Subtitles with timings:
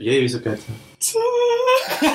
[0.00, 0.72] Je vysoké co?
[0.98, 1.18] Co?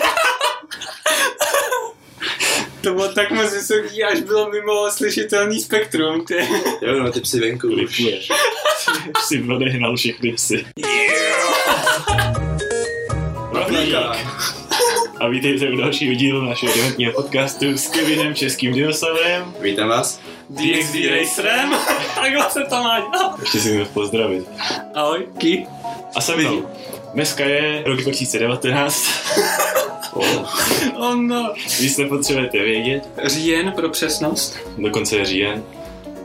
[2.81, 6.25] to bylo tak moc vysoký, až bylo mimo slyšitelný spektrum.
[6.25, 6.48] Ty.
[6.82, 7.75] Jo, no, ty psy venku už.
[7.75, 8.29] Klipuješ.
[9.27, 10.66] si odehnal všechny psy.
[13.52, 14.16] Profíka.
[15.20, 19.54] A vítejte u dalšího dílu našeho dementního podcastu s Kevinem Českým dinosaurem.
[19.62, 20.22] Vítám vás.
[20.50, 21.74] DXD Racerem.
[22.16, 23.40] Takhle se to má dělat.
[23.40, 24.46] Ještě si měl pozdravit.
[24.96, 25.68] Ahoj, Ki.
[26.16, 26.70] A se mnou.
[27.16, 29.05] Dneska je rok 2019.
[30.97, 31.54] Oh no.
[31.82, 33.09] Nic nepotřebujete vědět.
[33.23, 34.57] Říjen pro přesnost.
[34.77, 35.63] Dokonce je říjen.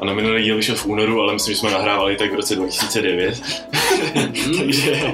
[0.01, 2.57] A na minulý díl vyšel v únoru, ale myslím, že jsme nahrávali tak v roce
[2.57, 3.43] 2009.
[4.59, 5.13] Takže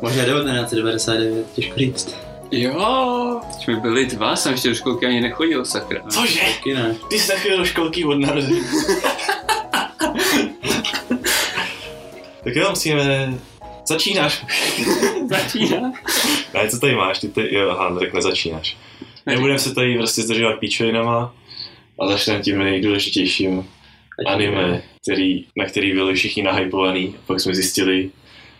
[0.00, 2.16] Možná 1999, těžko říct.
[2.50, 6.00] Jo, teď mi byli dva, jsem ještě do školky ani nechodil, sakra.
[6.10, 6.40] Cože?
[6.40, 6.96] Taky ne.
[7.10, 8.60] Ty jsi takový do školky od narození.
[12.44, 13.34] tak jo, musíme...
[13.88, 14.44] Začínáš.
[15.28, 15.92] Začíná.
[16.54, 17.18] Ne, co tady máš?
[17.18, 17.54] Ty tady...
[17.54, 18.76] Jo, aha, no tak nezačínáš.
[19.26, 21.34] Nebudeme se tady prostě zdržovat píčovinama,
[21.98, 23.68] ale začneme tím nejdůležitějším
[24.26, 27.14] anime, který, na který byli všichni nahypovaný.
[27.26, 28.10] Pak jsme zjistili,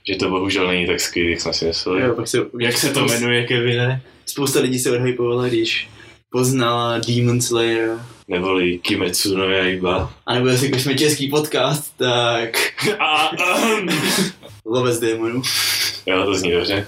[0.09, 2.03] že to bohužel není tak skvělý, jak jsme si mysleli.
[2.03, 4.03] Jo, pak se, Jak se to jmenuje, Kevine?
[4.27, 5.89] Spousta lidí se odhypovala, když
[6.33, 7.99] poznala Demon Slayer.
[8.29, 10.13] Neboli Kimetsu no Yaiba.
[10.27, 12.59] A nebo jestli když jsme český podcast, tak
[12.99, 13.89] A, um,
[14.65, 15.43] lovec démonů.
[16.07, 16.87] jo, to zní dobře.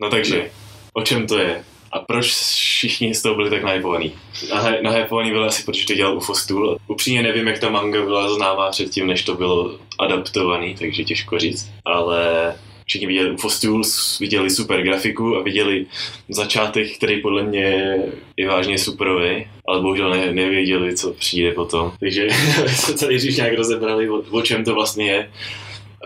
[0.00, 0.50] No takže,
[0.92, 1.64] o čem to je?
[1.92, 4.12] A proč všichni z toho byli tak nahypovaný?
[4.50, 6.76] Nahy- Nahypovaný byli asi, protože to dělal UFO Stool.
[6.86, 11.70] Upřímně nevím, jak ta manga byla známá předtím, než to bylo adaptovaný, takže těžko říct.
[11.84, 12.54] Ale
[12.86, 15.86] všichni viděli UFO Stools, viděli super grafiku a viděli
[16.28, 17.96] začátek, který podle mě
[18.36, 21.92] je vážně superový, ale bohužel ne, nevěděli, co přijde potom.
[22.00, 22.28] Takže
[22.66, 25.30] jsme tady když nějak rozebrali, o, o čem to vlastně je.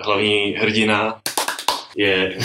[0.03, 1.21] Hlavní hrdina
[1.97, 2.39] je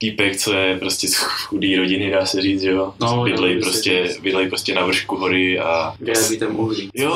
[0.00, 2.94] týpek, co je prostě z chudý rodiny, dá se říct, že jo?
[3.00, 5.94] No, bydlej, prostě, bydlej prostě na vršku hory a...
[6.00, 6.90] Vyrábí tam uhlí.
[6.94, 7.12] Jo,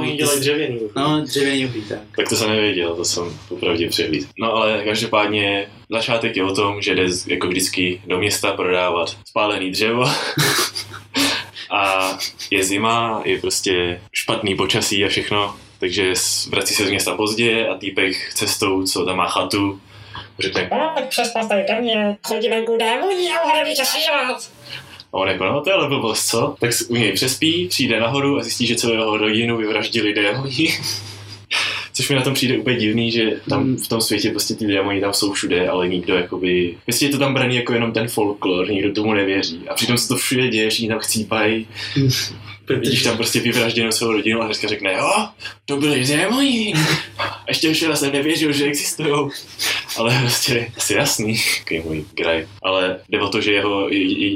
[0.00, 0.80] oni dělají dřevěný.
[0.96, 1.98] No, dřevěný uhlí, tak.
[2.16, 4.28] Tak to jsem nevěděl, to jsem popravdě přehlíd.
[4.38, 9.70] No ale každopádně začátek je o tom, že jde jako vždycky do města prodávat spálený
[9.70, 10.04] dřevo.
[11.70, 12.18] a
[12.50, 16.12] je zima, je prostě špatný počasí a všechno, takže
[16.48, 19.80] vrací se z města pozdě a týpek cestou, co tam má chatu,
[20.38, 24.50] řekne, Pojď přes nás tady do mě, chodí venku démoni a ohledně tě slyšovat.
[25.12, 26.56] a on jako, no to je ale blbost, co?
[26.60, 30.68] Tak u něj přespí, přijde nahoru a zjistí, že celou jeho rodinu vyvraždili démoni.
[31.96, 35.00] Což mi na tom přijde úplně divný, že tam v tom světě prostě ty démoni
[35.00, 36.74] tam jsou všude, ale nikdo jakoby...
[36.84, 39.60] Prostě je to tam braný jako jenom ten folklor, nikdo tomu nevěří.
[39.68, 41.66] A přitom se to všude děje, všichni tam chcípají.
[42.80, 45.28] Vidíš tam prostě vyvražděnou celou rodinu a hnedka řekne, jo,
[45.64, 46.74] to byli démoni.
[47.18, 49.30] A ještě včera jsem nevěřil, že existují.
[49.96, 52.46] Ale prostě asi jasný, takový můj graj.
[52.62, 53.88] Ale jde o to, že jeho,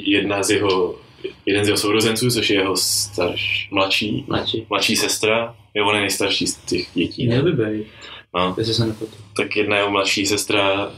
[0.04, 0.94] jedna z jeho,
[1.46, 4.66] jeden z jeho sourozenců, což je jeho starš, mladší, Mladší.
[4.70, 7.26] mladší sestra, je on je nejstarší z těch dětí.
[7.26, 7.52] Měl Ne?
[7.52, 7.86] by být,
[8.34, 9.12] No, jestli se nepletu.
[9.36, 10.90] tak jedna jeho mladší sestra,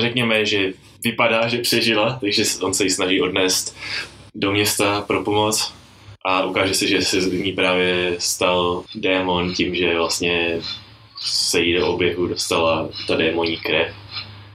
[0.00, 0.72] řekněme, že
[1.04, 3.76] vypadá, že přežila, takže on se ji snaží odnést
[4.34, 5.74] do města pro pomoc
[6.26, 10.60] a ukáže se, že se z ní právě stal démon tím, že vlastně
[11.20, 13.94] se jí do oběhu dostala ta démoní krev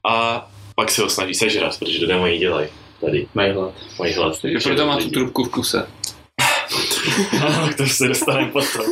[0.09, 2.67] a pak se ho snaží sežrat, protože to démoni dělají
[3.01, 3.73] tady, Mají hlad.
[3.99, 4.41] mají hlad.
[4.41, 5.87] Takže proto má tu trubku v kuse.
[7.71, 8.85] K tomu se dostaneme potom.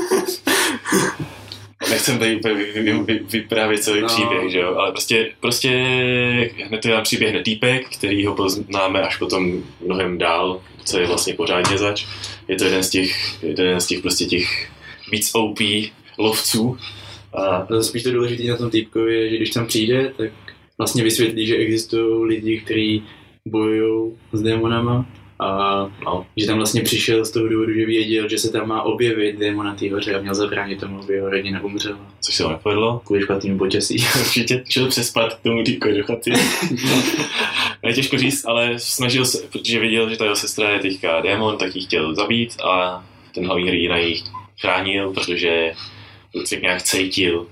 [1.89, 4.07] Nechcem tady úplně vy, vy, vy, vyprávět celý No.
[4.07, 4.75] příběh, že jo?
[4.77, 5.69] ale prostě, prostě
[6.67, 11.07] hned je tam příběh hned týpek, který ho poznáme až potom mnohem dál, co je
[11.07, 12.05] vlastně pořádně zač.
[12.47, 14.69] Je to jeden z těch, jeden z těch prostě těch
[15.11, 15.57] víc OP
[16.17, 16.77] lovců.
[17.33, 20.31] A No, spíš to důležité na tom týpkovi je, že když tam přijde, tak
[20.77, 23.03] vlastně vysvětlí, že existují lidi, kteří
[23.45, 25.05] bojují s démonama
[25.39, 28.81] a no, že tam vlastně přišel z toho důvodu, že věděl, že se tam má
[28.81, 31.97] objevit démon na té hoře a měl zabránit tomu, aby jeho rodina umřela.
[32.21, 33.01] což se mu nepovedlo.
[33.05, 33.97] Kvůli špatnému počasí.
[34.19, 36.31] Určitě šel přespat k tomu týpku do chaty.
[37.83, 41.57] Ne, těžko říct, ale snažil se, protože viděl, že ta jeho sestra je teďka démon,
[41.57, 44.23] tak ji chtěl zabít a ten hlavní hrdina ji
[44.61, 45.73] chránil, protože
[46.49, 47.47] tak nějak cítil,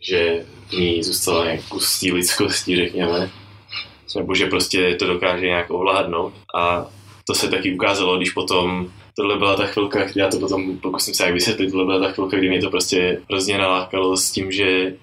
[0.00, 3.30] že v ní zůstala nějak kus lidskosti, řekněme.
[4.16, 6.34] Nebo že prostě to dokáže nějak ovládnout.
[6.54, 6.86] A
[7.26, 11.24] to se taky ukázalo, když potom tohle byla ta chvilka, já to potom pokusím se
[11.24, 14.94] jak vysvětlit, tohle byla ta chvilka, kdy mě to prostě hrozně nalákalo s tím, že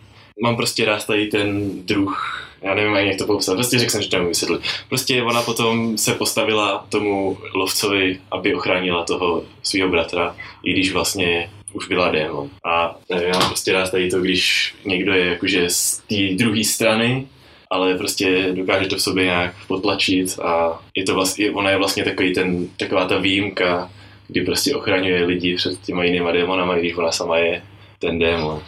[0.43, 4.01] mám prostě rád tady ten druh, já nevím ani jak to popsat, prostě řekl jsem,
[4.01, 4.61] že to vysvětlit.
[4.89, 11.49] Prostě ona potom se postavila tomu lovcovi, aby ochránila toho svého bratra, i když vlastně
[11.73, 12.49] už byla démon.
[12.65, 17.27] A já mám prostě rád tady to, když někdo je jakože z té druhé strany
[17.69, 22.03] ale prostě dokáže to v sobě nějak potlačit a je to vlastně, ona je vlastně
[22.03, 23.91] takový ten, taková ta výjimka,
[24.27, 27.61] kdy prostě ochraňuje lidi před těma jinýma démonama, když ona sama je
[27.99, 28.61] ten démon.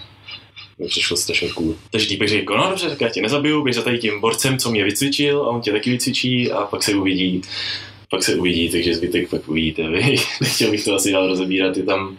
[0.80, 1.76] Mi přišlo strašně cool.
[1.92, 4.72] Takže týpek řekl, no dobře, tak já tě nezabiju, běž za tady tím borcem, co
[4.72, 7.42] mě vycvičil a on tě taky vycvičí a pak se uvidí.
[8.10, 10.16] Pak se uvidí, takže zbytek pak uvidíte vy.
[10.42, 12.18] Nechtěl bych to asi dál rozebírat, je tam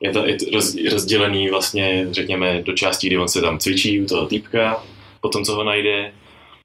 [0.00, 4.00] je to, je to roz, rozdělený vlastně, řekněme, do částí, kdy on se tam cvičí
[4.00, 4.82] u toho týpka,
[5.20, 6.12] potom co ho najde,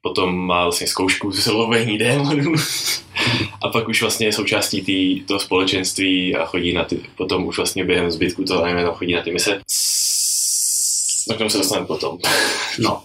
[0.02, 2.54] potom má vlastně zkoušku z lovení démonů
[3.62, 7.56] a pak už vlastně je součástí tý, toho společenství a chodí na ty, potom už
[7.56, 9.60] vlastně během zbytku toho anime tam chodí na ty mise.
[11.30, 12.18] Na tom se dostaneme potom.
[12.78, 13.02] No,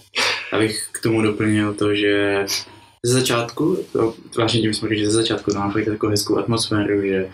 [0.52, 2.44] abych k tomu doplnil to, že
[3.02, 7.28] ze začátku, to zvláštně tím jsme že ze začátku tam máte takovou hezkou atmosféru, že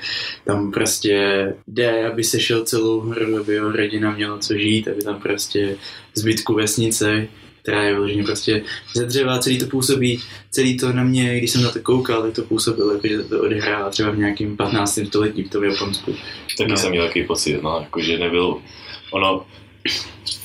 [0.44, 5.02] tam prostě jde, aby se šel celou hru, aby jeho rodina měla co žít, aby
[5.02, 5.76] tam prostě
[6.14, 7.28] zbytku vesnice,
[7.66, 8.62] která je vyloženě prostě
[8.94, 10.20] ze dřeva, celý to působí,
[10.50, 13.40] celý to na mě, když jsem na to koukal, tak to působilo, jako že to
[13.42, 14.98] odehrává třeba v nějakém 15.
[15.06, 16.14] století v tom Japonsku.
[16.58, 16.76] Taky No.
[16.76, 18.56] jsem měl takový pocit, no, jako, že nebyl,
[19.12, 19.46] ono,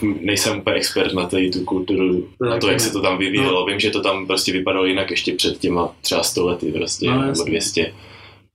[0.02, 2.80] nejsem úplně expert na tady tu kulturu, To na to, jak ne.
[2.80, 3.66] se to tam vyvíjelo.
[3.66, 7.14] Vím, že to tam prostě vypadalo jinak ještě před těma třeba 100 lety prostě, No,
[7.18, 7.46] nebo jasně.
[7.52, 7.94] 200.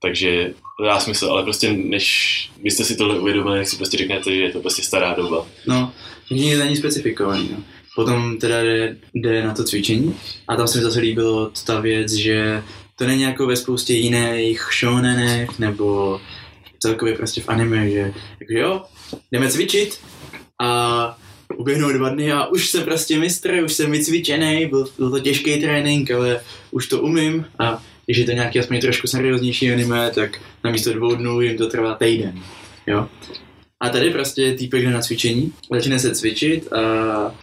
[0.01, 4.31] Takže to dá smysl, ale prostě než byste si tohle uvědomili, tak si prostě řeknete,
[4.35, 5.45] že je to prostě stará doba.
[5.67, 5.91] No,
[6.31, 7.49] není specifikovaný.
[7.51, 7.63] No.
[7.97, 10.15] Potom teda jde, jde na to cvičení
[10.47, 12.63] a tam se mi zase líbilo ta věc, že
[12.95, 16.19] to není jako ve spoustě jiných shonenech nebo
[16.79, 18.81] celkově prostě v anime, že takže jo,
[19.31, 19.99] jdeme cvičit
[20.61, 21.17] a
[21.57, 25.61] uběhnou dva dny a už jsem prostě mistr, už jsem vycvičený, byl, byl to těžký
[25.61, 26.39] trénink, ale
[26.71, 30.93] už to umím a když je to nějaký aspoň trošku serióznější anime, tak na místo
[30.93, 32.43] dvou dnů jim to trvá týden.
[32.87, 33.07] Jo?
[33.79, 36.79] A tady prostě týpek jde na cvičení, začne se cvičit a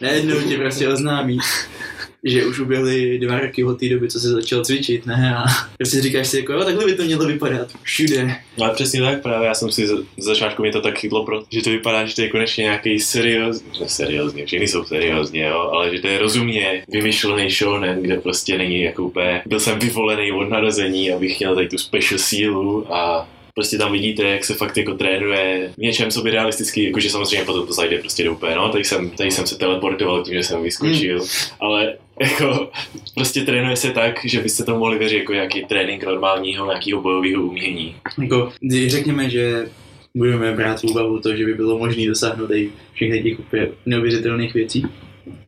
[0.00, 1.38] najednou ti prostě oznámí,
[2.24, 5.36] že už uběhly dva roky od té doby, co se začal cvičit, ne?
[5.36, 5.44] A
[5.78, 8.36] prostě říkáš si jako, jo, takhle by to mělo vypadat všude.
[8.58, 11.24] No ale přesně tak, právě já jsem si z z začátku mě to tak chytlo,
[11.24, 15.70] protože to vypadá, že to je konečně nějaký seriózní, ne seriózní, všichni jsou seriózní, jo,
[15.72, 20.32] ale že to je rozumně vymyšlený shonen, kde prostě není jako úplně, byl jsem vyvolený
[20.32, 24.76] od narození, abych měl tady tu special sílu a prostě tam vidíte, jak se fakt
[24.76, 28.54] jako trénuje v něčem, co by realisticky, jakože samozřejmě potom to zajde prostě do úplně,
[28.54, 31.28] no, tady jsem, tady jsem se teleportoval tím, že jsem vyskočil, hmm.
[31.60, 32.70] ale jako
[33.14, 37.42] prostě trénuje se tak, že byste to mohli věřit jako nějaký trénink normálního, nějakého bojového
[37.42, 37.96] umění.
[38.22, 38.52] Jako,
[38.86, 39.68] řekněme, že
[40.16, 44.54] budeme brát v úvahu to, že by bylo možné dosáhnout i všech těch úplně neuvěřitelných
[44.54, 44.86] věcí,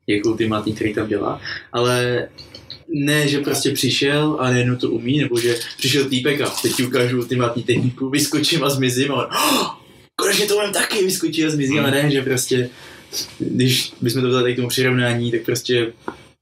[0.06, 1.41] jak ultimátní, který tam dělá,
[1.73, 2.29] ale
[2.88, 6.86] ne, že prostě přišel a nejednou to umí, nebo že přišel týpek a teď ti
[6.86, 9.68] ukážu ultimátní techniku, vyskočím a zmizím a on, oh,
[10.16, 12.70] konečně to umím taky, vyskočí a zmizí, ale ne, že prostě,
[13.38, 15.92] když bychom to vzali k tomu přirovnání, tak prostě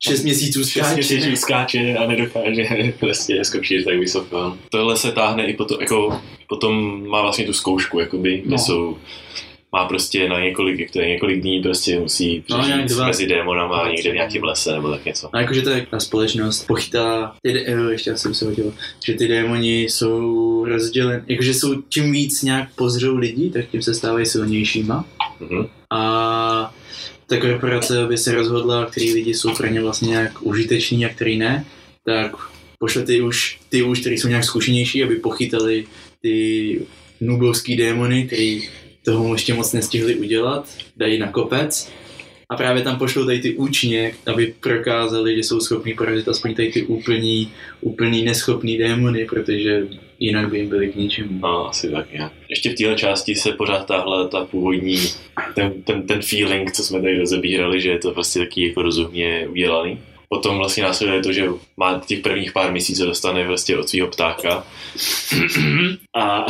[0.01, 0.95] šest měsíců Šest skáče.
[0.95, 2.65] měsíců skáče a nedokáže
[3.01, 4.59] prostě skočit tak vysoko.
[4.71, 8.59] Tohle se táhne i potom, jako, potom má vlastně tu zkoušku, jakoby, kde No.
[8.59, 8.99] jsou
[9.75, 13.07] má prostě na několik, jak to je, několik dní prostě musí No, nějak dva.
[13.07, 15.29] mezi démonama někde v nějakém lese nebo tak něco.
[15.33, 18.75] A jakože to je ta společnost pochytá, ty, jo, ještě jsem se hodil,
[19.07, 23.95] že ty démoni jsou rozdělen, jakože jsou čím víc nějak pozřou lidí, tak tím se
[23.95, 25.05] stávají silnějšíma.
[25.41, 25.67] Mhm.
[25.91, 26.75] A
[27.27, 31.39] ta korporace, aby se rozhodla, který lidi jsou pro ně vlastně nějak užiteční a který
[31.39, 31.65] ne,
[32.05, 32.33] tak
[32.79, 35.85] pošle ty už, ty už, který jsou nějak zkušenější, aby pochytali
[36.23, 36.81] ty
[37.21, 38.69] nubovský démony, který
[39.05, 41.93] toho ještě moc nestihli udělat, dají na kopec
[42.51, 46.73] a právě tam pošlou tady ty účně, aby prokázali, že jsou schopní porazit aspoň tady
[46.73, 49.87] ty úplný, úplný neschopný démony, protože
[50.19, 51.39] jinak by jim byli k ničemu.
[51.41, 52.33] No, asi tak nějak.
[52.49, 54.99] Ještě v téhle části se pořád tahle ta původní,
[55.55, 59.49] ten, ten, ten feeling, co jsme tady rozebírali, že je to prostě taky jako rozumně
[59.51, 59.99] udělaný.
[60.29, 64.67] Potom vlastně následuje to, že má těch prvních pár měsíců dostane prostě od svého ptáka.
[66.17, 66.47] A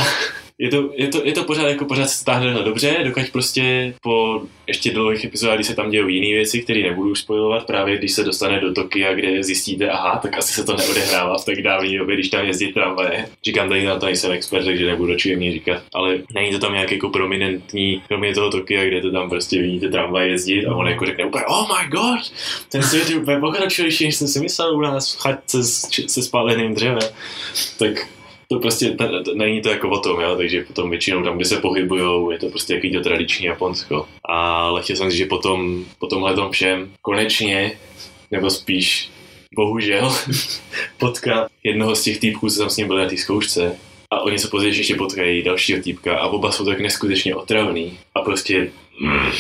[0.59, 4.43] je to, je to, je to pořád, jako pořád se stáhne dobře, dokud prostě po
[4.67, 8.25] ještě dlouhých epizodách, kdy se tam dějou jiné věci, které nebudu spojovat, právě když se
[8.25, 12.15] dostane do Tokia, kde zjistíte, aha, tak asi se to neodehrává v tak dávné době,
[12.17, 13.29] když tam jezdí tramvaje.
[13.45, 16.93] Říkám tady na to nejsem expert, takže nebudu mě říkat, ale není to tam nějak
[16.93, 21.07] jako prominentní, kromě toho Tokia, kde to tam prostě vidíte tramvaj jezdit a on jako
[21.07, 22.33] řekne úplně, oh my god,
[22.69, 26.23] ten svět je úplně pokročilejší, než jsem si myslel u nás v chatce s- se
[26.23, 26.99] spáleným dřevem.
[27.79, 28.09] Tak
[28.49, 30.37] to prostě, t- není to jako o tom, jo?
[30.37, 34.07] takže potom většinou tam, kde se pohybujou, je to prostě jaký to tradiční Japonsko.
[34.25, 37.79] Ale chtěl jsem říct, že potom, po tomhle tom všem konečně,
[38.31, 39.11] nebo spíš
[39.55, 40.15] bohužel,
[40.99, 43.77] potká jednoho z těch týpků, co tam s ním byli na té zkoušce
[44.11, 48.23] a oni se později ještě potkají dalšího týpka a oba jsou tak neskutečně otravný a
[48.23, 48.71] prostě
[49.01, 49.31] mm,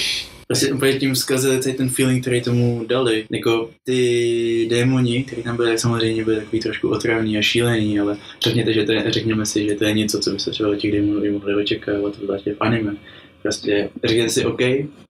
[0.55, 3.25] Prostě úplně tím zkazili celý ten feeling, který tomu dali.
[3.31, 8.73] Jako ty démoni, který tam tak samozřejmě byli takový trošku otravní a šílený, ale řekněte,
[8.73, 10.93] že to je, řekněme si, že to je něco, co by se třeba od těch
[10.93, 12.97] démonů mohli očekávat, zvláště v anime.
[13.43, 14.61] Prostě řekněte si, OK,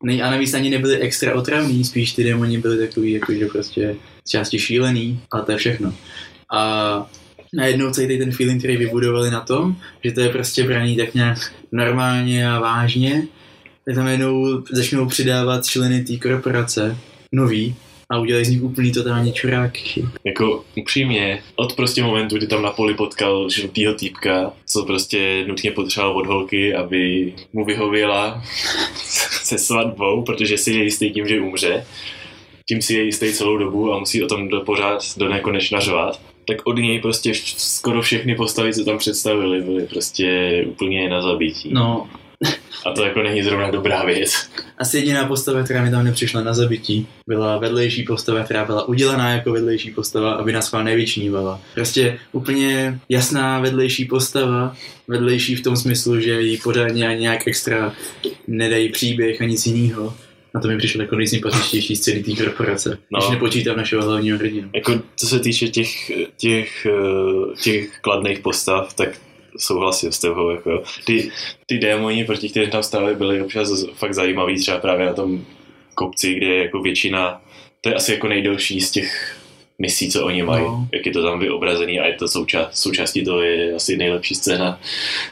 [0.02, 3.96] nej, a navíc ani nebyli extra otravní, spíš ty démoni byli takový, jako, že prostě
[4.28, 5.94] části šílený, ale to je všechno.
[6.54, 7.10] A
[7.52, 11.38] najednou celý ten feeling, který vybudovali na tom, že to je prostě braný tak nějak
[11.72, 13.26] normálně a vážně,
[13.86, 16.96] tak tam jednou začnou přidávat členy té korporace,
[17.32, 17.76] nový,
[18.10, 20.04] a udělají z nich úplný totální čuráky.
[20.24, 25.70] Jako upřímně, od prostě momentu, kdy tam na poli potkal žlutýho týpka, co prostě nutně
[25.70, 28.42] potřeboval od holky, aby mu vyhověla
[29.44, 31.86] se svatbou, protože si je jistý tím, že umře,
[32.68, 36.20] tím si je jistý celou dobu a musí o tom do pořád do nekonečna řvat,
[36.46, 41.70] tak od něj prostě skoro všechny postavy, co tam představili, byly prostě úplně na zabití.
[41.72, 42.08] No,
[42.86, 44.50] A to jako není zrovna dobrá věc.
[44.78, 49.30] asi jediná postava, která mi tam nepřišla na zabití, byla vedlejší postava, která byla udělaná
[49.30, 51.60] jako vedlejší postava, aby nás chvál nevyčnívala.
[51.74, 54.76] Prostě úplně jasná vedlejší postava,
[55.08, 57.92] vedlejší v tom smyslu, že jí pořádně ani nějak extra
[58.46, 60.14] nedají příběh a nic jiného.
[60.54, 62.96] Na to mi přišlo jako nejsympatičtější z celé té korporace, no.
[63.12, 63.18] No.
[63.18, 64.70] když nepočítám našeho hlavního hrdinu.
[64.74, 69.08] Jako, co se týče těch, těch, eh, těch kladných postav, tak
[69.58, 70.50] souhlasím s tebou.
[70.50, 70.82] Jako.
[71.04, 71.30] Ty,
[71.66, 75.44] ty démoni, proti kterým tam stále byly občas fakt zajímavý, třeba právě na tom
[75.94, 77.42] kopci, kde je jako většina,
[77.80, 79.37] to je asi jako nejdelší z těch
[79.78, 80.88] misí, co oni mají, No.
[80.92, 84.80] jak je to tam vyobrazený a je to součást, součástí toho je asi nejlepší scéna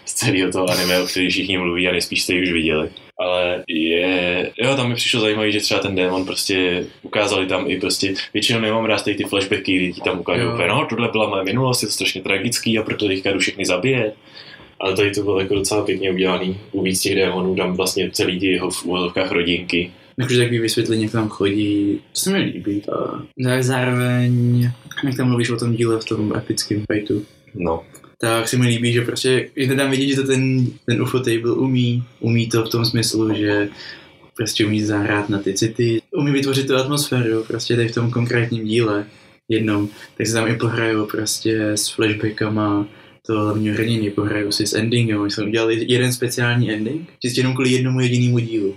[0.04, 2.88] z celého toho anime, o který všichni mluví a nejspíš jste ji už viděli.
[3.22, 7.80] Ale je, jo, tam mi přišlo zajímavý, že třeba ten démon prostě ukázali tam i
[7.80, 11.44] prostě, většinou nemám rád ty flashbacky, kdy ti tam ukážou úplně, no, tohle byla moje
[11.44, 14.12] minulost, je to strašně tragický a proto teďka jdu všechny zabije.
[14.80, 16.60] Ale tady to bylo jako docela pěkně udělaný.
[16.72, 19.90] U víc těch démonů tam vlastně celý ty jeho v úvodovkách rodinky.
[20.18, 22.82] Jakože takový vysvětlení, jak tam chodí, to se mi líbí.
[22.92, 24.62] A no, zároveň,
[25.04, 27.24] jak tam mluvíš o tom díle v tom epickém fightu,
[27.54, 27.82] No,
[28.22, 31.52] tak se mi líbí, že prostě, že tam vidí, že to ten, ten UFO table
[31.52, 33.68] umí, umí to v tom smyslu, že
[34.36, 38.64] prostě umí zahrát na ty city, umí vytvořit tu atmosféru, prostě tady v tom konkrétním
[38.64, 39.06] díle
[39.48, 42.86] jednom, tak se tam i pohrajou prostě s flashbackama
[43.26, 47.54] to hlavního hrdiny, pohrajou si s endingem, oni jsme udělali jeden speciální ending, čistě jenom
[47.54, 48.76] kvůli jednomu jedinému dílu.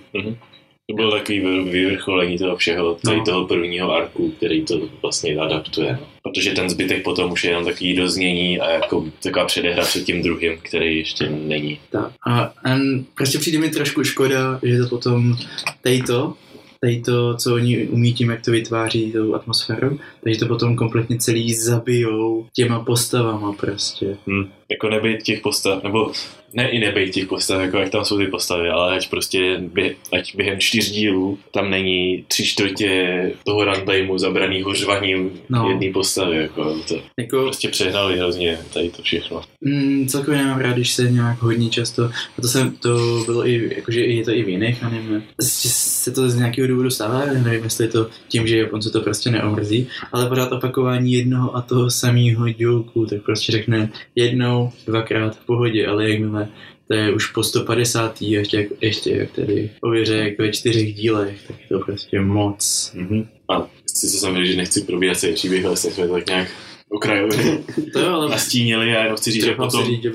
[0.90, 3.24] To bylo takový vy- vyvrcholení toho všeho, tady No.
[3.26, 5.92] toho prvního arku, který to vlastně adaptuje.
[6.02, 6.08] No.
[6.24, 10.22] Protože ten zbytek potom už je jenom takový doznění a jako taková předehra před tím
[10.24, 11.80] druhým, který ještě není.
[11.90, 12.12] Tak.
[12.28, 12.80] A, a
[13.16, 15.38] prostě přijde mi trošku škoda, že to potom
[15.82, 16.34] tejto,
[16.82, 21.54] tejto, co oni umí tím, jak to vytváří tou atmosféru, takže to potom kompletně celý
[21.54, 24.18] zabijou těma postavama prostě.
[24.28, 24.44] Hm.
[24.72, 26.12] Jako nebejt těch postav, nebo
[26.54, 29.96] ne i nebejt těch postav, jako jak tam jsou ty postavy, ale ať prostě bě,
[30.14, 35.70] ať během čtyř dílů tam není tři čtvrtě toho runtimeu zabranýho řvaním No.
[35.70, 36.38] jedné postavy.
[36.38, 39.42] Jako to Jako, prostě přehnali hrozně tady to všechno.
[39.62, 42.04] mm, celkově nemám rád, když se nějak hodně často,
[42.38, 46.30] a to, jsem, to bylo i, jakože je to i v jiných anime, se to
[46.30, 49.88] z nějakého důvodu stává, nevím, jestli je to tím, že on se to prostě neomrzí,
[50.12, 54.55] ale pořád opakování jednoho a toho samého joku, tak prostě řekne jednou,
[54.88, 56.48] dvakrát v pohodě, ale jakmile
[56.88, 58.22] to je už po 150.
[58.22, 62.22] a ještě, jak- ještě jak tedy ověře jak ve čtyřech dílech, tak je to prostě
[62.22, 62.92] moc.
[62.96, 63.28] Mm-hmm.
[63.50, 66.48] A sice jsem řekl, že nechci probíhat celý příběh, ale jsme to tak nějak
[66.90, 67.38] okrajově
[67.94, 70.12] To jo, ale nastínili a jenom chci říct, že potom, říct, že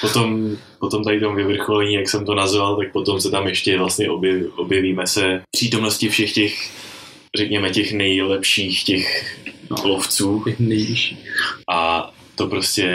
[0.00, 4.10] potom, potom tady tom vyvrcholení, jak jsem to nazval, tak potom se tam ještě vlastně
[4.10, 6.70] objev, objevíme se přítomnosti všech těch,
[7.38, 9.36] řekněme, těch nejlepších těch
[9.70, 9.76] No.
[9.88, 11.18] lovců Těch nejvyšší.
[11.72, 12.86] a to prostě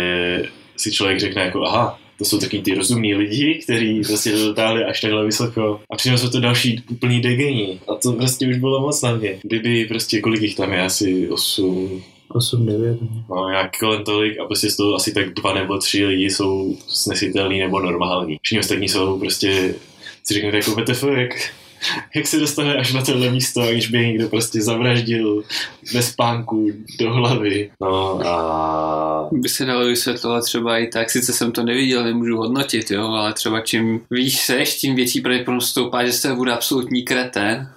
[0.77, 4.83] si člověk řekne jako aha, to jsou taky ty rozumní lidi, kteří prostě to dotáhli
[4.83, 9.01] až takhle vysoko a přineslo to další úplný degení a to prostě už bylo moc
[9.01, 9.39] na mě.
[9.43, 12.97] Kdyby prostě, kolik jich tam je, asi 8, 8, 9.
[13.29, 16.77] no nějak kolem tolik a prostě z toho asi tak dva nebo tři lidi jsou
[16.87, 18.37] snesitelný nebo normální.
[18.41, 19.75] Všichni ostatní jsou prostě
[20.23, 21.31] si řeknete jako WTF, jak,
[22.15, 25.43] jak se dostane až na tohle místo, aniž by někdo prostě zavraždil
[25.93, 27.69] bez spánku do hlavy.
[27.81, 32.91] No a By se dalo vysvětlovat třeba i tak, sice jsem to neviděl, nemůžu hodnotit,
[32.91, 37.69] jo, ale třeba čím víš seš, tím větší pravděpodobnost stoupá, že se bude absolutní kretén.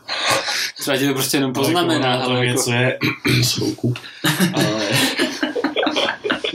[0.80, 2.98] Třeba ti to prostě jenom poznamená, ale ale jako, něco je
[3.42, 3.98] soukup.
[4.52, 4.88] Ale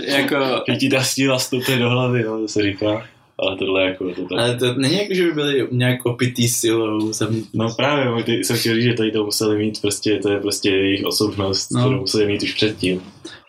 [0.05, 0.35] jako
[0.69, 3.07] že ti ta stíla stoupne do hlavy, no, to se říká.
[3.39, 4.39] Ale tohle jako to tak.
[4.39, 7.13] Ale to není jako, že by byli nějak opitý silou.
[7.13, 7.43] Jsem...
[7.53, 10.69] No právě, ty, jsem chtěl říct, že tady to museli mít prostě, to je prostě
[10.69, 11.79] jejich osobnost, No.
[11.81, 13.01] kterou museli mít už předtím.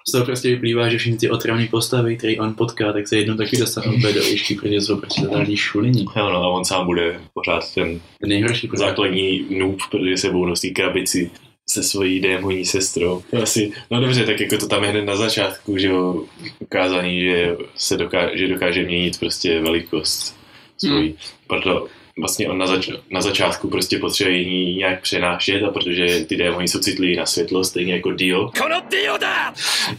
[0.08, 3.34] Z toho prostě vyplývá, že všechny ty otravné postavy, které on potká, tak se jednou
[3.36, 6.02] taky dostanou úplně do výšky, protože jsou prostě totální šulini.
[6.16, 8.86] Jo, no a on sám bude pořád ten Ten nejhorší pořád.
[8.86, 11.30] základní noob, protože se budou nosí krabici
[11.68, 13.22] se svojí démonní sestrou.
[13.30, 16.24] To asi, no dobře, tak jako to tam je hned na začátku, že jo,
[16.58, 20.36] ukázaný, že se dokáže, že dokáže měnit prostě velikost
[20.78, 21.08] svojí.
[21.08, 21.16] Hmm.
[21.46, 21.86] Proto
[22.18, 26.68] vlastně on na, zač- na začátku prostě potřebuje ji nějak přenášet a protože ty démoni
[26.68, 28.50] jsou citliví na světlo, stejně jako Dio.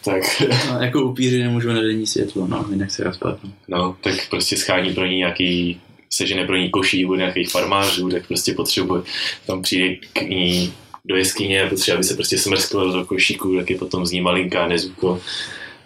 [0.04, 0.24] Tak,
[0.70, 3.50] No, jako upíři nemůžou na denní světlo, no, jinak se rozpadnou.
[3.68, 8.28] no, tak prostě schání pro ní nějaký sežene pro ní koší od nějakých farmářů, tak
[8.28, 9.02] prostě potřebuje,
[9.48, 10.74] tam přijde k ní
[11.10, 14.22] do jeskyně a potřebuje, aby se prostě smrsklo do košíku, tak je potom z ní
[14.22, 15.22] malinká nezuko.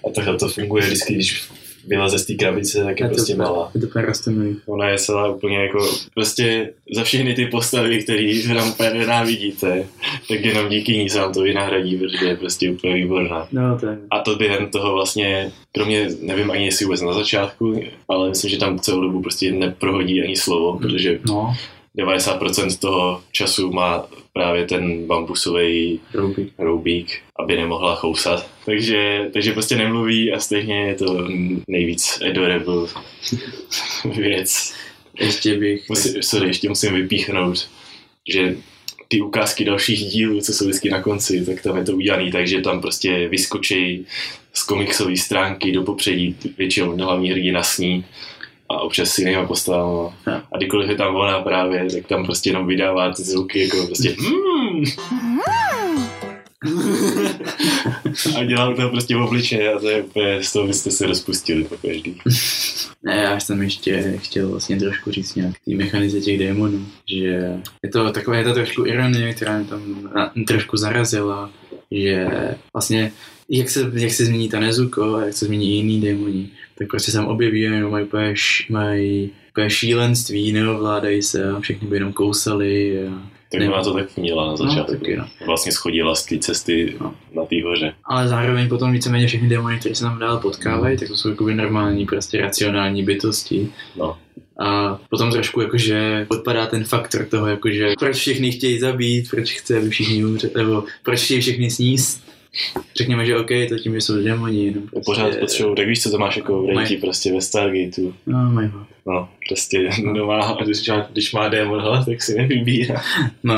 [0.07, 1.49] A takhle to funguje vždycky, když
[1.87, 3.71] vyleze z té krabice, tak je prostě úplně, malá.
[3.75, 4.57] je to rostomilý.
[4.65, 9.87] Ona je celá úplně jako, prostě za všechny ty postavy, který tam nenávidíte,
[10.27, 13.47] tak jenom díky ní se vám to vynahradí, protože je prostě úplně výborná.
[13.51, 13.97] No, to je...
[14.09, 18.57] A to během toho vlastně, kromě, nevím ani jestli vůbec na začátku, ale myslím, že
[18.57, 21.55] tam celou dobu prostě neprohodí ani slovo, protože No,
[21.97, 26.49] 90% toho času má právě ten bambusový rouby.
[26.57, 28.49] roubík, aby nemohla chousat.
[28.65, 31.27] Takže, takže prostě nemluví a stejně je to
[31.67, 32.87] nejvíc adorable
[34.15, 34.73] věc.
[35.19, 35.89] Ještě bych...
[35.89, 37.69] Musím, sorry, ještě musím vypíchnout,
[38.29, 38.55] že
[39.07, 42.61] ty ukázky dalších dílů, co jsou vždycky na konci, tak tam je to udělané, takže
[42.61, 44.05] tam prostě vyskočí
[44.53, 48.05] z komiksové stránky do popředí, většinou hlavní hrdina sní
[48.71, 50.13] a občas s jinýma postavama.
[50.27, 50.41] Jo.
[50.51, 54.15] A kdykoliv je tam ona právě, tak tam prostě jenom vydává ty zvuky jako prostě
[54.19, 54.83] hmm.
[58.37, 61.63] a dělá to prostě v obličeji a to je úplně, z toho byste se rozpustili
[61.63, 62.17] po každý.
[63.03, 67.89] Ne, já jsem ještě chtěl vlastně trošku říct nějak ty mechanize těch démonů, že je
[67.93, 71.49] to takové, je to trošku ironie, která mě tam na, trošku zarazila,
[71.91, 72.27] že
[72.73, 73.11] vlastně
[73.49, 77.11] jak se, jak se změní ta Nezuko a jak se změní jiný démoni, tak prostě
[77.11, 78.33] se tam objeví a mají úplně,
[78.69, 83.11] mají úplně šílenství, neovládají se a všechny by jenom kousali a
[83.51, 84.91] Tak ona to tak měla na no, začátku.
[84.91, 85.27] taky, no.
[85.45, 87.15] Vlastně schodila z té cesty No.
[87.35, 87.93] na té hoře.
[88.03, 91.53] Ale zároveň potom víceméně všechny démony, které se tam dál potkávají, tak to jsou jakoby
[91.55, 93.69] normální, prostě racionální bytosti.
[93.95, 94.17] No.
[94.59, 99.77] A potom trošku jakože odpadá ten faktor toho, jakože proč všichni chtějí zabít, proč chce,
[99.77, 102.30] aby všichni umřeli, nebo proč chtějí všichni sníst.
[102.97, 106.11] Řekněme, že OK, to tím, že jsou démoni, jenom prostě, Pořád potřebuju, tak víš, co
[106.11, 108.13] to máš jako v rejti prostě ve Stargateu.
[108.25, 108.85] No, mají ho.
[109.05, 113.01] No, prostě no má, když, má, když má démon hlad, tak si nevybírá.
[113.43, 113.57] No.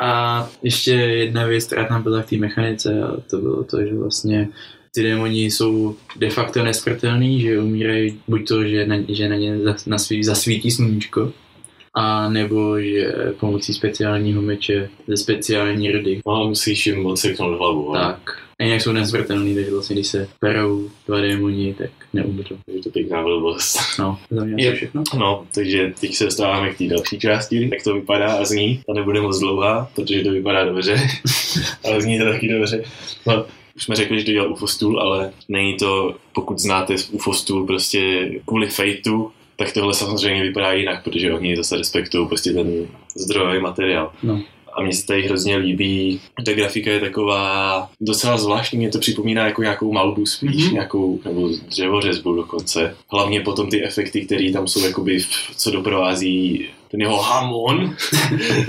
[0.00, 3.94] A ještě jedna věc, která tam byla v té mechanice, a to bylo to, že
[3.94, 4.48] vlastně
[4.94, 9.58] ty démoni jsou de facto nesmrtelný, že umírají buď to, že na, že na ně
[9.58, 11.32] zas- zasvítí sluníčko,
[12.00, 16.20] a nebo že pomocí speciálního meče ze speciální rdy.
[16.26, 17.96] No a musíš jim odseknout hlavu.
[17.96, 18.38] ale- Tak.
[18.60, 22.56] A jinak jsou nesmrtelný, takže vlastně když se perou dva démoni, tak neumřou.
[22.66, 23.78] Takže to pěkná blbost.
[23.98, 25.02] No, za mě Je- asi všechno.
[25.18, 28.80] No, takže teď se dostáváme k té další části, jak to vypadá a zní.
[28.86, 30.96] Ta nebude moc dlouhá, protože to vypadá dobře,
[31.84, 32.82] ale zní to taky dobře.
[33.26, 33.44] No,
[33.76, 37.66] už jsme řekli, že to dělal UFO stůl, ale není to, pokud znáte UFO stůl
[37.66, 43.60] prostě kvůli fejtu, tak tohle samozřejmě vypadá jinak, protože oni zase respektují prostě ten zdrojový
[43.60, 44.12] materiál.
[44.22, 44.42] No.
[44.72, 49.46] A mně se tady hrozně líbí, ta grafika je taková docela zvláštní, mě to připomíná
[49.46, 50.64] jako nějakou malbu spíš, Mhm.
[50.66, 50.72] mm-hmm.
[50.72, 52.96] nějakou, nebo dřevořezbu dokonce.
[53.12, 55.18] Hlavně potom ty efekty, které tam jsou jakoby,
[55.56, 57.96] co doprovází ten jeho hamon.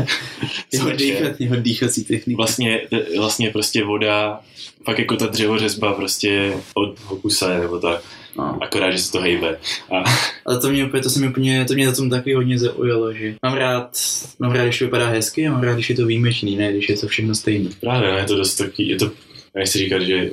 [0.74, 2.38] Jeho, dýchat, jeho dýchací technika.
[2.38, 2.82] vlastně,
[3.18, 4.40] vlastně prostě voda,
[4.86, 8.02] fakt jako ta dřevořezba prostě od Hokuse nebo tak,
[8.40, 8.58] No.
[8.62, 9.58] akorát, že se to hejbe.
[9.92, 10.04] A
[10.46, 13.14] Ale to mě úplně, to se mi úplně, to mě na tom taky hodně zaujalo,
[13.14, 13.98] že mám rád,
[14.40, 16.90] mám rád, když to vypadá hezky a mám rád, když je to výjimečný, ne, když
[16.90, 17.70] je to všechno stejný.
[17.82, 19.12] právě, no, je to dost taky, je to,
[19.56, 20.32] nechci říkat, že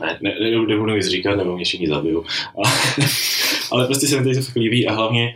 [0.00, 2.24] ne, ne, ne nebudu nic říkat, nebo mě všichni zabijou.
[2.64, 2.68] A,
[3.72, 5.34] ale prostě se mi tady to fakt líbí a hlavně,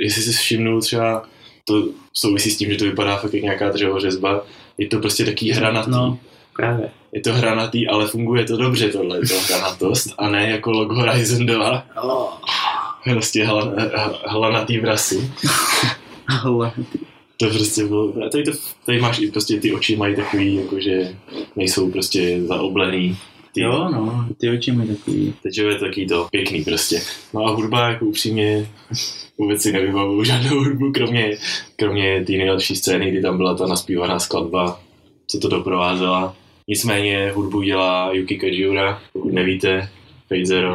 [0.00, 1.22] jestli si všimnul třeba,
[1.64, 4.46] to souvisí s tím, že to vypadá fakt jak nějaká dřevořezba,
[4.78, 5.90] je to prostě taký hranatý.
[5.90, 6.18] No,
[6.56, 6.90] právě.
[7.16, 11.46] Je to hranatý, ale funguje to dobře tohle, to hranatost, a ne jako log Horizon
[11.46, 11.86] 2,
[13.04, 13.72] prostě hla,
[14.26, 15.30] hlanatý vrasy.
[17.36, 18.50] To prostě bylo, tady, to,
[18.86, 21.16] tady máš i prostě ty oči mají takový, jakože
[21.56, 23.16] nejsou prostě zaoblený.
[23.54, 25.34] Ty, jo, no, ty oči mají takový.
[25.42, 27.02] Takže je taky to pěkný prostě.
[27.34, 28.68] No a hudba jako upřímně
[29.38, 31.38] vůbec si nevybavuju žádnou hudbu, kromě,
[31.76, 34.80] kromě té nejlepší scény, kdy tam byla ta naspívaná skladba,
[35.26, 36.36] co to doprovázela.
[36.68, 39.88] Nicméně hudbu dělá Yuki Kajiura, pokud nevíte,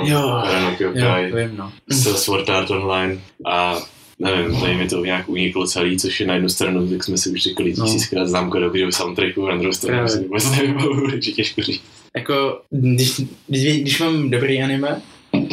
[0.03, 1.71] Jo, Rano Kyokai, no.
[1.91, 3.77] Sword Art Online a
[4.19, 7.29] nevím, tady mi to nějak uniklo celý, což je na jednu stranu, tak jsme si
[7.29, 7.85] už řekli No.
[7.85, 11.83] tisíckrát známka dobrýho soundtracku, na druhou stranu si vůbec nevybavuju, takže těžko říct.
[12.15, 15.01] Jako, když, když, když mám dobrý anime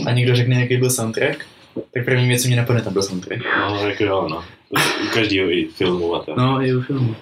[0.06, 1.46] a někdo řekne, jaký byl soundtrack,
[1.94, 3.42] tak první věc, co mě napadne, tam byl soundtrack.
[3.58, 4.44] No, jako jo, no.
[5.04, 6.36] U každého i filmu a tak.
[6.36, 7.14] No, i u filmu.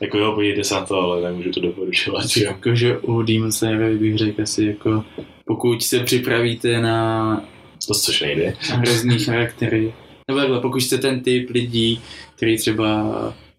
[0.00, 2.36] Jako jo, podívejte se na to, ale nemůžu to doporučovat.
[2.36, 5.04] Jakože u Demon Slayer bych řekl asi jako,
[5.46, 7.40] pokud se připravíte na,
[7.88, 8.56] To což nejde.
[8.70, 9.92] na hrozný charaktery,
[10.28, 12.00] nebo takhle, pokud jste ten typ lidí,
[12.36, 13.04] který třeba,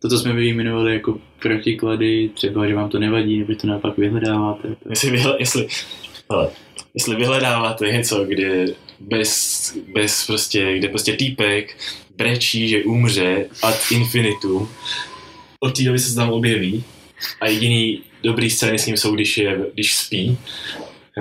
[0.01, 4.67] to, co jsme vyjmenovali jako protiklady, třeba, že vám to nevadí, nebo to naopak vyhledáváte.
[4.67, 5.67] tak- Jestli, vyhle, jestli,
[6.31, 6.49] hele,
[6.93, 8.65] jestli vyhledáváte něco, kde
[8.99, 11.77] bez, bez prostě, kde prostě týpek
[12.17, 14.67] brečí, že umře ad infinitum,
[15.65, 16.83] od té doby se tam objeví
[17.41, 20.37] a jediný dobrý scény s ním jsou, když, je, když spí,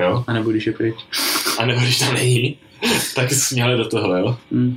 [0.01, 0.95] jo, A nebo když je pryč.
[1.59, 2.57] a nebo když tam není,
[3.15, 4.37] tak směle do toho, jo.
[4.53, 4.77] Hm.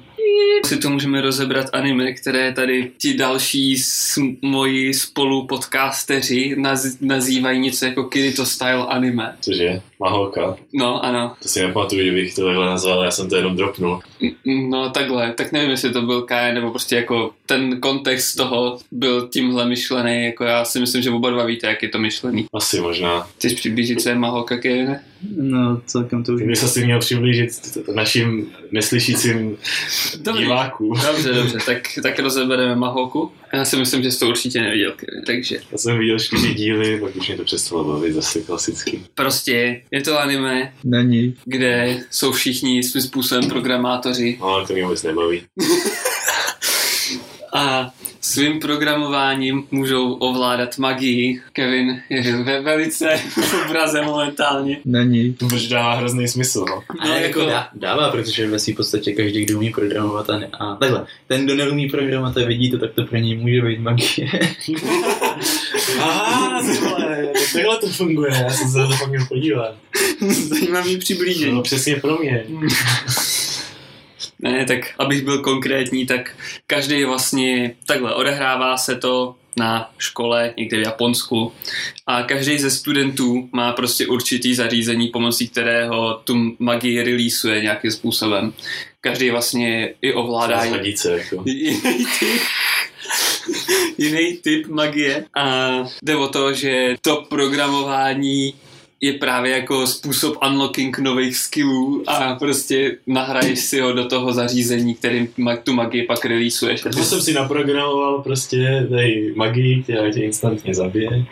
[0.65, 7.85] Si to můžeme rozebrat anime, které tady ti další s moji spolupodcasteři naz, nazývají něco
[7.85, 9.35] jako Kirito style anime.
[9.41, 11.33] Cože, Mahoka, No, ano.
[11.43, 13.99] to si nepamatuju, že bych to takhle nazval, já jsem to jenom dropnul.
[14.45, 19.27] No takhle, tak nevím, jestli to byl K, nebo prostě jako ten kontext toho byl
[19.27, 22.45] tímhle myšlený, jako já si myslím, že oba dva víte, jak je to myšlený.
[22.53, 23.27] Asi možná.
[23.37, 25.03] Chceš přiblížit, co je Mahoka Kevine?
[25.37, 26.41] No, celkem to už.
[26.41, 29.57] Ty bys asi měl přiblížit našim neslyšícím
[30.19, 30.43] Dobrý.
[30.43, 30.93] divákům.
[31.07, 33.31] Dobře, dobře, tak, tak rozebereme Mahoku.
[33.53, 34.93] Já si myslím, že jsi to určitě neviděl,
[35.25, 39.01] takže Já jsem viděl čtyři díly, pak už mě to přestalo bavit zase klasicky.
[39.15, 41.35] prostě je to anime, Není.
[41.45, 45.41] kde jsou všichni svým způsobem programátoři No, ale to mě vůbec nebaví.
[47.53, 51.41] a svým programováním můžou ovládat magii.
[51.53, 54.79] Kevin je ve velice v obraze momentálně.
[54.85, 55.33] Není.
[55.33, 56.83] To už dává hrozný smysl, no.
[57.05, 60.75] No, jako dá, dává, protože ve své podstatě každý, kdo umí programovat a, ne, a
[60.75, 64.29] takhle, ten, kdo neumí programovat a vidí to, tak to pro něj může být magie.
[65.99, 69.75] Aha, tohle, takhle to funguje, já jsem se na to pak měl podívat.
[70.29, 71.55] Zajímavý přiblížení.
[71.55, 72.45] No, přesně pro mě.
[74.39, 76.35] Ne, tak abych byl konkrétní, tak
[76.67, 81.51] každý vlastně takhle odehrává se to na škole někde v Japonsku
[82.07, 88.53] a každý ze studentů má prostě určitý zařízení, pomocí kterého tu magii releaseuje nějakým způsobem.
[89.01, 91.43] Každý vlastně i ovládá Zhadíce, jako.
[93.97, 95.69] jiný typ magie a
[96.03, 98.53] jde o to, že to programování
[99.01, 104.95] je právě jako způsob unlocking nových skillů a prostě nahraješ si ho do toho zařízení,
[104.95, 106.85] kterým ma- tu magii pak releaseuješ.
[106.85, 111.25] Já jsem si naprogramoval prostě tady magii, která tě instantně zabije.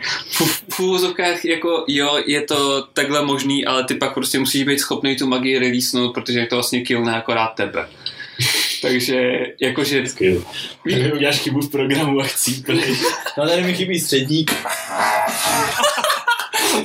[0.68, 5.16] V, úvozovkách jako jo, je to takhle možný, ale ty pak prostě musíš být schopný
[5.16, 7.88] tu magii releasenout, protože to vlastně killne akorát tebe.
[8.82, 10.40] Takže jakože Skvělé.
[10.82, 12.84] Když uděláš chybu v programu a chcípneš.
[13.38, 14.50] No tady mi chybí středník.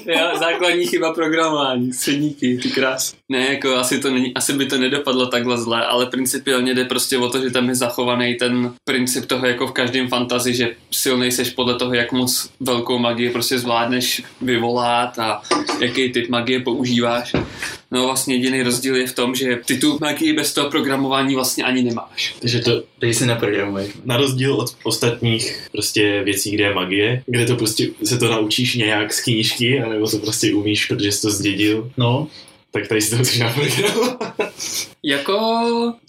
[0.05, 3.13] Jo, základní chyba programování, středníky, ty krás.
[3.29, 7.17] Ne, jako asi, to není, asi by to nedopadlo takhle zle, ale principiálně jde prostě
[7.17, 11.31] o to, že tam je zachovaný ten princip toho jako v každém fantazi, že silnej
[11.31, 15.41] seš podle toho, jak moc velkou magii prostě zvládneš vyvolat a
[15.79, 17.33] jaký typ magie používáš.
[17.93, 21.63] No vlastně jediný rozdíl je v tom, že ty tu magii bez toho programování vlastně
[21.63, 22.35] ani nemáš.
[22.39, 23.91] Takže to Tady si naprogramuješ.
[24.05, 28.75] na rozdíl od ostatních prostě věcí, kde je magie, kde to prostě se to naučíš
[28.75, 32.27] nějak z knížky, anebo to prostě umíš, protože jsi to zdědil, No,
[32.73, 33.43] tak tady si to musíš.
[35.03, 35.39] Jako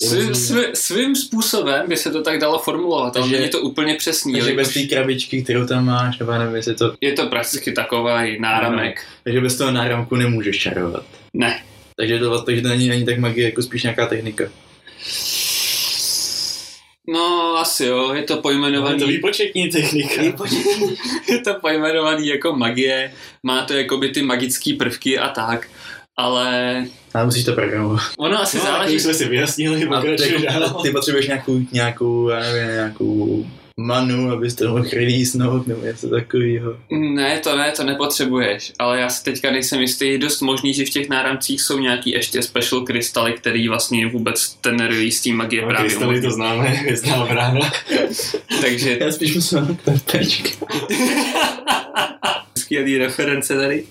[0.02, 3.94] svým, svým, svým způsobem by se to tak dalo formulovat, ale Takže- není to úplně
[3.94, 4.32] přesný.
[4.32, 6.94] takže bez té krabičky, kterou tam máš, nebo nevím, jestli to...
[7.00, 9.04] Je to prakticky takový náramek.
[9.24, 11.04] Takže bez toho náramku nemůžeš čarovat.
[11.34, 11.62] Ne.
[11.96, 14.44] Takže to, takže to není ani tak magie, jako spíš nějaká technika.
[17.08, 20.22] No, asi jo, je to Ale to pojmenovaný, výpočetní technika.
[21.28, 23.12] je to pojmenovaný jako magie,
[23.42, 25.68] má to jakoby ty magické prvky a tak,
[26.16, 26.84] ale
[27.14, 28.00] Ale musíš to programovat.
[28.18, 30.80] ono asi No, záleží, už jsme si vyjasnili, A pokračuj ty, dál.
[30.82, 36.76] ty potřebuješ nějakou, nějakou, já nevím, nějakou manu, abys to mohl releasenout, nebo něco takového.
[36.90, 40.84] ne, to ne, to nepotřebuješ, ale já si teďka nejsem jistý, je dost možný, že
[40.84, 45.62] v těch náramcích jsou nějaký ještě special krystaly, který vlastně vůbec ten release té magie
[45.62, 46.28] No, právě krystaly umožní.
[46.28, 47.72] to známe, hvězdná brána.
[48.60, 49.78] Takže Já spíš musím
[52.58, 53.84] skvělý reference tady.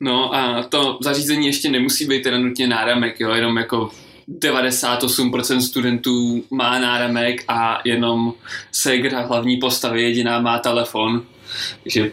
[0.00, 3.90] No a to zařízení ještě nemusí být teda nutně náramek, jo, jenom jako
[4.28, 8.32] 98% studentů má náramek a jenom
[8.72, 11.22] Segra hlavní postavy jediná má telefon.
[11.82, 12.10] Takže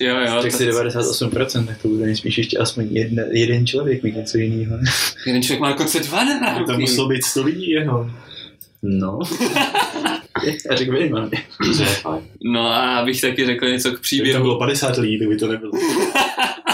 [0.00, 0.42] Jo, jo.
[0.42, 4.78] Tak si 98%, tak to bude nejspíš ještě aspoň jedna, jeden člověk mít něco jiného.
[5.26, 6.72] Jeden člověk má dokonce dva Tam nároky.
[6.80, 8.10] muselo být 100 lidí jenom.
[8.82, 9.18] No.
[10.70, 11.42] Já řekl minimálně.
[12.44, 14.42] No a abych taky řekl něco k Kdyby tam příběhu.
[14.42, 15.72] bylo 50 lidí, tak by to nebylo.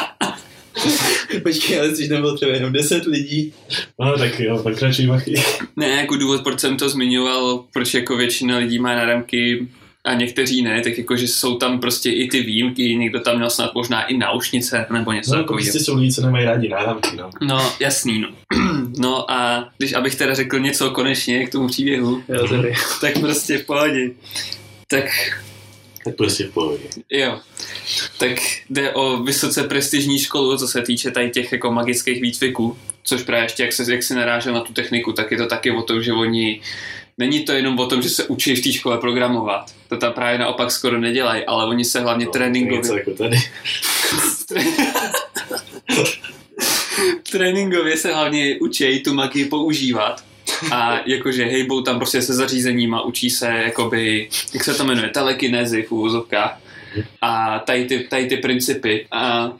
[1.42, 3.52] Počkej, ale když tam bylo třeba jenom 10 lidí.
[4.00, 5.34] No tak jo, pokračuj machy.
[5.76, 9.68] Ne, jako důvod, proč jsem to zmiňoval, proč jako většina lidí má náramky
[10.04, 13.50] a někteří ne, tak jako, že jsou tam prostě i ty výjimky, někdo tam měl
[13.50, 15.64] snad možná i náušnice nebo něco No, jako takového.
[15.72, 17.30] prostě jsou lidi, co nemají rádi náramky, no.
[17.40, 18.28] No, jasný, no.
[18.98, 22.74] No a když abych teda řekl něco konečně k tomu příběhu, Jo, tady.
[23.00, 24.10] tak prostě v pohodě.
[24.88, 25.04] Tak
[26.04, 26.84] Tak prostě v pohodě.
[27.10, 27.40] jo.
[28.18, 28.38] Tak
[28.70, 33.44] jde o vysoce prestižní školu, co se týče tady těch jako magických výcviků, což právě
[33.44, 36.02] ještě, jak, se, jak si narážel na tu techniku, tak je to taky o tom,
[36.02, 36.60] že oni
[37.18, 39.74] Není to jenom o tom, že se učí v té škole programovat.
[39.88, 43.36] To tam právě naopak skoro nedělají, ale oni se hlavně No, tréninkově Něco jako tady.
[47.30, 50.24] tréninkově se hlavně učí tu magii používat.
[50.72, 55.82] A jakože hejbou tam prostě se zařízeníma, učí se jakoby, jak se to jmenuje, telekinézy
[55.82, 56.60] v úvozovkách.
[57.22, 59.06] A tady ty, tady ty principy.
[59.12, 59.52] A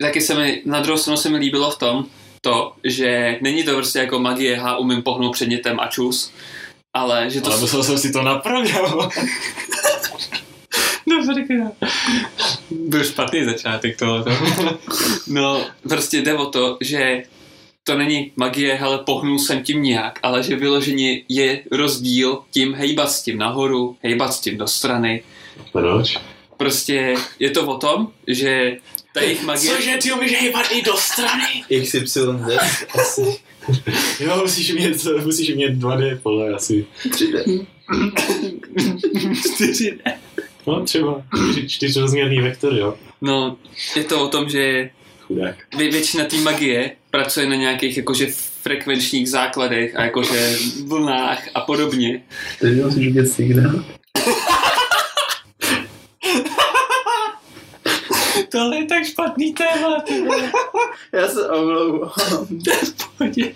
[0.00, 2.06] taky se mi, na druhou stranu se mi líbilo v tom,
[2.40, 6.32] to, že není to prostě jako magie, ha, umím pohnout předmětem a čus,
[6.94, 9.12] ale že to Ale musel jsem si to naprogramovat.
[11.06, 11.44] Dobře,
[12.70, 14.30] Byl špatný začátek tohoto.
[15.26, 17.22] No, prostě jde o to, že
[17.84, 23.10] to není magie, hele, pohnul jsem tím nějak, ale že vyloženě je rozdíl tím hejbat
[23.10, 25.22] s tím nahoru, hejbat s tím do strany.
[25.72, 26.18] Proč?
[26.56, 28.76] Prostě je to o tom, že
[29.12, 29.76] ta jejich magie...
[29.76, 31.64] Cože, ty umíš hejbat i do strany?
[31.82, 32.18] XYZ
[33.00, 33.40] asi.
[34.20, 36.86] Jo, musíš mít, musíš mít 2D pole asi.
[37.08, 37.66] 3D.
[39.54, 40.20] Čtyři ne.
[40.66, 41.22] No třeba
[41.68, 42.94] čtyřrozměrný vektor, jo.
[43.20, 43.56] No,
[43.96, 44.90] je to o tom, že
[45.26, 45.56] Chudák.
[45.76, 48.26] vě- většina té magie pracuje na nějakých jakože
[48.62, 50.56] frekvenčních základech a jakože
[50.86, 52.22] vlnách a podobně.
[52.60, 53.84] Takže musíš vidět signál.
[58.48, 60.24] Tohle je tak špatný téma, ty.
[61.12, 62.10] Já se omlouvám.
[62.64, 62.76] To je
[63.18, 63.54] pohodě.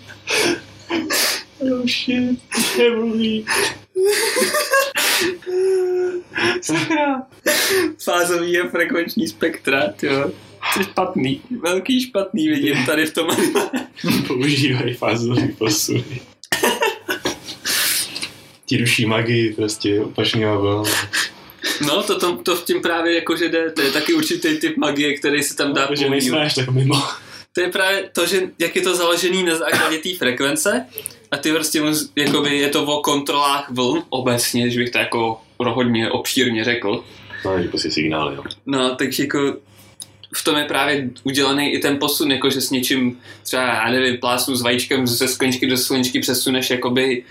[1.59, 2.39] Oh shit,
[2.77, 3.45] nemluví.
[6.61, 7.21] Sakra.
[8.03, 10.31] Fázový a frekvenční spektra, jo.
[10.73, 11.41] To je špatný.
[11.61, 13.27] Velký špatný vidím tady v tom.
[14.27, 16.21] Používají fázový posuny.
[18.65, 20.89] Ti ruší magii prostě opačnýma vlnama.
[21.87, 23.71] No, to, to, to v tím právě jakože jde.
[23.71, 26.11] To je taky určitý typ magie, který se tam dá Takže používat.
[26.11, 26.95] nejsme až tak mimo.
[27.53, 30.85] To je právě to, že jak je to založený na základě té frekvence
[31.31, 31.81] a ty prostě,
[32.15, 37.03] jakoby je to o kontrolách vln obecně, když bych to jako hodně obšírně řekl.
[37.45, 38.43] No, že prostě signály, jo.
[38.65, 39.57] No, takže jako
[40.35, 44.17] v tom je právě udělaný i ten posun, jako že s něčím třeba, já nevím,
[44.17, 47.23] plásnu s vajíčkem ze skleničky do skleničky přesuneš jakoby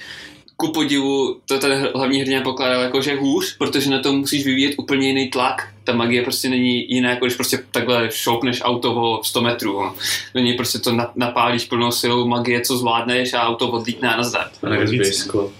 [0.57, 4.75] ku podivu, to ten hlavní hrdina pokládal jako, že hůř, protože na to musíš vyvíjet
[4.79, 5.69] úplně jiný tlak.
[5.85, 9.83] Ta magie prostě není jiná, jako když prostě takhle šoupneš auto o 100 metrů.
[9.83, 9.95] no.
[10.35, 14.17] Do něj prostě to na- napálíš plnou silou magie, co zvládneš a auto odlítne a
[14.17, 14.51] nazdar.
[14.73, 15.51] A.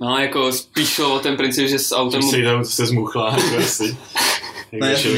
[0.00, 3.36] No, jako spíš o ten princip, že s autem Když se jí tam se zmuchlá,
[3.58, 3.96] asi.
[4.72, 5.10] Jak No jasně,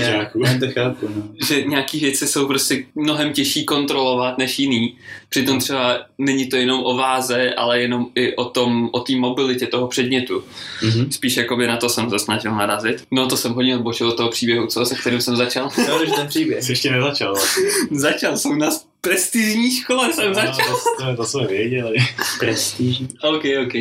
[0.46, 1.22] já to chápu, no.
[1.48, 4.96] že nějaký věci jsou prostě mnohem těžší kontrolovat než jiný.
[5.28, 9.66] Přitom třeba není to jenom o váze, ale jenom i o tom, o té mobilitě
[9.66, 10.44] toho předmětu.
[10.82, 11.12] Mhm.
[11.12, 13.04] Spíš jakoby na to jsem se snažil narazit.
[13.10, 15.70] No to jsem hodně odbočil od toho příběhu, co, se kterým jsem začal.
[15.88, 16.64] No, že ten příběh.
[16.64, 17.64] Jsi ještě nezačal vlastně.
[17.90, 18.68] začal jsem na
[19.00, 20.66] prestižní škole, jsem No, začal.
[20.98, 21.96] to, to, to jsme věděli.
[22.38, 23.08] Prestižní.
[23.22, 23.74] OK, OK.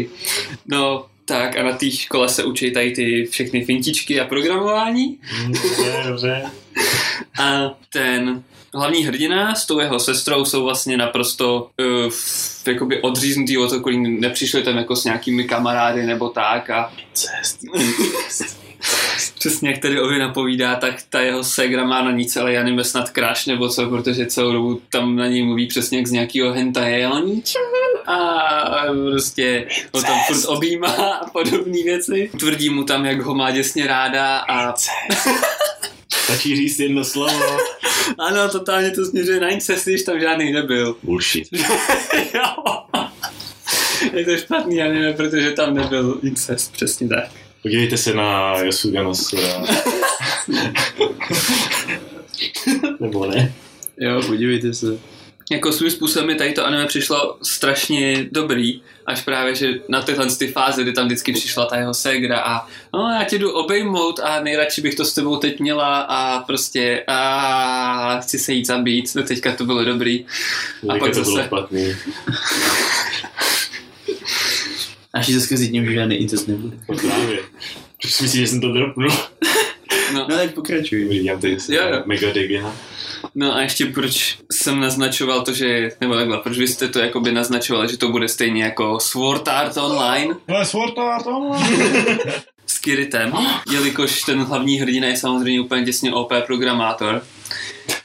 [0.68, 5.18] No, tak a na té škole se učí tady ty všechny fintičky a programování.
[5.22, 6.42] Hm, Dobře, dobře.
[7.42, 12.12] A ten hlavní hrdina s tou jeho sestrou jsou vlastně naprosto uh,
[12.68, 17.60] jakoby odříznutý od okolí, nepřišli tam jako s nějakými kamarády nebo tak a Cest.
[19.40, 23.10] přesně jak tady Ovi napovídá, tak ta jeho segra má na ní celý anime snad
[23.10, 27.06] crash nebo co, protože celou dobu tam na ní mluví přesně jak z nějakého hentaje
[27.06, 27.42] a oni
[28.08, 32.32] a prostě ho tam furt objímá a podobné věci.
[32.40, 34.74] Tvrdí mu tam, jak ho má děsně ráda a
[36.24, 37.58] Stačí říct jedno slovo.
[38.18, 40.96] ano, totálně to směřuje na incest, když tam žádný nebyl.
[41.04, 41.48] Bullshit.
[42.34, 42.84] jo.
[44.14, 47.30] Je to špatný anime, protože tam nebyl incest, přesně tak.
[47.62, 49.64] Podívejte se na Yosuga no Sora.
[53.00, 53.54] Nebo ne?
[53.98, 55.11] Jo, podívejte se.
[55.52, 60.36] Jako svým způsobem mi tady to anime přišlo strašně dobrý, až právě, že na tyhle
[60.36, 64.20] ty fáze, kdy tam vždycky přišla ta jeho ségra a no, já tě jdu obejmout
[64.20, 69.16] a nejradši bych to s tebou teď měla a prostě a chci se jít zabít,
[69.16, 70.26] no teďka to bylo dobrý.
[70.90, 71.96] A pak to bylo zase, špatný.
[75.14, 76.78] Až to zkazí tím, že žádný incest nebude.
[76.90, 77.40] No právě.
[78.02, 79.10] Proč si myslíš, že jsem to dropnul?
[80.14, 81.28] no, No tak pokračuj.
[81.42, 82.04] Jsi Jo, jo.
[82.06, 82.76] mega digina.
[83.36, 87.32] No a ještě proč jsem naznačoval to, že, nebo takhle, proč vy jste to jakoby
[87.32, 91.26] naznačovali, že to bude stejně jako Sword Art Online, No, Sword Art
[92.68, 93.34] s Kiritem,
[93.72, 97.22] jelikož ten hlavní hrdina je samozřejmě úplně těsně OP programátor.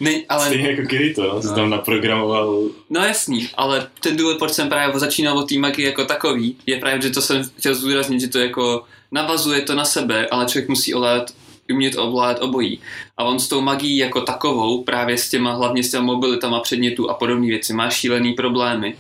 [0.01, 1.55] Ne, ale, Stejně jako Kirito, no, no.
[1.55, 6.05] Tam naprogramoval no jasný, ale ten důvod, proč jsem právě začínal od té magie jako
[6.05, 10.27] takový, je právě, že to jsem chtěl zdůraznit, že to jako navazuje to na sebe,
[10.31, 11.33] ale člověk musí ovládat
[11.73, 12.81] umět ovládat obojí.
[13.17, 17.11] A on s tou magií jako takovou, právě s těma, hlavně s těma mobilitama předmětů
[17.11, 18.97] a podobné věci, má šílený problémy.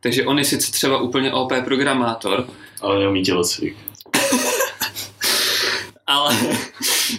[0.00, 2.46] Takže on je sice třeba úplně OP programátor,
[2.80, 3.76] ale neumí tělocvik.
[6.06, 6.36] ale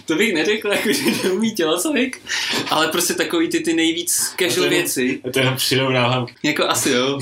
[0.06, 2.22] to bych neřekl, jako, že neumí tělocvik,
[2.70, 6.26] ale prostě takový ty, ty nejvíc A to casual je- věci, A to jenom přirovnávám.
[6.42, 7.18] jako asi jo,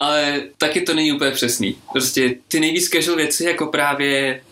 [0.00, 1.76] ale taky to není úplně přesný.
[1.92, 4.42] Prostě ty nejvíc casual věci, jako právě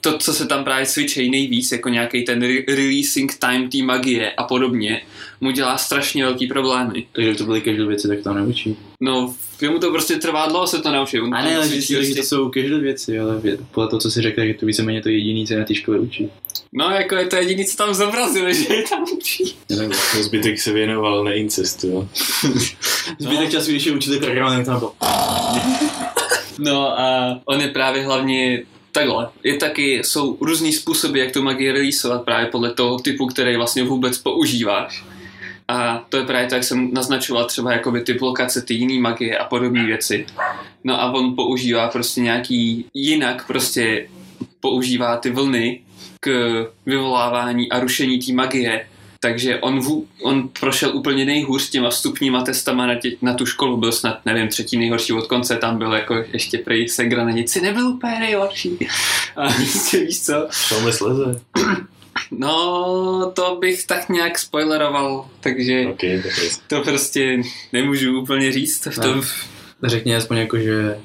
[0.00, 4.32] to, co se tam právě cvičejí nejvíc, jako nějaký ten re- releasing time té magie
[4.32, 5.02] a podobně,
[5.40, 7.06] mu dělá strašně velký problémy.
[7.12, 8.76] Takže to byly každou věci, tak to neučí.
[9.02, 11.20] No, jemu to prostě trvá dlouho se to naučit.
[11.20, 14.00] On A ne, ale že prostě- že to jsou každou věci, ale vě- podle toho,
[14.00, 16.28] co si řekl, je to víceméně to jediný, co na té škole učí.
[16.72, 19.54] No, jako je to jediný, co tam zobrazili, že je tam učí.
[19.70, 19.90] Nevím.
[20.16, 22.08] No, zbytek se věnoval neincestu, jo.
[23.18, 24.94] Zbytek času, když je učili program, tak tam bylo.
[26.58, 29.28] No a on je právě hlavně takhle.
[29.44, 33.84] Je taky, jsou různý způsoby, jak tu magii releaseovat právě podle toho typu, který vlastně
[33.84, 35.04] vůbec používáš.
[35.68, 39.38] A to je právě to, jak jsem naznačoval třeba jakoby typ lokace, ty jiný magie
[39.38, 40.26] a podobné věci.
[40.84, 44.08] No a on používá prostě nějaký jinak prostě
[44.60, 45.80] používá ty vlny
[46.20, 46.30] k
[46.86, 48.88] vyvolávání a rušení té magie.
[49.22, 53.76] Takže on, vů, on prošel úplně nejhůř těma vstupníma testama na, tě, na tu školu,
[53.76, 57.54] byl snad, nevím, třetí nejhorší od konce, tam byl jako ještě prej Segra na nic,
[57.56, 58.78] nebyl úplně nejhorší.
[59.36, 61.40] A prostě víš co, Šalme sleze.
[62.30, 66.50] no to bych tak nějak spoileroval, takže Ok, tak je.
[66.66, 68.86] to prostě nemůžu úplně říct.
[68.86, 69.22] V tom,
[69.82, 69.88] Ne.
[69.88, 70.98] Řekni aspoň jako, že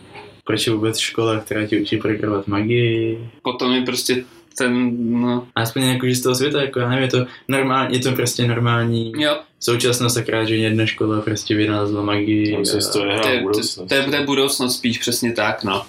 [0.43, 3.29] proč je vůbec škola, která ti učí programovat magii.
[3.41, 4.23] potom je prostě
[4.57, 7.95] ten, no, A aspoň jako, že z toho světa, jako já nevím, je to normální,
[7.95, 12.65] je to prostě normální jo, současnost, akorát, že jedna škola prostě vynalezla magii.
[12.65, 13.87] Se to je to je, to, budoucnost.
[13.89, 15.85] to, je, to je budoucnost spíš přesně tak, no.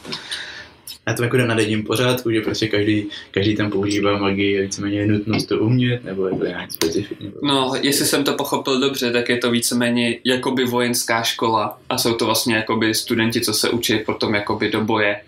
[1.08, 4.62] Já to jako jde na denním pořádku, že prostě každý, každý tam používá magii a
[4.62, 7.30] víceméně je nutnost to umět, nebo je to nějak specifickně.
[7.42, 12.14] No, jestli jsem to pochopil dobře, tak je to víceméně jakoby vojenská škola a jsou
[12.14, 15.20] to vlastně jakoby studenti, co se učí potom jakoby do boje.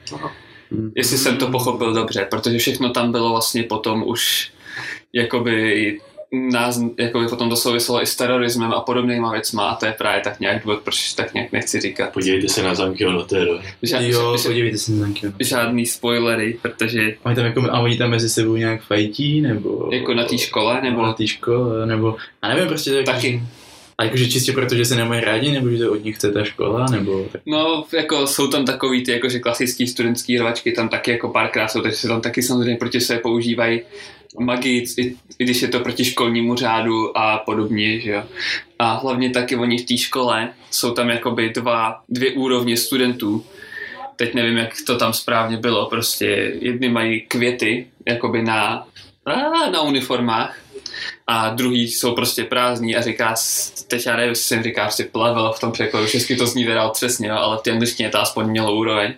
[0.71, 0.93] Hmm.
[0.97, 4.51] Jestli jsem to pochopil dobře, protože všechno tam bylo vlastně potom už
[5.13, 5.99] jakoby
[6.53, 10.21] nás, jakoby potom to souviselo i s terorismem a podobnýma věcma a to je právě
[10.21, 12.13] tak nějak důvod, proč tak nějak nechci říkat.
[12.13, 13.59] Podívejte se na zamky Onotero.
[13.83, 15.27] Ža- Jo, ža- podívejte se na tanky.
[15.27, 15.33] no.
[15.41, 19.89] žádný spoilery, protože Oni tam jako, a oni tam mezi sebou nějak fajtí, nebo...
[19.93, 22.17] jako na té škole, nebo na té škole, nebo...
[22.43, 23.43] A nevím, prostě tak, taky.
[23.99, 26.45] A jakože čistě proto, že se nemají rádi, nebo že to od nich chce ta
[26.45, 27.27] škola, nebo...
[27.47, 31.81] No, jako jsou tam takový ty jakože klasický studentský hrvačky, tam taky jako párkrát jsou,
[31.81, 33.81] takže se tam taky samozřejmě proti sebe používají
[34.41, 38.23] magii, i, i když je to proti školnímu řádu a podobně, že jo.
[38.79, 43.45] A hlavně taky oni v té škole jsou tam jakoby dva, dvě úrovně studentů.
[44.17, 48.87] Teď nevím, jak to tam správně bylo, prostě jedny mají květy, jakoby na,
[49.73, 50.59] na uniformách,
[51.31, 53.35] a druhý jsou prostě prázdní a říká,
[53.89, 57.31] teď já nevím, jsem říká prostě plevel v tom překladu, česky to zní teda přesně,
[57.31, 59.15] ale v té angličtině to aspoň mělo úroveň.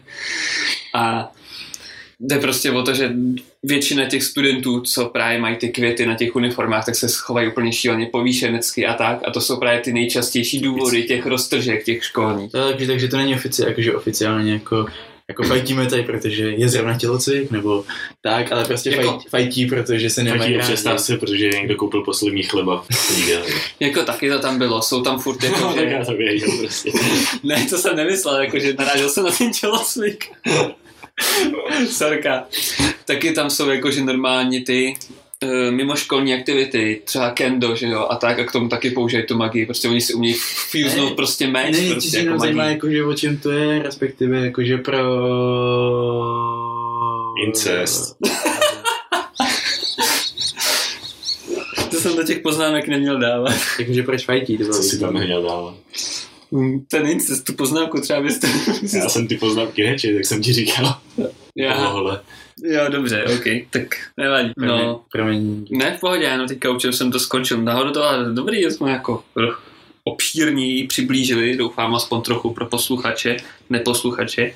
[0.94, 1.33] A
[2.20, 3.12] jde prostě o to, že
[3.62, 7.73] většina těch studentů, co právě mají ty květy na těch uniformách, tak se schovají úplně
[7.73, 9.18] šíleně povýšenecky a tak.
[9.25, 12.53] A to jsou právě ty nejčastější důvody těch roztržek, těch školních.
[12.53, 14.87] Takže, takže to není ofici, jakože oficiálně jako
[15.30, 17.84] jako fajtíme tady, protože je zrovna tělocvik, nebo
[18.22, 20.62] tak, ale prostě Jako- jako, fajtí, protože se nemají rádi.
[20.72, 22.84] přestávce, protože někdo koupil poslední chleba.
[23.80, 25.94] Jako taky to tam bylo, jsou tam furt jako, No, tak že...
[25.94, 26.90] já to věděl prostě.
[27.42, 30.24] Ne, to jsem nemyslel, jakože narážel jsem na ten tělocvik.
[31.90, 32.44] Sorka.
[33.04, 34.94] Taky tam jsou jakože normálně ty
[35.70, 39.66] mimoškolní aktivity, třeba kendo, že jo, a tak, a k tomu taky použijí tu magii,
[39.66, 40.35] prostě oni si umějí
[40.70, 42.74] fuznout Ne, prostě meč, Ne, prostě jako jako zajímá, magii.
[42.74, 44.98] jakože o čem to je, respektive jakože pro...
[47.46, 48.17] Incest.
[51.90, 53.54] To jsem do těch poznámek neměl dávat.
[53.79, 55.75] Jakože proč fajtí, to bylo Co si tam neměl dávat?
[56.50, 58.48] Mm, Ten incest, tu poznámku třeba byste...
[58.98, 61.00] Já jsem ty poznámky nečet, jak jsem ti říkal.
[61.61, 62.21] Já, Tohle.
[62.65, 63.87] jo, dobře, ok, tak
[64.17, 64.52] nevadí.
[64.56, 65.67] No, Promiň.
[65.71, 67.63] ne, v pohodě, no teďka už jsem to skončil.
[67.63, 69.23] Náhodou to ale dobrý, že jsme jako
[70.04, 73.37] obšírní přiblížili, doufám aspoň trochu pro posluchače,
[73.71, 74.52] neposluchače,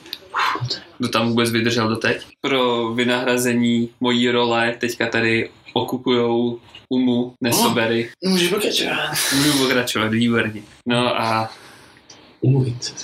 [0.99, 2.27] kdo tam vůbec vydržel doteď.
[2.41, 8.11] Pro vynahrazení mojí role teďka tady okupujou Umu, Nesobery.
[8.25, 9.11] Můžeš pokračovat.
[9.37, 10.63] Můžu pokračovat, výborně.
[10.89, 11.51] No a
[12.45, 12.95] Umluvit se.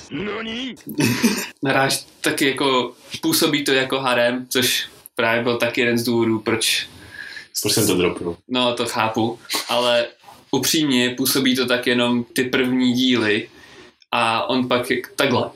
[1.63, 6.87] naráž taky jako, působí to jako harem, což právě byl taky jeden z důvodů, proč
[7.61, 8.37] Proč jsem to dropnul?
[8.47, 9.39] No, to chápu,
[9.69, 10.05] ale
[10.51, 13.49] upřímně působí to tak jenom ty první díly
[14.11, 15.49] a on pak takhle.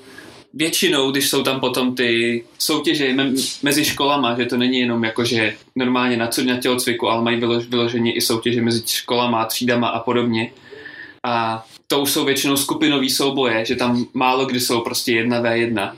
[0.53, 3.33] Většinou, když jsou tam potom ty soutěže me-
[3.63, 7.39] mezi školama, že to není jenom jako, že normálně na, co- na tělocviku, ale mají
[7.39, 10.51] vylož- vyloženě i soutěže mezi školama, třídama a podobně.
[11.23, 15.57] A to už jsou většinou skupinové souboje, že tam málo kdy jsou prostě jedna v
[15.57, 15.95] jedna.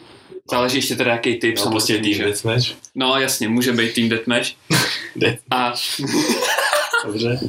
[0.51, 1.55] Záleží ještě teda jaký typ.
[1.57, 2.23] No, prostě samozřejmě, tým že?
[2.23, 2.67] deathmatch.
[2.95, 4.47] No jasně, může být tým deathmatch.
[5.15, 5.39] Death.
[5.51, 5.73] A
[7.05, 7.39] Dobře.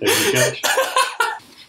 [0.00, 0.60] Jak říkáš?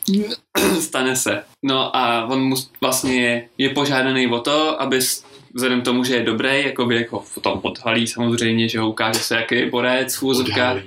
[0.79, 1.43] Stane se.
[1.63, 4.99] No a on mu vlastně je požádaný o to, aby
[5.53, 9.19] vzhledem tomu, že je dobrý, jako by jako v tom odhalí samozřejmě, že ho ukáže
[9.19, 10.77] se, jaký je borec v úzovkách.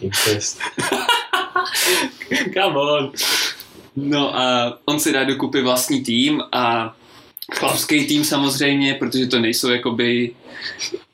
[0.00, 0.60] Incest.
[2.54, 3.12] Come on.
[3.96, 6.96] No a on si dá dokupy vlastní tým a
[7.52, 10.30] chlapský tým samozřejmě, protože to nejsou jakoby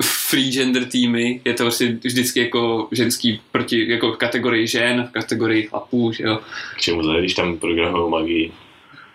[0.03, 5.13] free gender týmy, je to prostě vždycky jako ženský proti, jako v kategorii žen, v
[5.13, 6.39] kategorii chlapů, že jo.
[6.77, 8.53] K čemu to je, když tam programují magii?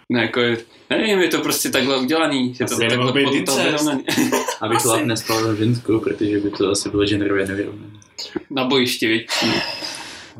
[0.10, 0.42] No jako,
[0.90, 4.04] nevím, je to prostě takhle udělaný, že to Asi takhle být pod- to vyrovnaný.
[4.62, 7.94] Aby chlap nespal ženskou, protože by to asi bylo genderově nevyrovnané.
[8.50, 9.28] Na bojišti, viď?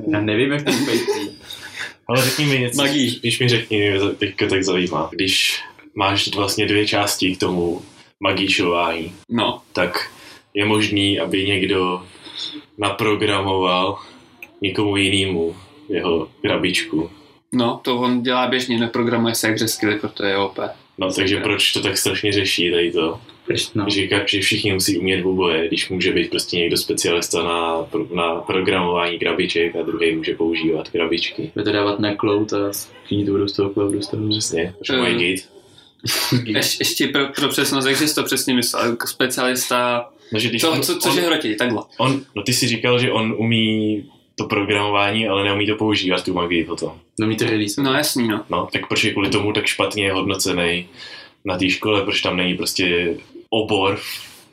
[0.08, 1.02] Já nevím, jak to být.
[2.08, 3.20] Ale řekni mi něco, Magii.
[3.20, 5.10] když mi řekni, teďka tak zajímá.
[5.12, 5.62] Když
[5.96, 7.82] máš vlastně dvě části k tomu
[8.20, 10.12] magíšování, No, tak
[10.54, 12.04] je možný, aby někdo
[12.78, 14.00] naprogramoval
[14.62, 15.56] někomu jinému
[15.90, 17.10] jeho krabičku.
[17.54, 20.60] no, to on dělá běžně, neprogramuje se jak skilly, proto je OP.
[20.98, 23.22] No takže proč to tak strašně řeší tady to?
[23.50, 23.86] Proč no?
[23.90, 28.36] Že, ka- že všichni musí umět oboje, když může být prostě někdo specialista na, na
[28.36, 31.52] programování krabiček a druhý může používat krabičky.
[31.54, 32.72] Bude to dávat na cloud a
[33.06, 34.30] všichni to budou z toho cloudu z toho.
[34.30, 34.98] Přesně, Eh.
[34.98, 35.50] mají git.
[36.46, 40.62] Ješ, ještě pro, pro přesnost, jak jsi to přesně myslel, jako specialista, No, že když
[40.62, 41.82] co, on, co, on, cože hrotí, takhle.
[41.98, 44.04] on, no ty si říkal, že on umí
[44.36, 46.92] to programování, ale neumí to používat, tu magii potom.
[47.20, 47.82] No mi to release.
[47.84, 48.46] No jasný, no.
[48.50, 50.88] No, tak proč je kvůli tomu tak špatně hodnocený
[51.46, 53.18] na té škole, proč tam není prostě
[53.50, 54.00] obor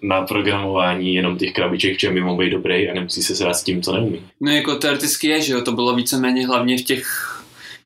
[0.02, 3.62] na programování jenom těch krabiček, čem by mohl být dobrý a nemusí se srát s
[3.62, 4.22] tím, co neumí.
[4.40, 7.06] No jako teoreticky je, že jo, to bylo víceméně hlavně v těch,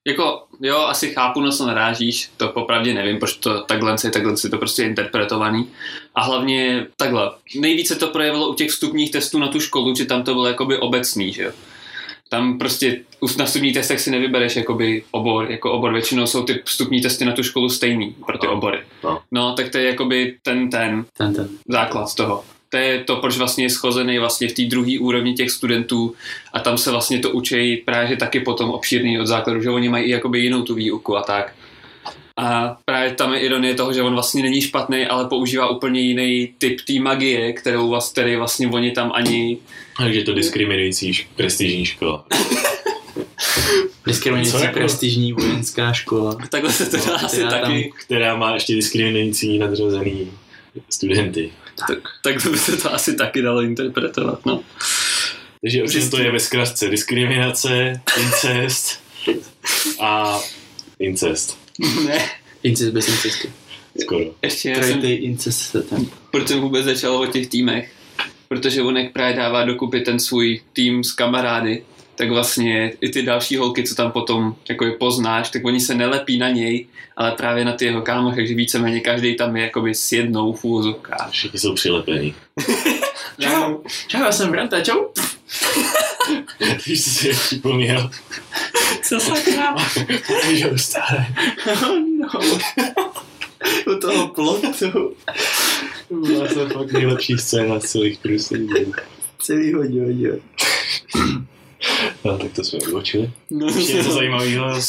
[0.07, 4.35] jako jo, asi chápu, na co narážíš, to popravdě nevím, proč to takhle je, takhle
[4.45, 5.69] je to prostě interpretovaný.
[6.15, 10.23] A hlavně takhle, nejvíce to projevilo u těch vstupních testů na tu školu, že tam
[10.23, 11.53] to bylo jakoby obecný, že jo.
[12.33, 16.61] Tam prostě už na vstupních testech si nevybereš jakoby obor, jako obor, většinou jsou ty
[16.65, 18.53] vstupní testy na tu školu stejný pro ty No.
[18.53, 18.79] obory.
[19.05, 19.21] No.
[19.33, 21.49] no tak to je jakoby ten, ten, Ten, ten.
[21.69, 22.45] základ toho.
[22.69, 26.15] To je to, proč vlastně je schozený vlastně v té druhé úrovni těch studentů
[26.53, 30.05] a tam se vlastně to učí právě taky potom obšírný od základu, že oni mají
[30.05, 31.53] i jakoby jinou tu výuku a tak.
[32.43, 36.55] A právě tam je ironie toho, že on vlastně není špatný, ale používá úplně jiný
[36.59, 39.59] typ té magie, kterou vlastně, který vlastně oni tam ani...
[39.97, 42.25] Takže je to diskriminující prestižní škola.
[44.07, 44.79] Diskriminující jako?
[44.79, 46.37] prestižní vojenská škola.
[46.51, 47.93] Takhle se to dá No, asi která tam- taky.
[48.07, 50.31] Která má ještě diskriminující nadřazený
[50.91, 51.51] studenty.
[51.89, 54.61] Tak, tak by se to asi taky dalo interpretovat, no.
[55.61, 56.89] Takže o čem to je ve zkratce?
[56.89, 59.01] Diskriminace, incest
[60.01, 60.39] a
[60.99, 61.60] incest.
[62.07, 62.19] ne,
[62.63, 63.49] Incest bez incestu.
[64.01, 64.21] Skoro.
[64.43, 66.07] ještě já jsem incest se tam.
[66.31, 67.93] proč jsem vůbec začal o těch týmech.
[68.49, 71.83] Protože on jak právě dává dokupy ten svůj tým s kamarády,
[72.15, 75.95] tak vlastně i ty další holky, co tam potom jako je poznáš, tak oni se
[75.95, 79.95] nelepí na něj, ale právě na ty jeho kámoch, takže víceméně každý tam je jakoby
[79.95, 81.31] s jednou v úvozovkách.
[81.31, 82.35] Všichni jsou přilepení.
[83.41, 83.79] Čau,
[84.09, 84.99] čau, já jsem Branta, čau.
[86.87, 88.11] Víš, co si připomněl?
[89.03, 89.77] Co sakra?
[90.53, 91.27] že už staré.
[91.83, 92.59] Oh no.
[93.87, 95.15] U toho plotu.
[96.11, 98.93] Byla to fakt nejlepší scéna z celých Crusadů.
[99.39, 100.41] Celý díl.
[102.25, 103.31] No, tak to jsme odbočili.
[103.51, 104.81] No, Ještě něco zajímavého,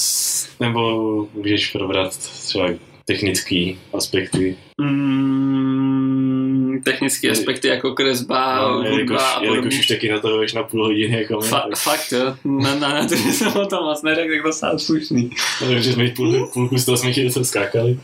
[0.60, 2.70] nebo můžeš probrat třeba
[3.06, 4.58] technické aspekty.
[4.82, 6.51] Mm,
[6.84, 9.80] technické aspekty jako kresba, No, jelikož, hudba a jelikož podobně.
[9.80, 12.90] už taky na to jdeš na půl hodiny jako Fa- tak- fakt jo, na, na,
[12.94, 15.30] na to, že jsem o tom moc neřekl, tak to sám slušný.
[15.60, 18.00] takže jsme půl, půlku z toho jsme chtěli sem skákali.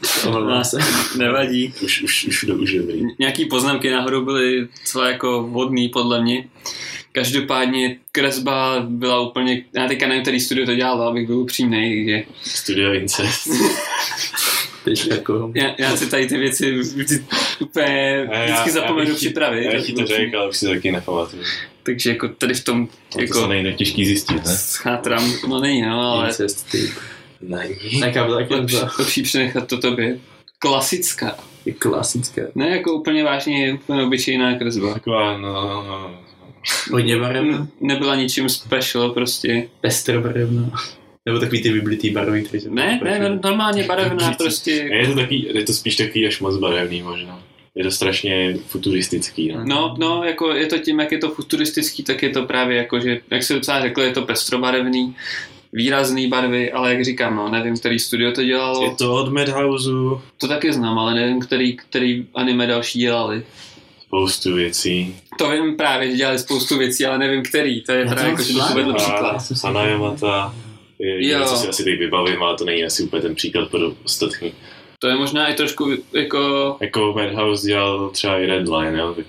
[0.63, 0.77] Se.
[1.17, 1.73] Nevadí.
[1.83, 3.01] Už, už, už, už, už dobrý.
[3.19, 6.47] Nějaký poznámky nahoru byly celé jako vhodný podle mě.
[7.11, 12.23] Každopádně kresba byla úplně, já teďka nevím, který studio to dělal, abych byl upřímný, že
[12.43, 13.47] Studio Incest.
[14.83, 15.51] Teď jako...
[15.55, 17.05] já, já si tady ty věci vždy,
[17.59, 19.65] úplně já- vždycky já zapomenu ti- připravit.
[19.65, 21.43] Já ti to řekl, ale už si to taky nepamatuju.
[21.83, 24.55] Takže jako tady v tom To jako se nejde těžký zjistit, ne?
[24.55, 26.91] schátram, no není no, ale Incest typ.
[27.41, 27.99] Není.
[28.13, 30.19] Byla taky lepší, přenechat to tobě.
[30.59, 31.37] Klasická.
[31.65, 32.41] je klasická.
[32.55, 34.93] Ne jako úplně vážně, úplně obyčejná kresba.
[34.93, 36.19] Taková, no, no, no.
[36.91, 37.67] Hodně barevná.
[37.81, 39.67] Nebyla ničím special prostě.
[39.81, 40.71] Pestrobarevná.
[41.25, 44.71] Nebo takový ty vyblitý barvy, jsem Ne, ne, no, normálně barevná prostě.
[44.71, 47.43] Je to, taky, je to spíš takový až moc barevný možná.
[47.77, 49.61] Je to strašně futuristický, no.
[49.65, 52.99] No, no, jako je to tím, jak je to futuristický, tak je to právě jako,
[52.99, 55.15] že, jak se docela řekl, je to pestrobarevný,
[55.73, 60.21] výrazný barvy, ale jak říkám, no, nevím, který studio to dělalo, Je to od Madhouseu,
[60.37, 63.43] to taky znám, ale nevím, který, který anime další dělali.
[64.07, 65.15] spoustu věcí.
[65.37, 68.29] To vím právě, že dělali spoustu věcí, ale nevím, který, to je Já to právě
[68.31, 68.75] jako, že to zvlášť.
[68.75, 69.37] vedl A příklad.
[69.63, 70.55] Hanayamata
[70.99, 71.45] je Jo.
[71.45, 74.53] co si asi teď vybavím, ale to není asi úplně ten příklad pro ostatní.
[74.99, 79.25] To je možná i trošku jako, Jako Madhouse dělal třeba i Redline, jo, tak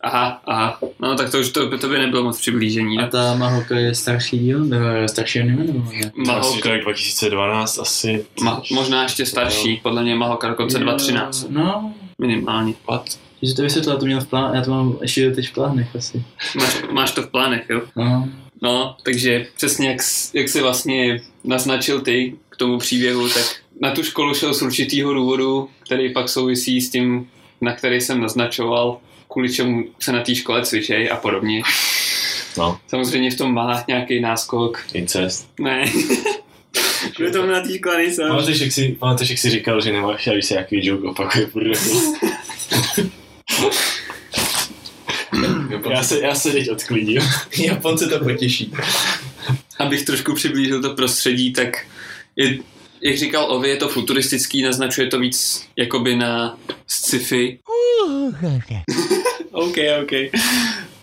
[0.00, 2.98] aha, aha, no tak to už to, to by nebylo moc přiblížení.
[2.98, 4.64] A ta Mahoka je starší díl?
[4.64, 5.64] Nebo je starší anime?
[5.64, 8.26] Nebo asi Mahoka, tak 2012 asi.
[8.42, 12.74] ma, možná ještě starší, podle mě Mahoka dokonce 2013, No, minimálně.
[12.88, 13.04] What?
[13.42, 16.24] že to vysvětlila, to měl v plánu, já to mám ještě teď v plánech asi.
[16.56, 17.80] Máš, máš to v plánech, jo?
[17.96, 18.28] No,
[18.62, 19.98] No, takže přesně jak,
[20.34, 23.44] jak si vlastně naznačil ty k tomu příběhu, tak
[23.80, 28.20] na tu školu šel z určitýho důvodu, který pak souvisí s tím, na který jsem
[28.20, 28.98] naznačoval,
[29.32, 31.62] kvůli čemu se na té škole cvičej a podobně.
[32.58, 34.86] No, Samozřejmě v tom má nějaký náskok.
[34.92, 35.48] incest.
[35.60, 35.84] Ne.
[37.16, 38.28] Kvůli tomu na té škole nejsem.
[38.28, 41.50] Pamatuješ, jak jsi, pamatuješ, jak jsi říkal, že nemáš, když se nějaký joke opakuje
[45.90, 47.22] já, se, já se teď odklidím.
[47.58, 48.72] Japonce to potěší.
[49.78, 51.86] Abych trošku přiblížil to prostředí, tak
[52.36, 52.58] je,
[53.06, 57.58] jak říkal Ovi, je to futuristický, naznačuje to víc jakoby na sci-fi.
[59.50, 60.12] OK, OK.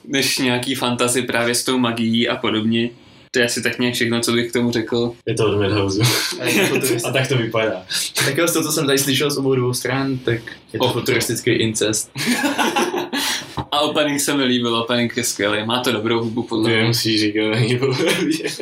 [0.07, 2.89] Než nějaký fantazy právě s tou magií a podobně.
[3.31, 5.13] To je asi tak nějak všechno, co bych k tomu řekl.
[5.27, 6.01] Je to od Madhouseu.
[6.41, 7.85] A to tak to vypadá.
[8.25, 10.39] Tak jo, z toho, co jsem tady slyšel z obou dvou stran, tak
[10.73, 10.93] je to Oh.
[10.93, 12.11] futuristický incest.
[13.73, 16.77] A opening se mi líbil, opening je skvělý, má to dobrou hubu podle mě.
[16.77, 17.79] nemusíš říkat, není.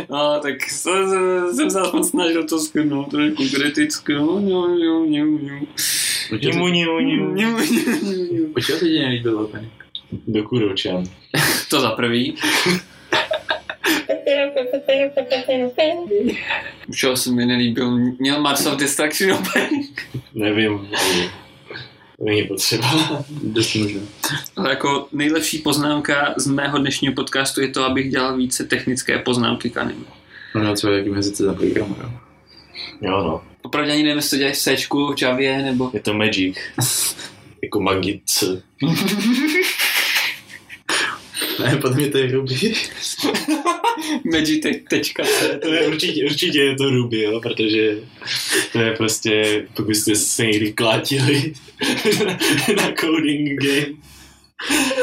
[0.10, 4.14] No, tak jsem, jsem, jsem se aspoň snažil to skrnout trošku kriticky.
[4.14, 5.60] No, no, no, no, no.
[6.42, 7.58] Nimu, nimu, nimu.
[8.54, 9.72] Počkej, se ti nelíbil opening?
[10.28, 11.04] Do kuročan.
[11.70, 12.36] To za prvý.
[16.96, 20.02] Čeho se mi nelíbil, měl Mars of Destruction opening.
[20.34, 20.88] Nevím.
[22.24, 22.88] Není potřeba.
[23.44, 24.02] Dost možná.
[24.56, 29.70] Ale jako nejlepší poznámka z mého dnešního podcastu je to, abych dělal více technické poznámky
[29.70, 30.06] k anime.
[30.56, 32.12] No, no, co jaký mezi za program, jo.
[33.02, 35.92] Jo no, Opravdu ani nevím, jestli to děláš v Sčku, v Javě, nebo...
[35.94, 36.58] je to Magic.
[37.64, 38.44] jako magic.
[41.62, 42.74] Ne, podle mě to je Ruby.
[44.32, 45.14] Magitech.c
[45.62, 47.98] To je určitě, určitě je to Ruby, jo, protože
[48.74, 51.54] to je prostě, pokud jste se někdy klátili
[52.76, 53.94] na coding game,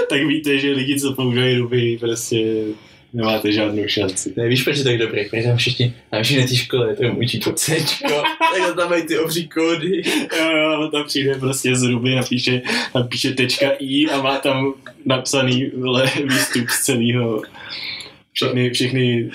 [0.09, 2.65] tak víte, že lidi, co používají Ruby, prostě
[3.13, 4.35] nemáte žádnou šanci.
[4.37, 5.25] Ne, víš, proč je tak dobrý?
[5.25, 9.03] Protože tam všichni, tam všichni na té škole, tam učí to C, tak tam mají
[9.03, 10.03] ty obří kódy.
[10.39, 12.63] Jo, jo, ale tam přijde prostě z Ruby, napíše,
[12.95, 14.75] napíše tečka i a má tam
[15.07, 17.43] napsaný vle, výstup z celého
[18.33, 19.31] všechny, všechny,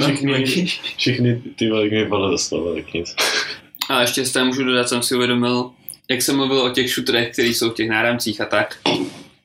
[0.00, 0.66] Všichni- magii.
[0.96, 3.14] všechny ty velké mi padlo do slova, tak nic.
[3.90, 5.70] A ještě z toho můžu dodat, jsem si uvědomil,
[6.10, 8.78] jak jsem mluvil o těch šutrech, které jsou v těch náramcích a tak,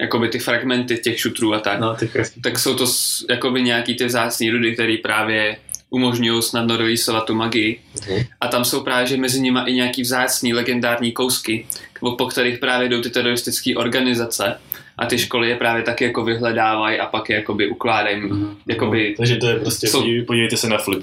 [0.02, 1.96] jakoby ty fragmenty těch šutrů a tak, No,
[2.44, 2.86] tak jsou to
[3.30, 5.58] jakoby nějaký ty vzácný rudy, které právě
[5.90, 7.80] umožňují snadno releaseovat tu magii.
[8.10, 8.24] Mhm.
[8.42, 11.68] A tam jsou právě, že mezi nimi i nějaký vzácný legendární kousky,
[12.00, 14.58] po po kterých právě jdou ty teroristické organizace
[14.98, 18.22] a ty školy je právě taky jako vyhledávají a pak je jakoby ukládají.
[18.68, 21.02] Jakoby No, takže to je prostě, jsou- podívej- podívejte se na Flip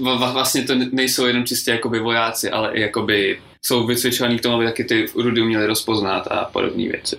[0.00, 4.54] va- vlastně to nejsou jenom čistě jakoby vojáci, ale i jakoby jsou vycvičovaní k tomu,
[4.56, 7.16] aby taky ty rudy uměli rozpoznat a podobné věci.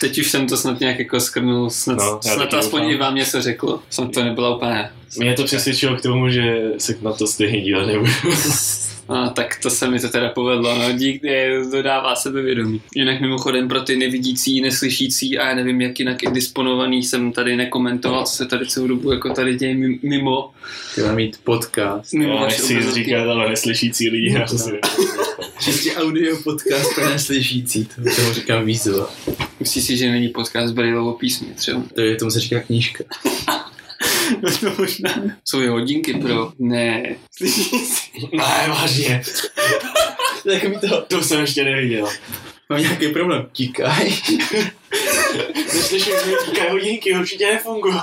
[0.00, 3.42] Teď, už jsem to snad nějak jako skrnul, snad, No, snad aspoň i vám něco
[3.42, 3.80] řekl.
[3.90, 4.90] Snad to nebyla úplně...
[5.18, 8.10] Mě to přesvědčilo k tomu, že se na to stejně dívat nebudu.
[9.08, 12.80] A tak to se mi to teda povedlo, no dík, je, dodává sebevědomí.
[12.94, 17.56] Jinak mimochodem pro ty nevidící, neslyšící a já nevím, jak jinak i disponovaný jsem tady
[17.56, 20.50] nekomentoval, co se tady celou dobu jako tady děje mi- mimo,
[20.92, 22.12] Chtěla mít podcast.
[22.12, 24.36] mimo vaše nechci říkat, ale neslyšící lidi.
[24.46, 24.70] Si
[25.60, 29.10] Čistě audio podcast pro neslyšící, to tomu říkám výzva.
[29.60, 31.82] Myslíš si, že není podcast Brailleovo písmě třeba?
[31.94, 33.04] To je, tomu se říká knížka.
[34.60, 35.14] To možná.
[35.44, 36.52] Jsou je hodinky pro...
[36.58, 37.16] Ne.
[37.36, 38.28] Slyšící.
[38.32, 39.22] Ne, vážně.
[40.44, 42.08] Tak mi to, To jsem ještě neviděl.
[42.70, 43.48] mám nějaký problém.
[43.52, 44.12] Tíkaj.
[45.56, 47.94] Neslyším, že říkají hodinky, určitě nefungují.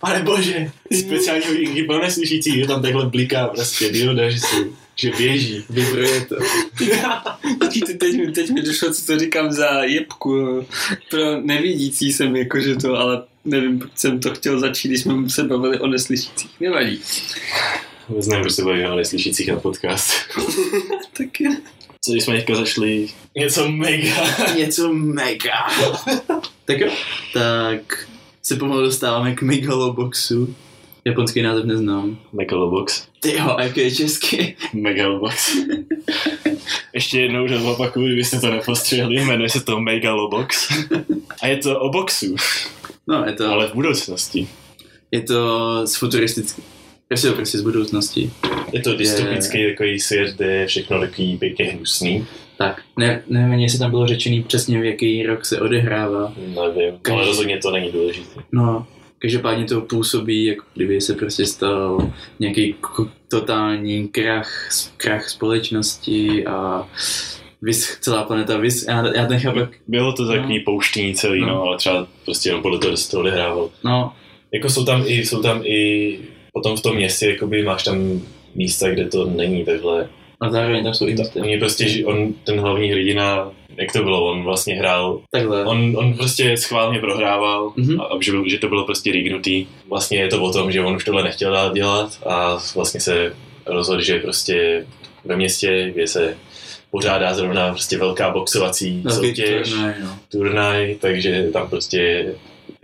[0.00, 0.70] Pane bože.
[1.00, 4.56] Speciální hodinky pro neslyšící, je tam takhle bliká prostě dioda, že, jsou,
[4.96, 5.64] že běží.
[5.70, 6.36] Vibruje to.
[7.58, 10.66] Počkejte, teď, mi- teď mi došlo, co to říkám za jebku.
[11.10, 15.44] Pro nevidící jsem jakože to, ale nevím, proč jsem to chtěl začít, když jsme se
[15.44, 16.50] bavili o neslyšících.
[16.60, 17.00] Nevadí.
[18.08, 20.12] Vůbec nevím, proč se bavíme o neslyšících na podcast.
[21.16, 21.50] Tak je.
[22.04, 24.14] Co jsme teďka zašli něco mega.
[24.56, 25.52] Něco mega.
[26.64, 26.90] tak jo,
[27.34, 28.08] tak
[28.42, 30.54] se pomalu dostáváme k Megaloboxu.
[31.04, 32.18] Japonský název neznám.
[32.32, 33.06] Megalobox.
[33.20, 34.56] Ty jo, a jaký je česky?
[34.74, 35.56] Megalobox.
[36.94, 40.68] Ještě jednou to opakuju, kdybyste to nepostřehli, jmenuje se to Megalobox.
[41.42, 42.36] A je to o boxu,
[43.08, 44.48] No, je to, ale v budoucnosti.
[45.12, 46.62] je to z futuristický.
[47.08, 48.30] Prostě to prostě z budoucnosti.
[48.72, 52.26] Je to dystopický takový svět, kde je všechno takový pěkně hnusný.
[52.58, 56.32] Tak, ne, nevím, jestli tam bylo řečený přesně, v jaký rok se odehrává.
[56.38, 58.40] Nevím, Každý- ale rozhodně to není důležité.
[58.52, 58.86] No,
[59.22, 62.74] každopádně to působí, jako kdyby se prostě stal nějaký
[63.28, 66.88] totální krach, krach společnosti a
[67.62, 71.46] vys, celá planeta vys, já, já nechápu, jak, Bylo to takový pouštění celý, no.
[71.46, 71.62] No.
[71.62, 73.70] ale třeba prostě jenom podle toho, se to odehrávalo.
[73.84, 74.12] no,
[74.54, 76.18] Jako jsou tam i, jsou tam i
[76.52, 78.20] potom v tom městě, jakoby máš tam
[78.54, 80.08] místa, kde to není takhle.
[80.42, 84.02] A zároveň tam jsou i To, oni prostě, že on, ten hlavní hrdina, jak to
[84.02, 85.64] bylo, on vlastně hrál, takhle.
[85.64, 88.00] on, on prostě schválně prohrával, Mhm.
[88.00, 89.66] a, že, byl, že to bylo prostě rignutý.
[89.88, 93.34] Vlastně je to o tom, že on už tohle nechtěl dát dělat a vlastně se
[93.66, 94.86] rozhodl, že prostě
[95.24, 96.36] ve městě, kde se
[96.90, 100.18] pořádá zrovna prostě velká boxovací Velký soutěž, turnaj, no.
[100.32, 102.34] turnaj, takže tam prostě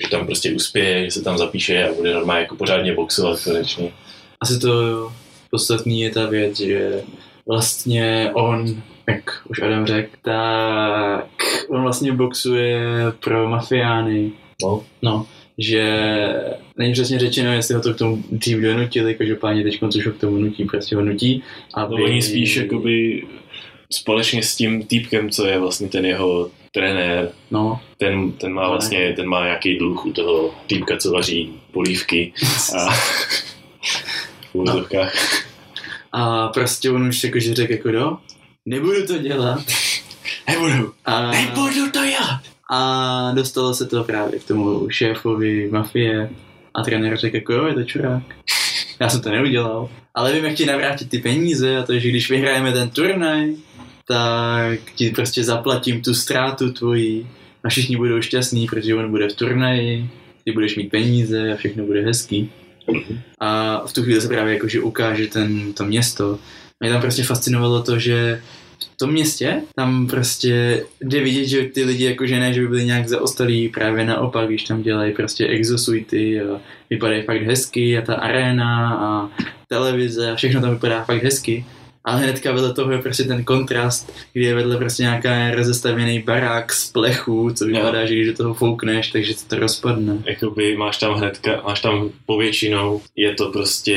[0.04, 3.90] že tam prostě uspěje, že se tam zapíše a bude normálně jako pořádně boxovat konečně.
[4.40, 4.70] Asi to
[5.50, 7.02] podstatný je ta věc, že
[7.48, 11.28] vlastně on, jak už Adam řekl, tak
[11.68, 12.80] on vlastně boxuje
[13.20, 14.32] pro mafiány.
[14.62, 14.84] No.
[15.02, 15.26] No,
[15.58, 16.04] že
[16.76, 20.20] není přesně řečeno, jestli ho to k tomu dřív donutili, každopádně teď už ho k
[20.20, 21.42] tomu nutí, prostě ho nutí.
[21.74, 21.94] Aby...
[21.98, 23.22] No, oni spíš jakoby
[23.92, 29.12] společně s tím týpkem, co je vlastně ten jeho trenér, No, ten, ten má vlastně,
[29.12, 32.32] ten má nějaký dluh u toho týpka, co vaří polívky
[32.78, 32.90] a
[34.52, 35.14] v úzovkách.
[36.12, 38.18] A prostě on už jakože řekl jako do,
[38.66, 39.60] nebudu to dělat.
[40.48, 42.40] Nebudu, A, nebudu to já.
[42.70, 46.30] a dostalo se to právě k tomu šéfovi mafie
[46.74, 48.22] a trenér řekl jako jo, je to čurák.
[49.00, 49.88] Já jsem to neudělal.
[50.14, 53.54] Ale vím, jak ti navrátit ty peníze a to, že když vyhrajeme ten turnaj,
[54.08, 57.26] tak ti prostě zaplatím tu ztrátu tvojí
[57.64, 60.10] a všichni budou šťastní, protože on bude v turnaji,
[60.44, 62.50] ty budeš mít peníze a všechno bude hezký.
[63.40, 66.38] A v tu chvíli se právě jakože ukáže ten, to město.
[66.80, 68.42] Mě tam prostě fascinovalo to, že
[68.94, 72.84] v tom městě tam prostě jde vidět, že ty lidi jakože ne, že by byli
[72.84, 76.60] nějak zaostalí, právě naopak, když tam dělají prostě exosuity a
[76.90, 79.30] vypadají fakt hezky a ta arena a
[79.68, 81.64] televize a všechno tam vypadá fakt hezky.
[82.08, 86.72] Ale hnedka vedle toho je prostě ten kontrast, kdy je vedle prostě nějaká rozestavěný barák
[86.72, 90.18] z plechu, co vypadá, že když do toho foukneš, takže se to rozpadne.
[90.26, 93.96] Jakoby máš tam hnedka, máš tam povětšinou, je to prostě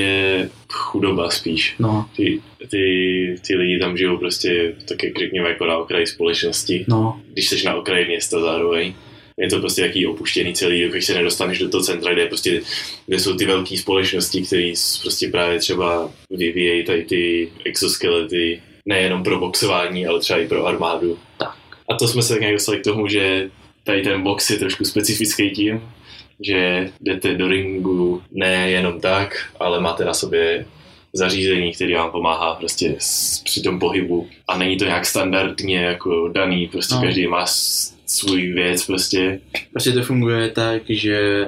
[0.72, 1.76] chudoba spíš.
[1.80, 2.78] No, Ty, ty,
[3.48, 6.86] ty lidi tam žijou prostě tak, jak řekněme, jako na okraji společnosti.
[6.88, 8.94] no, když jsi na okraji města zároveň.
[9.42, 12.62] Je to prostě jaký opuštěný celý, když se nedostaneš do toho centra, kde, prostě,
[13.08, 19.40] kde jsou ty velké společnosti, které prostě právě třeba vyvíjejí tady ty exoskelety, nejenom pro
[19.40, 21.18] boxování, ale třeba i pro armádu.
[21.38, 21.56] Tak.
[21.90, 23.50] A to jsme se tak nějak dostali k tomu, že
[23.84, 25.82] tady ten box je trošku specifický tím,
[26.46, 30.66] že jdete do ringu ne jenom tak, ale máte na sobě
[31.14, 36.28] zařízení, který vám pomáhá prostě s, při tom pohybu a není to nějak standardně jako
[36.28, 37.02] daný, prostě No.
[37.02, 37.46] každý má
[38.12, 39.40] svůj věc prostě.
[39.72, 41.46] prostě to funguje tak, že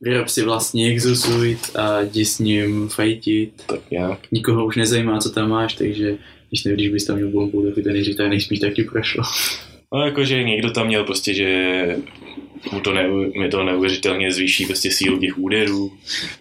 [0.00, 3.62] vyrob si vlastní exosuit a jdi s ním fajtit.
[3.66, 4.18] Tak nějak.
[4.32, 6.16] Nikoho už nezajímá, co tam máš, takže
[6.48, 9.24] když nevíš, když bys tam měl bombu, tak by to nejdřív tak nejspíš taky prošlo.
[9.94, 11.96] No jakože někdo tam měl prostě, že
[12.72, 13.08] mu to, ne,
[13.38, 15.92] mi to neuvěřitelně zvýší prostě sílu těch úderů.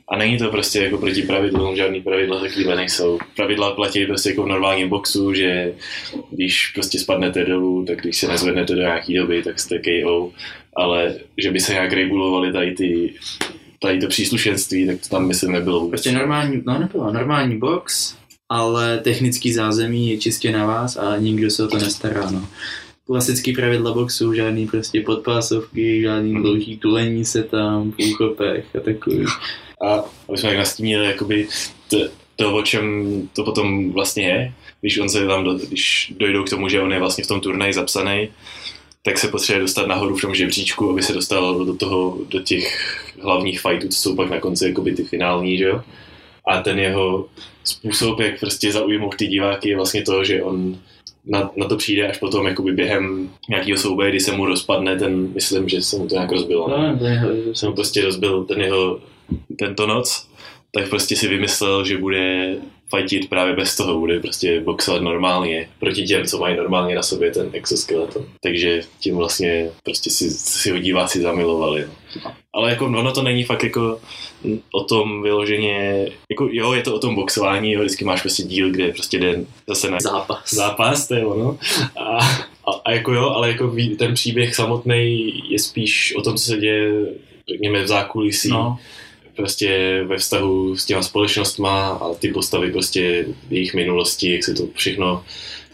[0.09, 3.19] A není to prostě jako proti pravidlům, žádný pravidla takovýhle nejsou.
[3.35, 5.73] Pravidla platí prostě jako v normálním boxu, že
[6.31, 10.31] když prostě spadnete dolů, tak když se nezvednete do nějaký doby, tak jste KO.
[10.75, 13.13] Ale že by se nějak regulovali tady ty
[13.81, 16.01] tady to příslušenství, tak to tam myslím nebylo vůbec.
[16.01, 18.15] Prostě normální, no nebylo, normální box,
[18.49, 22.47] ale technický zázemí je čistě na vás a nikdo se o to nestará, no.
[23.05, 26.41] Klasický pravidla boxu, žádný prostě podpásovky, žádný Mhm.
[26.41, 29.25] dlouhý tulení se tam v úchopech a takový.
[29.87, 31.47] A aby jsme jak nastínili, jakoby
[31.89, 31.97] to,
[32.35, 36.49] to, o čem to potom vlastně je, když on se tam, do, když dojdou k
[36.49, 38.29] tomu, že on je vlastně v tom turnaji zapsaný,
[39.03, 42.97] tak se potřebuje dostat nahoru v tom žebříčku, aby se dostal do toho, do těch
[43.21, 45.81] hlavních fightů, co jsou pak na konci jakoby ty finální, že jo?
[46.47, 47.27] A ten jeho
[47.63, 50.77] způsob, jak prostě zaujmout ty diváky, je vlastně to, že on
[51.27, 55.29] na, na to přijde až potom jakoby během nějakého souboje, kdy se mu rozpadne ten,
[55.33, 56.69] myslím, že se mu to nějak rozbilo.
[56.77, 56.91] ne?
[56.91, 58.99] No, to je, jsem prostě rozbil ten jeho,
[59.59, 60.27] tento noc,
[60.71, 62.55] tak prostě si vymyslel, že bude
[62.95, 67.31] fightit právě bez toho, bude prostě boxovat normálně proti těm, co mají normálně na sobě
[67.31, 68.25] ten exoskeleton.
[68.43, 71.87] Takže tím vlastně prostě si, si ho diváci zamilovali.
[72.23, 72.33] No.
[72.53, 73.99] Ale jako ono to není fakt jako
[74.71, 78.71] o tom vyloženě, jako jo, je to o tom boxování, jo, vždycky máš prostě díl,
[78.71, 80.53] kde prostě jde zase na zápas.
[80.53, 81.57] zápas, to je ono.
[81.99, 82.17] A,
[82.67, 86.57] a, a jako jo, ale jako ten příběh samotný je spíš o tom, co se
[86.57, 87.05] děje,
[87.49, 88.77] řekněme, v zákulisí, No,
[89.35, 94.67] prostě ve vztahu s těma společnostma a ty postavy prostě jejich minulosti, jak se to
[94.73, 95.23] všechno,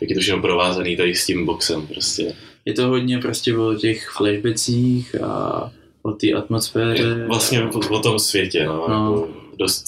[0.02, 2.36] jak je to všechno provázaný tady s tím boxem prostě.
[2.66, 5.72] je to hodně prostě o těch flashbackích a
[6.02, 7.26] o té atmosféře.
[7.28, 8.86] Vlastně o, o tom světě, no.
[8.90, 9.12] No.
[9.12, 9.86] Jako dost,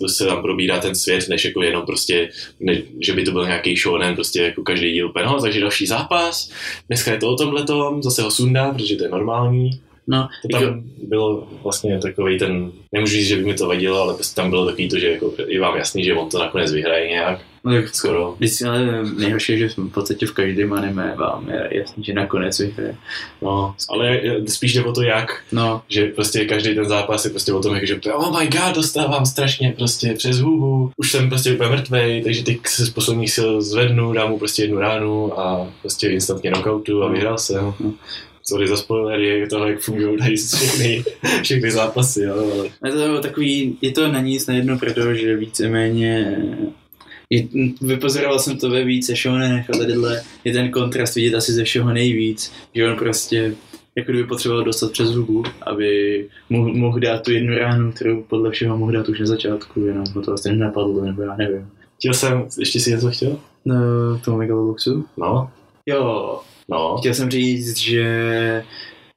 [0.00, 2.28] dost se tam probírá ten svět, než jako jenom prostě,
[2.60, 5.86] ne, že by to byl nějaký shonen, prostě jako každý díl úplně, no, takže další
[5.86, 6.50] zápas,
[6.88, 9.70] dneska je to o tomhletom, zase ho sundá, protože to je normální.
[10.06, 14.02] No, To jako, tam bylo vlastně takový ten, nemůžu říct, že by mi to vadilo,
[14.02, 16.72] ale prostě tam bylo takový to, že jako je vám jasný, že on to nakonec
[16.72, 18.34] vyhraje nějak, no, tak skoro.
[18.38, 22.58] Vždycky, ale nejhorší je, že v podstatě v každém anime vám je jasný, že nakonec
[22.58, 22.96] vyhraje.
[23.42, 27.52] No, ale spíš jde o to jak, No, že prostě každý ten zápas je prostě
[27.52, 31.54] o tom, jak, že oh my god, dostávám strašně prostě přes hubu, už jsem prostě
[31.54, 35.72] úplně mrtvej, takže teď se z posledních sil zvednu, dám mu prostě jednu ránu a
[35.80, 37.74] prostě instantně knockoutu a vyhrál jsem.
[38.42, 41.04] Sorry za spoilery, je to jak fungují tady všechny,
[41.42, 42.34] všechny zápasy, jo,
[42.82, 46.38] ale je to takový, je to na nic na jedno proto, že víceméně
[47.34, 47.48] je,
[47.80, 51.92] vypozoroval jsem to ve více shonenech a tadyhle je ten kontrast vidět asi ze všeho
[51.92, 53.54] nejvíc, že on prostě
[53.96, 58.50] jako kdyby potřeboval dostat přes hubu, aby mohl, mohl dát tu jednu ránu, kterou podle
[58.50, 61.68] všeho mohl dát už na začátku, jenom ho to vlastně nenapadlo, nebo já nevím.
[61.98, 63.38] chtěl jsem, ještě si něco chtěl?
[63.64, 63.74] No,
[64.22, 65.04] k tomu Megaloboxu?
[65.16, 65.50] No,
[65.86, 68.64] Jo, no, chtěl jsem říct, že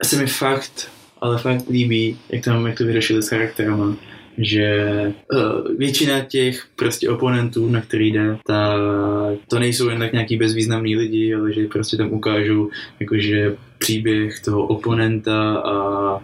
[0.03, 0.91] se mi fakt,
[1.21, 3.95] ale fakt líbí, jak, tam, jak to vyřešili s charakterama,
[4.37, 4.91] že
[5.33, 8.77] uh, většina těch prostě oponentů, na který jde, tak
[9.49, 12.69] to nejsou jen tak nějaký bezvýznamný lidi, ale že prostě tam ukážou
[12.99, 16.19] jakože příběh toho oponenta a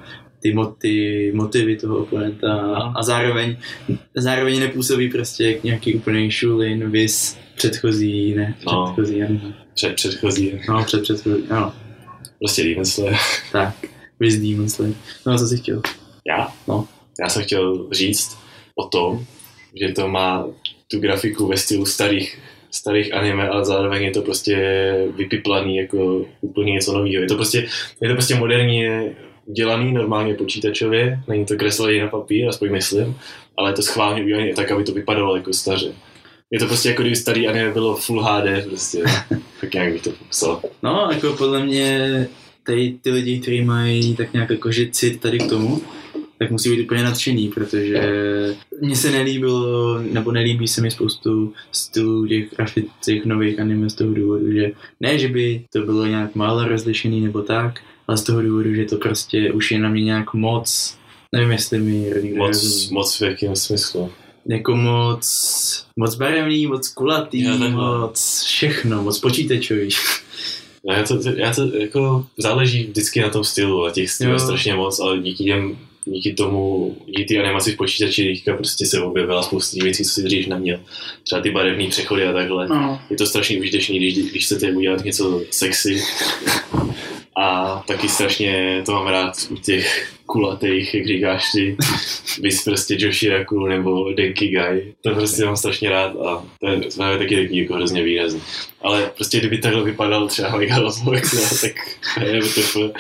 [0.80, 2.54] ty, motivy toho oponenta
[2.96, 3.58] a zároveň,
[4.16, 8.84] zároveň nepůsobí prostě jak nějaký úplný šulin, vis předchozí, ne, No.
[8.86, 9.40] předchozí, ano.
[9.74, 11.74] před předchozí, No, před předchozí, ano.
[12.40, 13.16] prostě Demon Slayer.
[13.52, 13.76] Tak,
[14.20, 14.94] Viz Demon Slayer.
[15.26, 15.82] No, co jsi chtěl?
[16.28, 16.48] Já?
[16.68, 16.88] No.
[17.24, 18.38] Já jsem chtěl říct
[18.76, 19.26] o tom,
[19.82, 20.46] že to má
[20.92, 22.40] tu grafiku ve stylu starých,
[22.72, 24.58] starých anime, ale zároveň je to prostě
[25.16, 27.22] vypiplaný jako úplně něco nového.
[27.22, 27.68] Je to prostě,
[28.02, 29.16] je to prostě moderně
[29.46, 33.18] dělaný normálně počítačově, není to kreslený na papír, aspoň myslím,
[33.58, 35.94] ale je to schválně udělané tak, aby to vypadalo jako staře.
[36.52, 39.04] Je to prostě jako kdyby starý anime bylo full HD, prostě,
[39.62, 40.62] tak nějak bych to popsal.
[40.84, 42.28] No, jako podle mě
[42.66, 45.82] tady ty lidi, kteří mají tak nějak jako že cit tady k tomu,
[46.44, 48.14] tak musí být úplně nadšený, protože
[48.82, 53.94] mně se nelíbilo, nebo nelíbí se mi spoustu stylů těch grafit, těch nových anime z
[53.94, 58.24] toho důvodu, že ne, že by to bylo nějak málo rozlišený nebo tak, ale z
[58.24, 60.98] toho důvodu, že to prostě už je na mě nějak moc,
[61.32, 62.94] nevím, jestli mi někdo Moc, rozumí.
[62.94, 64.12] moc v jakém smyslu.
[64.46, 67.70] jako moc, moc barevný, moc kulatý, takhle.
[67.70, 69.90] moc všechno, moc počítačový.
[70.90, 74.40] No, já to, já to jako záleží vždycky na tom stylu a těch stylů je
[74.40, 79.02] strašně moc, ale díky těm, díky tomu, díky té animaci v počítači teďka prostě se
[79.02, 80.80] objevila spousta věcí, co si dřív neměl.
[81.24, 82.68] Třeba ty barevné přechody a takhle.
[82.68, 83.02] No.
[83.10, 86.02] Je to strašně užitečný, když, když chcete udělat něco sexy.
[87.38, 91.78] A taky strašně to mám rád u těch kulatých, jak říkáš ty,
[92.42, 94.94] vys prostě Joshiraku nebo Denki Guy.
[95.02, 96.76] To prostě mám strašně rád a to je,
[97.12, 98.42] je taky takový jako hrozně výrazný.
[98.82, 101.72] Ale prostě kdyby takhle vypadal třeba Megalosaurus, tak
[102.24, 102.40] je
[102.74, 102.92] to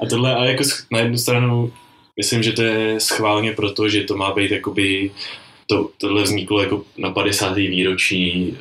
[0.00, 1.72] A tohle, ale jako na jednu stranu
[2.20, 5.10] myslím, že to je schválně proto, že to má být jakoby
[5.66, 7.56] to, tohle vzniklo jako na 50.
[7.56, 8.56] výročí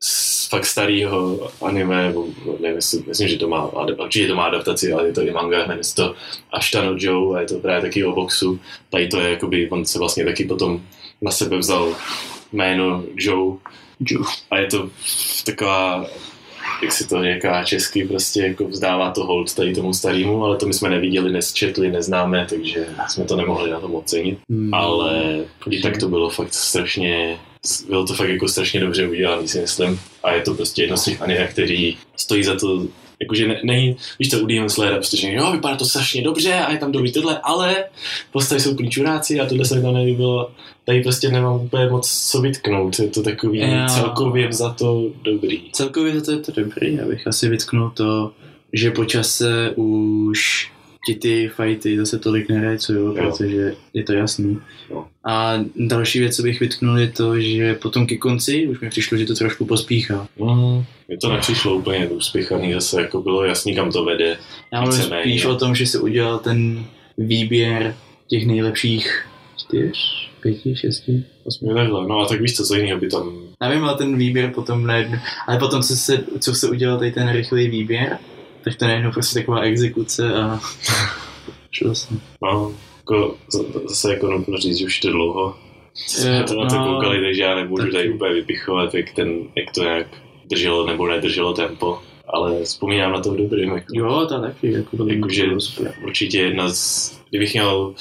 [0.00, 2.26] z fakt starého anime, nebo
[2.60, 5.66] nevím, jestli, myslím, že to má, určitě to má adaptaci, ale je to i manga,
[5.66, 6.14] jmenuje se to
[6.52, 8.60] Ashtano Joe a je to právě taky o boxu.
[8.90, 10.82] Tady to je, jakoby, on se vlastně taky potom
[11.22, 11.96] na sebe vzal
[12.52, 13.56] jméno Joe.
[14.00, 14.24] Joe.
[14.50, 14.90] A je to
[15.44, 16.06] taková,
[16.82, 20.66] jak se to říká česky, prostě jako vzdává to hold tady tomu starému, ale to
[20.66, 24.38] my jsme neviděli, nesčetli, neznáme, takže jsme to nemohli na tom ocenit.
[24.50, 24.74] Hmm.
[24.74, 25.38] Ale
[25.70, 27.38] i tak to bylo fakt strašně,
[27.88, 30.00] bylo to fakt jako strašně dobře udělané, si myslím.
[30.22, 32.86] A je to prostě jedno z těch anime, který stojí za to,
[33.20, 36.72] jakože ne, ne, víš to, u Demon Slayera, prostě jo, vypadá to strašně dobře a
[36.72, 37.84] je tam dobrý tohle, ale
[38.32, 40.50] postavy jsou úplný čuráci a tohle se mi tam nelíbilo.
[40.84, 43.86] Tady prostě nemám úplně moc co vytknout, je to takový Jo.
[43.88, 45.60] celkově za to dobrý.
[45.72, 48.32] Celkově za to je to dobrý, já bych asi vytknul to,
[48.72, 50.70] že po čase už
[51.08, 53.14] ti ty fighty zase tolik nerajcují, Jo.
[53.14, 54.58] protože je to jasný.
[54.90, 55.04] Jo.
[55.24, 59.18] A další věc, co bych vytknul, je to, že potom ke konci už mi přišlo,
[59.18, 60.28] že to trošku pospíchá.
[60.38, 64.38] Mm, mně to nepřišlo úplně uspěchaný, zase jako bylo jasný, kam to vede.
[64.72, 66.84] Já mluvím spíš o tom, že se udělal ten
[67.18, 67.94] výběr
[68.26, 71.74] těch nejlepších čtyř, pěti, šesti, osmi.
[71.74, 72.08] Takhle.
[72.08, 73.32] No a tak víš co, co jiného by tam...
[73.60, 77.32] Nevím, ale ten výběr potom najednou, ale potom, co se, co se udělal tady ten
[77.32, 78.18] rychlý výběr,
[78.64, 80.60] tak to najednou prostě taková exekuce a
[81.70, 82.14] šlo se.
[82.42, 83.36] No, jako,
[83.88, 85.54] zase jako nutno říct, že už to dlouho
[86.06, 87.92] jsme Je, to na to no, koukali, takže já nemůžu taky.
[87.92, 90.06] tady úplně vypichovat, jak, ten, jak to nějak
[90.50, 91.98] drželo nebo nedrželo tempo.
[92.28, 93.70] Ale vzpomínám na to v dobrým.
[93.70, 93.86] Jako.
[93.92, 95.94] Jo, to taky, jako bylo super.
[96.04, 97.12] určitě jedna z...
[97.30, 97.94] Kdybych měl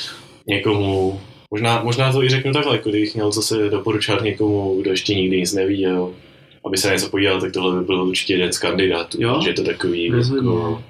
[0.48, 1.22] někomu...
[1.52, 5.38] Možná, možná to i řeknu takhle, jako kdybych měl zase doporučovat někomu, kdo ještě nikdy
[5.38, 6.14] nic neviděl,
[6.68, 9.18] aby se na něco podíval, tak tohle by byl určitě jeden z kandidátů.
[9.22, 9.40] Jo?
[9.44, 10.50] Že je to takový, Rozhodně.
[10.50, 10.84] jako,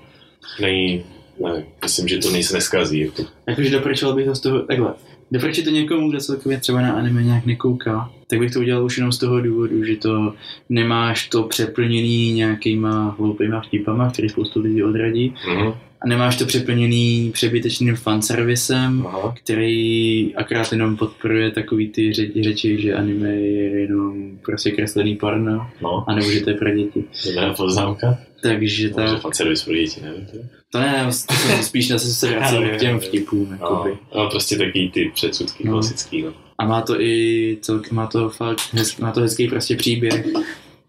[0.62, 1.04] není,
[1.44, 3.00] ne, myslím, že to nejse neskazí.
[3.00, 3.24] Jako.
[3.48, 4.94] Jakože doporučoval bych to z toho, takhle,
[5.32, 8.98] doporučit to někomu, kdo celkově třeba na anime nějak nekouká, tak bych to udělal už
[8.98, 10.34] jenom z toho důvodu, že to
[10.70, 15.74] nemáš to přeplněný nějakýma hloupýma vtipama, který spoustu lidí odradí, Mhm.
[16.02, 19.36] A nemáš to přeplněný přebytečným fanservisem, Aha.
[19.44, 25.70] který akorát jenom podporuje takový ty řeči, řeči, že anime je jenom prostě kreslený porno,
[25.82, 27.04] No, anebo že to je pro děti.
[27.26, 28.18] dobrá poznámka.
[28.42, 30.26] Takže Takže ta, fanservice pro děti, nevím.
[30.26, 30.38] to.
[30.72, 33.58] to ne, to jsem spíš zase se vracel k těm vtipům.
[33.62, 33.86] No,
[34.16, 35.72] no, prostě takový ty předsudky No.
[35.74, 36.22] klasický.
[36.22, 36.34] No.
[36.60, 40.26] A má to i celkem, má to fakt, hez, má to hezký prostě příběh,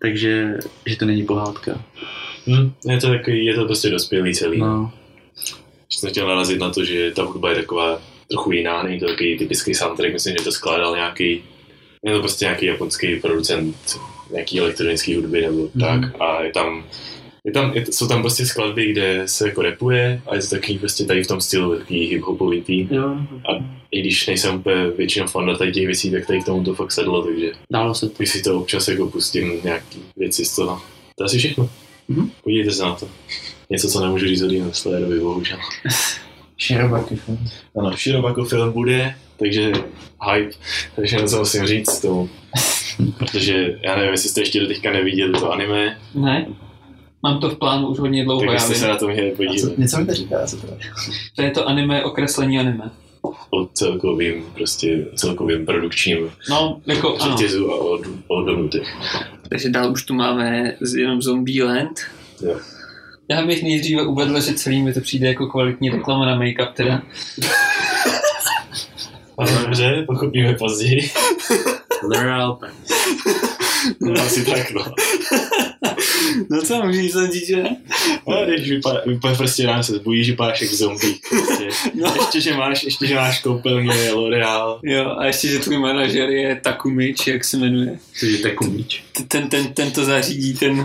[0.02, 0.54] takže,
[0.86, 1.84] že to není pohádka.
[2.48, 4.58] Hm, je to takový, je to prostě dospělý celý.
[4.58, 4.92] No.
[5.90, 9.38] Jsem chtěl narazit na to, že ta hudba je taková trochu jiná, není to takový
[9.38, 11.42] typický soundtrack, myslím, že to skládal nějaký,
[12.04, 13.76] je to prostě nějaký japonský producent
[14.32, 15.80] nějaký elektronický hudby nebo mm.
[15.80, 16.84] tak a je tam
[17.44, 20.78] je tam, je, jsou tam prostě skladby, kde se jako rapuje a je to takový
[20.78, 22.88] prostě tady v tom stylu takový hip-hopový tý.
[22.90, 23.16] jo,
[23.90, 26.92] I když nejsem úplně většinou fan tady těch věcí, tak tady k tomu to fakt
[26.92, 28.14] sedlo, takže dalo se to.
[28.16, 30.80] když si to občas jako pustím nějaký věci z toho.
[31.18, 31.68] To asi všechno.
[32.08, 32.30] Mhm.
[32.44, 33.08] Podívejte se na to.
[33.70, 35.58] Něco, co nemůžu říct o Demon Slayerovi, bohužel.
[36.56, 37.38] Širobaky film.
[37.78, 39.72] Ano, Shirobako film bude, takže
[40.32, 40.50] hype,
[40.96, 42.28] takže na co musím říct tomu.
[43.18, 46.46] Protože já nevím, jestli jste ještě do teďka neviděli to anime, Ne?
[47.22, 48.76] Mám to v plánu už hodně dlouho, tak vím.
[48.76, 49.78] se na to měli podívat.
[49.78, 50.78] něco mi to říká, co to je?
[51.36, 52.90] To je to anime, okreslení anime.
[53.50, 57.98] O celkovým, prostě celkovým produkčním No, jako řetězu a o,
[58.28, 58.88] o donutech.
[59.48, 62.00] Takže dál už tu máme z- jenom Zombieland.
[62.42, 62.56] Jo.
[63.30, 67.02] Já bych nejdříve uvedl, že celý mi to přijde jako kvalitní reklama na make-up teda.
[69.38, 71.10] Ale dobře, pochopíme později.
[72.02, 72.58] L'Oreal
[74.00, 74.84] No, asi tak, no.
[76.50, 77.62] No co, můžeš říct, že?
[78.26, 81.14] A když vypadá, vypadá prostě ráno se zbujíš, že vypadáš jak zombie.
[81.28, 81.68] Prostě.
[81.94, 82.14] No.
[82.16, 84.80] Ještě, že máš, ještě, že máš koupelně L'Oreal.
[84.82, 87.98] Jo, a ještě, že tvůj manažer je Takumič, jak se jmenuje.
[88.20, 89.02] což je takumíč.
[89.12, 90.84] T- Ten, ten, ten to zařídí, ten,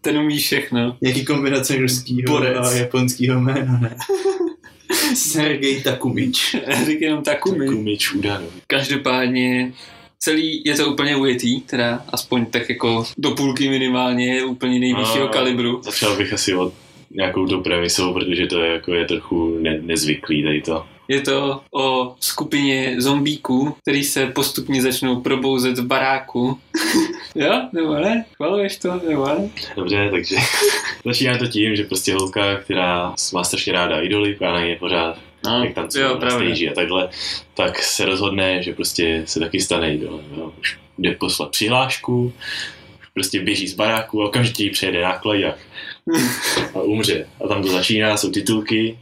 [0.00, 0.96] ten umí všechno.
[1.00, 3.96] Jaký kombinace ruskýho a japonského jména, ne?
[5.14, 6.56] Sergej Takumič.
[6.86, 7.66] Říkám jenom Takumi.
[7.66, 8.46] Kumič údanu.
[8.66, 9.72] Každopádně
[10.24, 15.28] celý je to úplně ujetý, teda aspoň tak jako do půlky minimálně je úplně nejvyššího
[15.28, 15.80] A- kalibru.
[15.82, 16.72] Začal bych asi od
[17.10, 20.86] nějakou tou premisou, protože to je, jako je trochu ne, nezvyklý tady to.
[21.08, 26.58] Je to o skupině zombíků, který se postupně začnou probouzet v baráku
[27.34, 28.24] Jo, nebo ne?
[28.36, 29.50] Chvaluješ to, nebo ne?
[29.76, 30.36] Dobře, takže
[31.06, 35.64] začíná to tím, že prostě holka, která má strašně ráda idoly, na ně pořád No,
[35.64, 37.08] jak tancuje jo, na stage a takhle,
[37.54, 40.24] tak se rozhodne, že prostě se taky stane idolem.
[40.36, 40.52] Jo.
[40.60, 42.32] Už jde poslat přihlášku,
[43.14, 45.58] prostě běží z baráku a okamžitě jí přejede nákladák
[46.74, 47.26] a umře.
[47.44, 48.98] A tam to začíná, jsou titulky,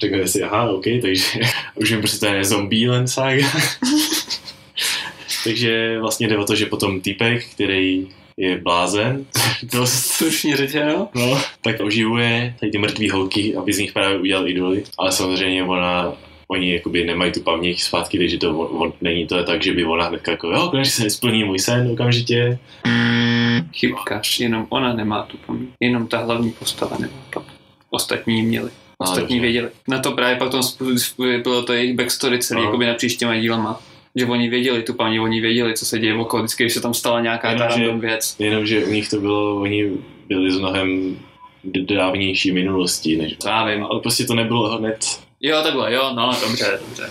[0.00, 1.24] řekne si, aha, OK, takže
[1.74, 3.46] už jim prostě to je Zombieland saga.
[5.44, 9.26] takže vlastně jde o to, že potom týpek, který je blázen,
[9.70, 11.08] to Slušně řečeno.
[11.14, 15.64] No, tak oživuje tady ty mrtvý holky, aby z nich právě udělal idoly, ale samozřejmě
[15.64, 16.12] ona,
[16.48, 19.84] oni jakoby nemají tu paměť zpátky, takže to on, on, není to tak, že by
[19.84, 22.58] ona hned jako, jo, konečně se splní můj sen okamžitě.
[23.72, 25.68] Chybka, jenom ona nemá tu paměť.
[25.80, 27.54] Jenom ta hlavní postava nemá paměť.
[27.90, 28.70] Ostatní ji měli.
[28.98, 29.40] Ostatní dobře.
[29.40, 29.68] věděli.
[29.88, 30.62] Na to právě potom
[31.42, 32.68] bylo to jejich backstory celý, Aha.
[32.68, 33.80] jakoby napříč těma dílama.
[34.16, 36.94] Že oni věděli tu paměť, oni věděli, co se děje okolo, vždycky, když se tam
[36.94, 38.36] stala nějaká ta Jenomže- random věc.
[38.38, 39.90] Jenomže u nich to bylo, oni
[40.28, 41.18] byli z mnohem
[41.64, 43.84] dávnější minulosti, než To já vím.
[43.84, 47.10] ale prostě to nebylo hned, Jo, takhle, jo, no, dobře, dobře.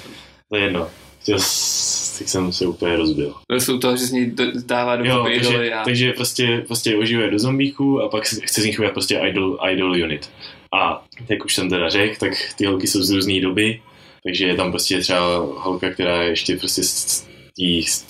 [0.49, 0.87] to je jedno.
[1.21, 3.33] Chtěl, s- teď jsem se úplně rozbil.
[3.47, 4.31] To jsou toho, že z ní
[4.65, 5.83] dává do Jo, idoly takže, a...
[5.83, 9.91] takže prostě, prostě oživuje do zombíků a pak chce z nich udělat prostě idol, idol
[9.91, 10.29] unit.
[10.73, 13.81] A jak už jsem teda řekl, tak ty holky jsou z různé doby,
[14.23, 17.27] takže je tam prostě třeba holka, která je ještě prostě z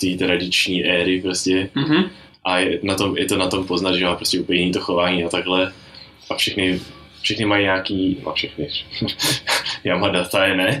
[0.00, 2.04] té- tradiční éry prostě Mhm.
[2.44, 4.80] a je, na tom, je to na tom poznat, že má prostě úplně jiný to
[4.80, 5.72] chování a takhle
[6.30, 6.80] a všechny,
[7.22, 8.68] všechny mají nějaký, no všechny,
[9.84, 10.80] Yamada ta je ne,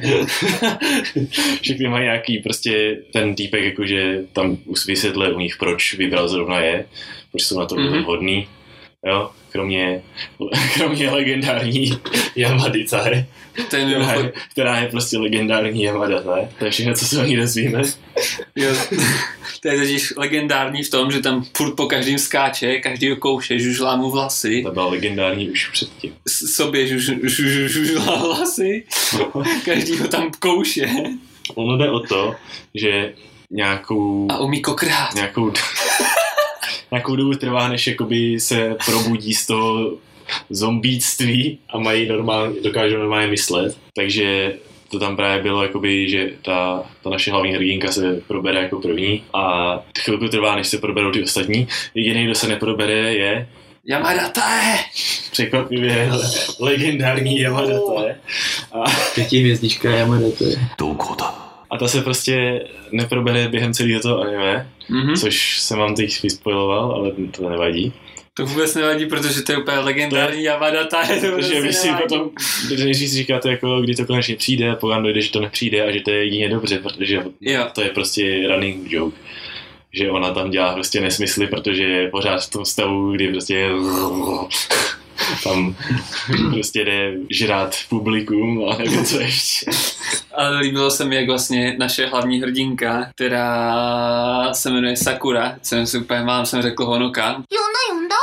[1.60, 6.60] všechny mají nějaký prostě ten týpek, jakože tam už vysvětluje u nich, proč vybral zrovna
[6.60, 6.86] je,
[7.30, 7.84] proč jsou na to Mhm.
[7.92, 8.04] mm-hmm.
[8.04, 8.46] hodný,
[9.06, 10.02] jo, kromě,
[10.74, 11.90] kromě legendární
[12.36, 12.84] Yamady,
[13.70, 16.48] To je která, je, která je prostě legendární Yamada, ne?
[16.58, 17.82] To je všechno, co se o ní dozvíme.
[18.56, 18.70] jo,
[19.62, 23.96] to je totiž legendární v tom, že tam furt po každým skáče, každý kouše, žužlá
[23.96, 26.14] mu vlasy, Ta byla legendární už předtím.
[26.28, 28.84] s- sobě žuž, žuž, žužlá vlasy,
[29.64, 30.86] každý ho tam kouše
[31.54, 32.34] Ono jde o to,
[32.74, 33.12] že
[33.50, 35.14] nějakou, a umí kokrát.
[35.14, 35.52] nějakou,
[36.94, 39.92] nějakou dobu trvá, než jakoby se probudí z toho
[40.50, 43.76] zombíctví a mají normálně, dokážou normálně myslet.
[43.96, 44.54] Takže
[44.90, 49.22] to tam právě bylo, jakoby, že ta, ta naše hlavní hrdinka se probere jako první
[49.34, 51.68] a chvilku trvá, než se proberou ty ostatní.
[51.94, 53.48] Jediný, kdo se neprobere, je
[53.86, 54.78] Yamada Tae!
[55.30, 56.30] překvapivě le-
[56.60, 58.16] legendární Yamada Tae.
[58.72, 58.84] A,
[59.14, 60.56] Pětihvězdička Yamada, to je.
[61.74, 65.14] A ta se prostě neprobere během celého toho anime, Mhm.
[65.16, 67.92] což jsem vám teď vyspojiloval, ale to nevadí.
[68.36, 71.06] To vůbec nevadí, protože to je úplně legendární Yamada Tae.
[71.06, 72.30] To Takže prostě vy si potom,
[72.84, 75.90] nejdřív si říkáte, jako, kdy to konečně přijde, a pokud dojde, že to nepřijde a
[75.90, 77.66] že to je jedině dobře, protože Jo.
[77.74, 79.16] to je prostě running joke.
[79.92, 83.68] Že ona tam dělá prostě nesmysly, protože je pořád v tom stavu, kdy prostě
[85.44, 85.76] tam
[86.50, 89.70] prostě jde žrát publikum a nevím co ještě.
[90.34, 95.98] A líbilo se mi, jak vlastně naše hlavní hrdinka, která se jmenuje Sakura, jsem si
[95.98, 97.26] úplně mám, jsem řekl Honoka.
[97.30, 98.14] Junda, Junda?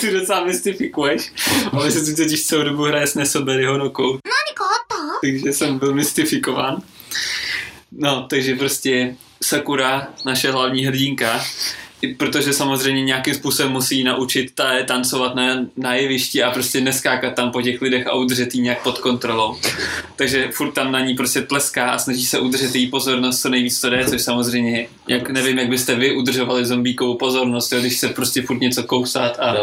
[0.00, 1.32] Ty docela mystifikuješ,
[1.72, 4.18] ale se tu totiž celou dobu hraje s Nesobery Honokou.
[5.22, 6.82] Takže jsem byl mystifikován.
[7.92, 11.40] No, takže prostě Sakura, naše hlavní hrdinka,
[12.16, 17.50] protože samozřejmě nějakým způsobem musí naučit ta tancovat na, na jevišti a prostě neskákat tam
[17.50, 19.56] po těch lidech a udržet jí nějak pod kontrolou.
[20.16, 23.80] Takže furt tam na ní prostě tleská a snaží se udržet její pozornost co nejvíc
[23.80, 28.08] to jde, což samozřejmě, jak nevím, jak byste vy udržovali zombíkovou pozornost, jo, když se
[28.08, 29.54] prostě furt něco kousat a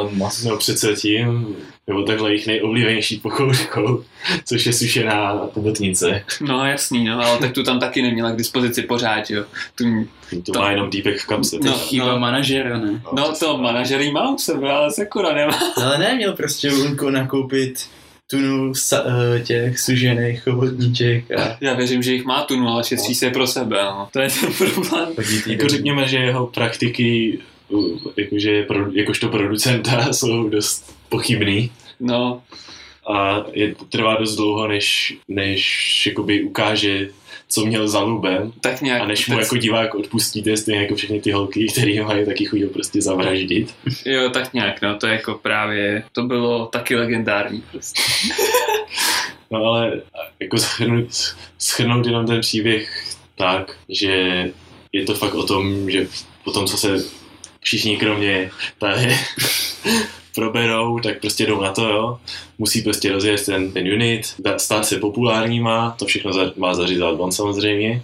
[0.46, 1.56] No přece tím,
[1.88, 4.04] nebo takhle jejich nejoblíbenější pokouškou,
[4.46, 6.24] což je sušená botnice.
[6.42, 9.44] no jasný, no, ale tak tu tam taky neměla k dispozici pořád, jo.
[9.76, 9.84] Tu,
[10.46, 11.58] To, To- má jenom týpek v kapse.
[11.64, 12.20] No, No, Chyba no.
[12.20, 13.02] manažera, ne?
[13.16, 15.60] no to manažer jí má u sebe, ale Sakura nemá.
[15.84, 17.86] Ale ne, měl prostě Unko nakoupit
[18.32, 23.16] tunu sa, eh, těch sužených chobotníček a Já věřím, že jich má tunu, ale šetří
[23.16, 24.08] se pro sebe, no.
[24.14, 25.08] To je ten problém.
[25.48, 27.40] Jako řekněme, že jeho praktiky
[28.18, 32.42] jakože pro, jakožto producenta jsou dost pochybný No,
[33.14, 37.10] a je, trvá dost dlouho, než, než jakoby ukáže,
[37.48, 39.02] co měl za lubem tak nějak.
[39.02, 42.46] a než mu teď- jako divák odpustíte, stejně jako všechny ty holky, které mají taky
[42.46, 43.76] chuť prostě zavraždit.
[44.06, 48.02] Jo, tak nějak, no, to je jako právě, to bylo taky legendární prostě.
[49.52, 50.02] No ale
[50.40, 51.08] jako schrnout,
[51.60, 53.06] schrnout jenom ten příběh
[53.36, 54.12] tak, že
[54.94, 56.08] je to fakt o tom, že
[56.44, 57.06] po tom, co se
[57.66, 59.18] všichni kromě tady
[60.36, 62.20] proberou, tak prostě jdou na to, jo.
[62.58, 67.32] Musí prostě rozjet ten, ten unit, stát se populárníma, to všechno za, má zařízat on
[67.32, 68.02] samozřejmě.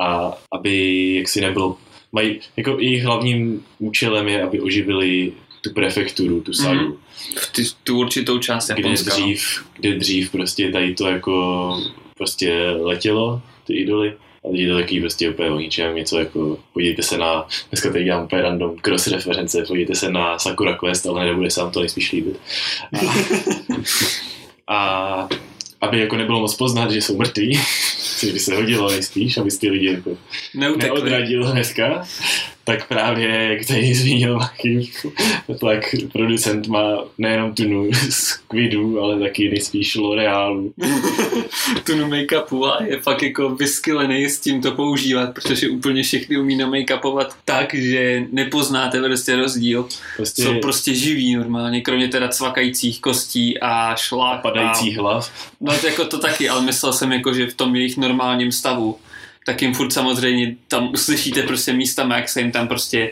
[0.00, 1.74] A aby jaksi nebyl
[2.12, 6.52] mají, jako jejich hlavním účelem je, aby oživili tu prefekturu, tu.
[6.62, 6.92] Mhm.
[7.38, 9.10] v ty, tu určitou část kde Japonska.
[9.10, 9.16] no.
[9.16, 11.76] dřív, kde dřív prostě tady to jako
[12.16, 14.14] prostě letělo, ty idoly.
[14.46, 17.92] A teď je to takový prostě úplně o ničem, něco jako, podívejte se na, dneska
[17.92, 21.70] tady dělám úplně random cross reference, podívejte se na Sakura Quest, ale nebude se vám
[21.70, 22.40] to nejspíš líbit.
[24.68, 25.28] A, a
[25.80, 27.60] aby jako nebylo moc poznat, že jsou mrtví,
[28.18, 30.16] což by se hodilo nejspíš, aby ty lidi jako
[30.54, 30.88] Neutekli.
[30.88, 32.06] neodradil hnedka,
[32.66, 34.38] tak právě, jak tady zmínil
[35.60, 40.72] tak producent má nejenom tunu z Quidu, ale taky nejspíš L'Orealu.
[41.84, 46.56] tunu make-upu a je fakt jako vyskylený s tím to používat, protože úplně všechny umí
[46.56, 49.88] na make-upovat tak, že nepoznáte prostě rozdíl.
[50.16, 54.42] Prostě Jsou prostě živí normálně, kromě teda cvakajících kostí a šlách.
[54.42, 55.30] padajících A, hlav.
[55.60, 58.98] no to jako to taky, ale myslel jsem jako, že v tom jejich normálním stavu,
[59.46, 63.10] tak jim furt samozřejmě tam uslyšíte prostě místama, jak se jim tam prostě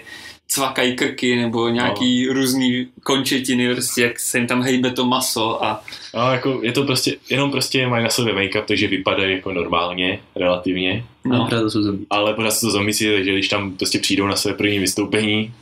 [0.49, 2.33] cvakají krky nebo nějaký no.
[2.33, 6.83] různý končetiny, prostě jak se jim tam hejbe to maso a No, jako je to
[6.83, 11.05] prostě, jenom prostě mají na sobě make-up, takže vypadají jako normálně, relativně.
[11.25, 11.37] No.
[11.37, 11.45] no.
[11.45, 12.07] Akorát to jsou zombie.
[12.11, 15.53] ale pořád jsou to zombíci, takže když tam prostě přijdou na své první vystoupení,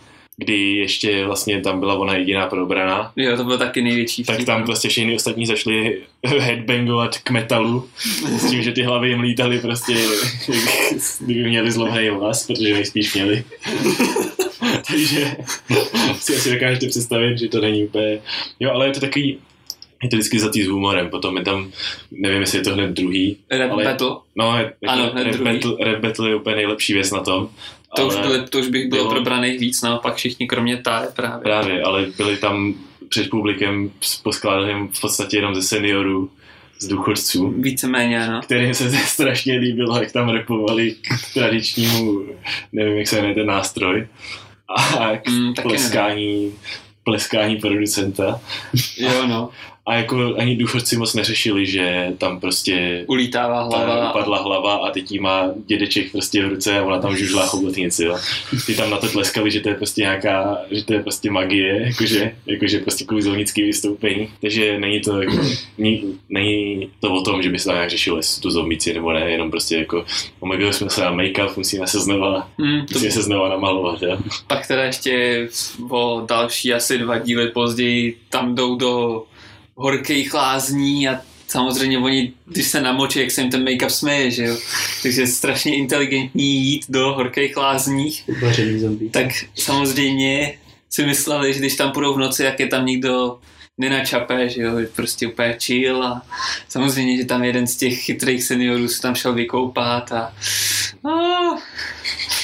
[0.44, 4.64] kdy ještě vlastně tam byla ona jediná probraná, Jo, to byl taky největší tak tam
[4.64, 7.88] prostě všichni ostatní začali headbangovat k metalu
[8.38, 9.94] s tím, že ty hlavy jim lítaly prostě,
[11.20, 13.44] kdyby měli zlomený vlas, protože nejspíš měli.
[14.90, 15.36] Takže
[16.14, 18.18] si asi dokážete představit, že to není úplně...
[18.60, 19.38] Jo, ale je to takový,
[20.02, 21.70] je to vždycky zatý s humorem, potom je tam,
[22.10, 25.40] nevím, jestli je to hned druhý, Rap ale- Battle, no, je, Ano, jako hned Rap.
[25.40, 27.48] Battle, Rap Battle je úplně nejlepší věc na tom.
[27.96, 31.42] To, už byly, to už bych bylo, bylo- probraných víc, naopak všichni kromě Táje právě.
[31.42, 32.74] Právě, ale byli tam
[33.08, 33.90] před publikem
[34.22, 36.30] poskládaným v podstatě jenom ze seniorů,
[36.78, 38.40] z důchodců, Víceméně, no.
[38.42, 42.22] kterým se strašně líbilo, jak tam repovali k tradičnímu,
[42.72, 44.06] nevím, jak se jmenuje ten nástroj,
[44.68, 45.54] a k Mm, nevím.
[45.62, 46.52] pleskání,
[47.04, 48.40] pleskání producenta.
[48.98, 49.50] Jo, no.
[49.86, 54.10] A jako ani důchodci moc neřešili, že tam prostě Ulítává hlava.
[54.10, 58.04] upadla hlava a teď jí má dědeček prostě v ruce a ona tam žužlá chobotnici,
[58.04, 58.16] jo.
[58.66, 61.82] Ty tam na to tleskali, že to je prostě nějaká, že to je prostě magie,
[61.86, 64.28] jakože, jakože prostě kouzelnický vystoupení.
[64.40, 65.36] Takže není to jako,
[65.78, 69.12] ní, není to o tom, že by se tam nějak řešilo, jestli tu zombici nebo
[69.12, 70.04] ne, jenom prostě jako,
[70.40, 74.18] omegili jsme se na make-up, musíme se znova, Hmm, to musíme se znova namalovat, jo.
[74.46, 75.48] pak teda ještě
[75.90, 79.22] o další asi dva díly později tam jdou do
[79.74, 84.44] horkých lázní a samozřejmě oni, když se namočí, jak se jim ten make-up směje, že
[84.44, 84.56] jo.
[85.02, 88.24] Takže je strašně inteligentní jít do horkých lázních.
[88.80, 89.10] Zombie.
[89.10, 90.58] Tak samozřejmě
[90.90, 93.38] si mysleli, že když tam půjdou v noci, jak je tam nikdo
[93.78, 96.22] nenačape, že jo, prostě úplně chill a
[96.68, 100.34] samozřejmě, že tam jeden z těch chytrých seniorů se tam šel vykoupat a,
[101.04, 101.12] a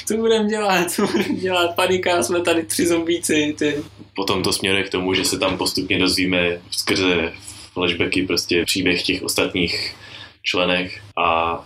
[0.08, 3.84] co budeme dělat, co budeme dělat, panika, jsme tady tři zombíci, ty.
[4.14, 7.32] Potom to směruje k tomu, že se tam postupně dozvíme skrze
[7.72, 9.94] flashbacky prostě příběh těch ostatních
[10.42, 11.58] členech a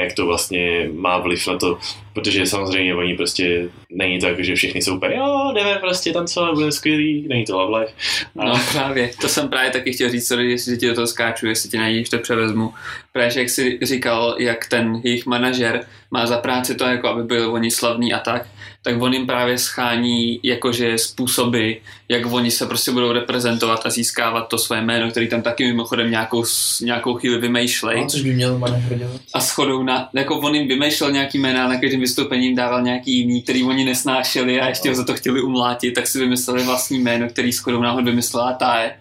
[0.00, 1.78] jak to vlastně má vliv na to,
[2.12, 6.54] protože samozřejmě oni prostě, není to jako, že všichni jsou úplně, jo, jdeme prostě tancovat,
[6.54, 7.92] budeme skvělý, není to love life.
[8.38, 11.46] A No právě, to jsem právě taky chtěl říct, sorry, jestli ti do toho skáču,
[11.46, 12.74] jestli ti najdi, to převezmu.
[13.12, 17.46] Právě, jak jsi říkal, jak ten jejich manažer má za práci to, jako aby byli
[17.46, 18.46] oni slavní a tak,
[18.82, 21.72] tak on jim právě schání jakože způsoby,
[22.08, 26.10] jak oni se prostě budou reprezentovat a získávat to své jméno, který tam taky mimochodem
[26.10, 26.44] nějakou,
[26.80, 28.00] nějakou chvíli vymýšlej.
[28.00, 29.20] No, což by měl manažer dělat.
[29.34, 33.16] A shodou na, jako on jim vymýšlel nějaký jména, na každém vystoupení jim dával nějaký
[33.16, 36.98] jiný, který oni nesnášeli a ještě ho za to chtěli umlátit, tak si vymysleli vlastní
[36.98, 38.96] jméno, který shodou náhod vymyslela Táje,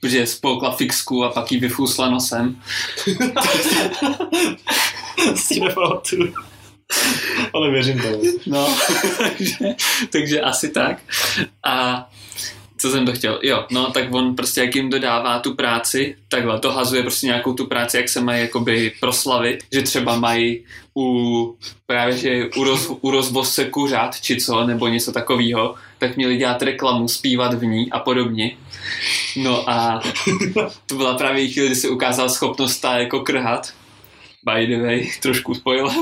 [0.00, 2.56] protože spolkla fixku a pak jí vyfusla nosem.
[5.34, 6.53] si nepamatuju.
[7.54, 8.22] Ale věřím tomu.
[8.46, 8.76] No,
[9.18, 9.74] takže,
[10.10, 10.98] takže asi tak.
[11.64, 12.08] A
[12.84, 13.40] co jsem to chtěl?
[13.42, 17.66] Jo, no tak on prostě jak jim dodává tu práci, takhle dohazuje prostě nějakou tu
[17.66, 20.64] práci, jak se mají jakoby proslavit, že třeba mají
[20.96, 26.36] u právě, že u, roz, u rozvozce kuřat, či co, nebo něco takového, tak měli
[26.36, 28.56] dělat reklamu, zpívat v ní a podobně.
[29.36, 30.02] No a
[30.86, 33.72] to byla právě chvíli, kdy se ukázal schopnost ta jako krhat.
[34.44, 35.92] By the way, trošku spoiler.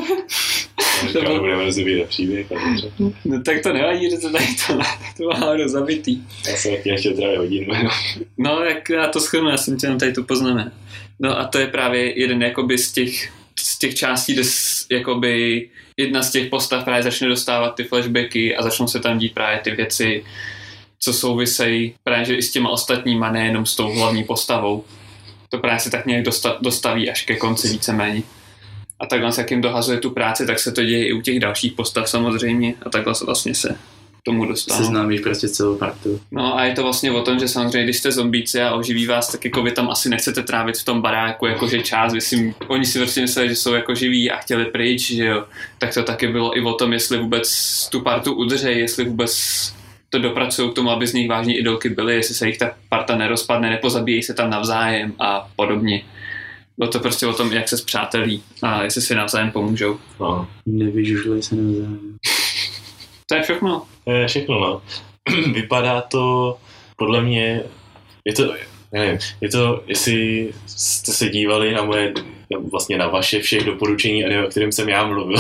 [1.07, 2.93] Říkám, nebudeme rozvíjet příběh, dobře.
[3.25, 4.79] No tak to nevadí, že to tady to,
[5.17, 6.23] to má hodně zabitý.
[6.49, 7.75] Já jsem taky nechtěl trávit hodinu.
[8.39, 10.71] No, jak já to schrnu, já jsem tě jenom tady to poznamenal.
[11.21, 14.43] No a to je právě jeden jakoby z těch, z těch částí, kde
[14.91, 19.35] jakoby jedna z těch postav právě začne dostávat ty flashbacky a začnou se tam dít
[19.35, 20.25] právě ty věci,
[20.99, 24.85] co souvisejí právě že i s těma ostatníma, nejenom s tou hlavní postavou.
[25.53, 28.23] To právě se tak nějak dosta, dostaví až ke konci víceméně.
[29.01, 31.73] a takhle, jak jim dohazuje tu práci, tak se to děje i u těch dalších
[31.73, 33.77] postav samozřejmě a takhle se vlastně se
[34.25, 34.79] tomu dostává.
[34.79, 36.21] Seznámíš prostě celou partu.
[36.31, 39.33] No a je to vlastně o tom, že samozřejmě, když jste zombíci a oživí vás,
[39.33, 42.87] tak jako vy tam asi nechcete trávit v tom baráku jakože čas, vy si, oni
[42.87, 45.45] si prostě mysleli, že jsou jako živí a chtěli pryč, že jo.
[45.79, 49.33] Tak to taky bylo i o tom, jestli vůbec tu partu udržejí, jestli vůbec
[50.13, 53.17] to dopracují k tomu, aby z nich vážní idolky byly, jestli se jich ta parta
[53.17, 56.03] nerozpadne, nepozabíjejí se tam navzájem a podobně.
[56.79, 59.99] Bylo to prostě o tom, jak se zpřátelí a jestli si navzájem pomůžou.
[60.21, 62.17] No, Nevyžužlej se navzájem.
[63.27, 63.83] To je všechno.
[64.05, 64.83] to je všechno, no.
[65.53, 66.57] Vypadá to,
[66.97, 67.63] podle mě,
[68.25, 68.55] je to,
[68.93, 72.13] nevím, je to, jestli jste se dívali na moje,
[72.73, 75.39] vlastně na vaše všech doporučení, anime, o kterém jsem já mluvil,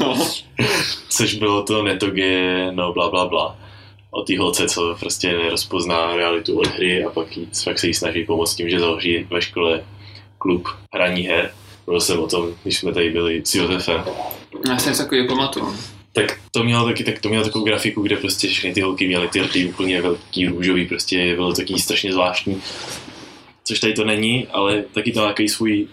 [0.00, 0.28] No.
[1.08, 3.56] což bylo to netoge, no bla bla bla.
[4.10, 7.94] O té holce, co prostě nerozpozná realitu od hry a pak, jí, pak se jí
[7.94, 9.84] snaží pomoct tím, že založí ve škole
[10.38, 11.50] klub hraní her.
[11.86, 14.04] Mluvil jsem o tom, když jsme tady byli s Josefem.
[14.68, 15.76] Já něco takového pamatuju.
[16.12, 19.28] Tak to mělo taky, tak to mělo takovou grafiku, kde prostě všechny ty holky měly
[19.28, 22.62] ty rty úplně velký, růžový, prostě bylo taky strašně zvláštní.
[23.64, 25.88] Což tady to není, ale taky to má takový svůj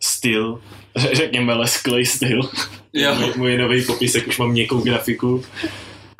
[0.00, 0.60] styl,
[1.12, 2.40] řekněme lesklej styl.
[2.92, 3.14] Jo.
[3.14, 5.44] Můj, můj nový popisek, už mám měkkou grafiku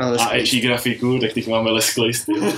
[0.03, 2.43] a edgy grafiku, tak teď máme lesklej styl.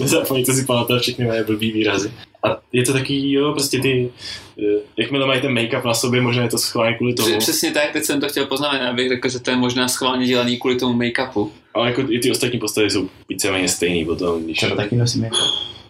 [0.00, 2.12] Nezapomeňte si pamatovat všechny moje blbý výrazy.
[2.44, 4.10] A je to taky, jo, prostě ty,
[4.58, 7.70] eh, jakmile mají ten make-up na sobě, možná je to schválně kvůli tomu, Přes- Přesně
[7.70, 10.76] tak, teď jsem to chtěl poznamenat, abych řekl, že to je možná schválně dělaný kvůli
[10.76, 11.50] tomu make-upu.
[11.74, 15.30] ale jako i ty ostatní postavy jsou víceméně stejný potom, když Třeba taky nosíme.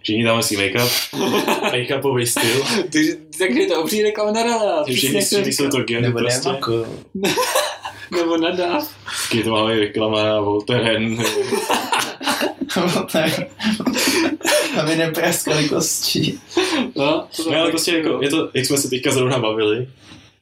[0.03, 0.91] všichni tam nosí make-up,
[1.73, 6.03] make-upový styl, Takže, takže je to obří reklama na že všichni, všichni jsou to geny
[6.03, 6.87] Nebo prostě, Nemako.
[8.11, 8.95] Nebo na DAF.
[9.23, 11.25] taky to máme reklama na Voltaren,
[14.81, 16.39] Aby nepraskali kosti.
[16.97, 19.89] No, to no ale prostě jako, je to, jak jsme se teďka zrovna bavili,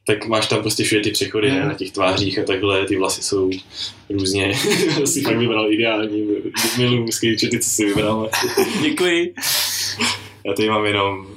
[0.07, 3.23] tak máš tam prostě všude ty přechody ne, na těch tvářích a takhle, ty vlasy
[3.23, 3.49] jsou
[4.09, 4.53] různě,
[5.05, 6.27] si fakt vybral ideální,
[6.77, 8.29] miluji mužský čety, co si vybral.
[8.81, 9.33] Děkuji.
[10.45, 11.27] Já tady mám jenom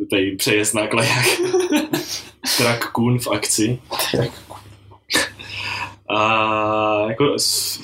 [0.00, 1.26] eh, tady přejezd na klejak.
[2.56, 3.78] Track Kun v akci.
[6.16, 7.36] A jako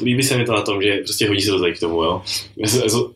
[0.03, 2.23] líbí se mi to na tom, že prostě hodí se to tady k tomu, jo.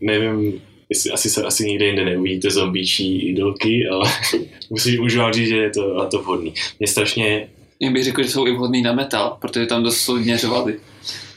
[0.01, 4.11] Nevím, jestli asi se asi nikde jinde neuvidíte zombíčí idolky, ale
[4.71, 6.55] musím už vám říct, že je to na to vhodný.
[6.79, 7.49] Mě strašně,
[7.81, 10.81] Já bych řekl, že jsou i vhodný na metal, protože tam dost solidně řvali.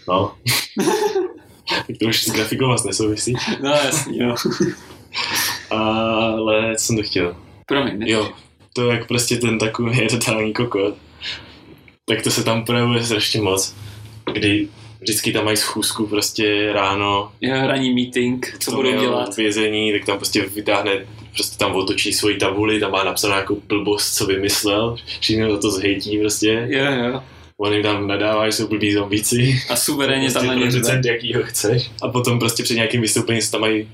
[0.08, 0.34] no,
[1.88, 3.34] tak to už s grafikou vás nesouvisí,
[3.64, 4.36] No jasný, jo.
[5.70, 7.36] ale co jsem to chtěl?
[7.66, 8.10] Promiň, ne?
[8.10, 8.30] Jo,
[8.74, 10.96] to jak prostě ten takový je totální kokot,
[12.06, 13.76] tak to se tam projevuje strašně moc,
[14.34, 14.68] kdy
[15.00, 19.38] vždycky tam mají schůzku prostě ráno, Jo, hraní meeting, co budou dělat.
[19.38, 20.92] vězení, tak tam prostě vytáhne,
[21.34, 25.72] prostě tam otočí svoji tabuli, tam má napsanou jako blbost, co vymyslel, všichni za to
[25.72, 27.24] zhejtí prostě, Jo, jo.
[27.58, 30.70] on jim tam nadává, že jsou blbí zombíci, A suverénně tam na ně
[31.06, 31.92] jakýho chceš.
[32.02, 33.90] A potom prostě před nějakým vystoupením se tam mají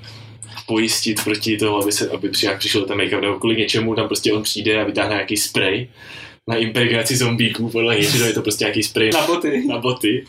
[0.67, 4.33] pojistit proti tomu, aby, se, aby při- přišel ten make-up nebo kvůli něčemu, tam prostě
[4.33, 5.87] on přijde a vytáhne nějaký spray
[6.49, 9.63] na impregnaci zombíků, podle něčeho je to prostě nějaký spray Na boty.
[9.67, 10.25] na boty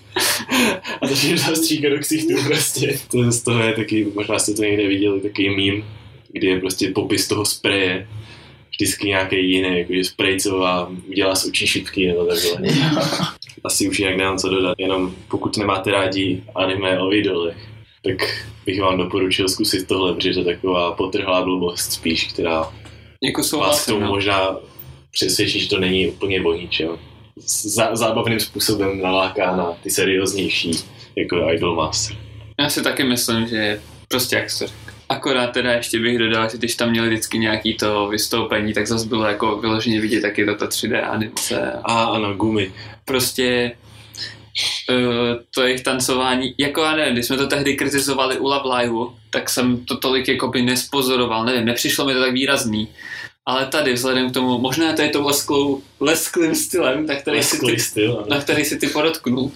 [1.02, 2.98] a to všechno zastříká do ksichtů prostě.
[3.10, 5.84] To z toho je taky, možná jste to někde viděli, takový mím,
[6.32, 8.08] kdy je prostě popis toho spreje
[8.70, 12.60] vždycky nějaký jiný, jakože spray, co vám udělá z očí šipky nebo takhle.
[13.64, 17.56] Asi už jinak nemám co dodat, jenom pokud nemáte rádi anime o idolech,
[18.04, 22.72] tak bych vám doporučil zkusit tohle, protože to je taková potrhlá blbost spíš, která
[23.22, 24.06] Jako vás k tomu no.
[24.08, 24.56] možná
[25.10, 26.88] přesvědčí, že to není úplně o ničem.
[27.46, 30.70] Zá, zábavným způsobem naláká na ty serióznější,
[31.16, 32.16] jako Idol Master.
[32.60, 34.66] Já si taky myslím, že je prostě jak se
[35.10, 39.08] Akorát teda ještě bych dodal, že když tam měli vždycky nějaký to vystoupení, tak zase
[39.08, 41.72] bylo jako vyloženě vidět taky toto 3D animace.
[41.84, 42.72] A ano, gumy.
[43.04, 43.72] Prostě
[44.90, 44.96] uh,
[45.54, 48.94] to jejich tancování, jako já nevím, když jsme to tehdy kritizovali u Love Live,
[49.30, 52.88] tak jsem to tolik jako by nespozoroval, nevím, nepřišlo mi to tak výrazný.
[53.46, 57.60] Ale tady vzhledem k tomu, možná to je to lesklou, lesklým stylem, na který, si
[57.66, 59.52] ty, styl, na který si ty podotknul,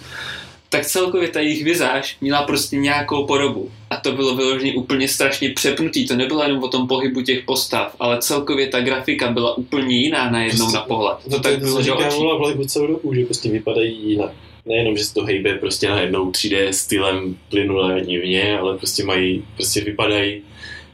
[0.69, 3.71] tak celkově ta jejich vizáž měla prostě nějakou podobu.
[3.89, 6.07] A to bylo vyloženě úplně strašně přepnutý.
[6.07, 10.29] To nebylo jenom o tom pohybu těch postav, ale celkově ta grafika byla úplně jiná
[10.29, 11.17] najednou na pohled.
[11.29, 12.57] To tak bylo do očí.
[12.57, 14.31] v celou dobu, že prostě vypadají jinak.
[14.65, 19.45] Nejenom, že se to hejbe prostě najednou 3D stylem plynule a divně, ale prostě mají,
[19.55, 20.41] prostě vypadají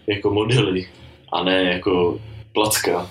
[0.07, 0.88] jako modely
[1.31, 2.19] a ne jako
[2.53, 3.10] placka.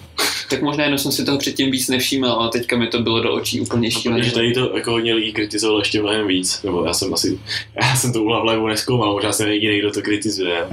[0.50, 3.32] Tak možná jenom jsem si toho předtím víc nevšímal, ale teďka mi to bylo do
[3.34, 4.20] očí úplně šílené.
[4.22, 7.38] protože tady to jako hodně lidí kritizovalo ještě mnohem víc, nebo já jsem asi,
[7.82, 10.66] já jsem to u Love Live neskoumal, možná jsem jediný, kdo to kritizuje.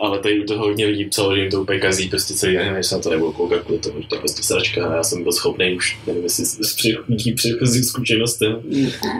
[0.00, 2.82] ale tady u toho hodně lidí psalo, že jim to úplně kazí, prostě celý anime,
[2.82, 5.02] že se na to nebudu koukat kvůli tomu, že to je prostě sračka a já
[5.02, 8.56] jsem byl schopný už, nevím jestli s předchozí předchozím zkušenostem,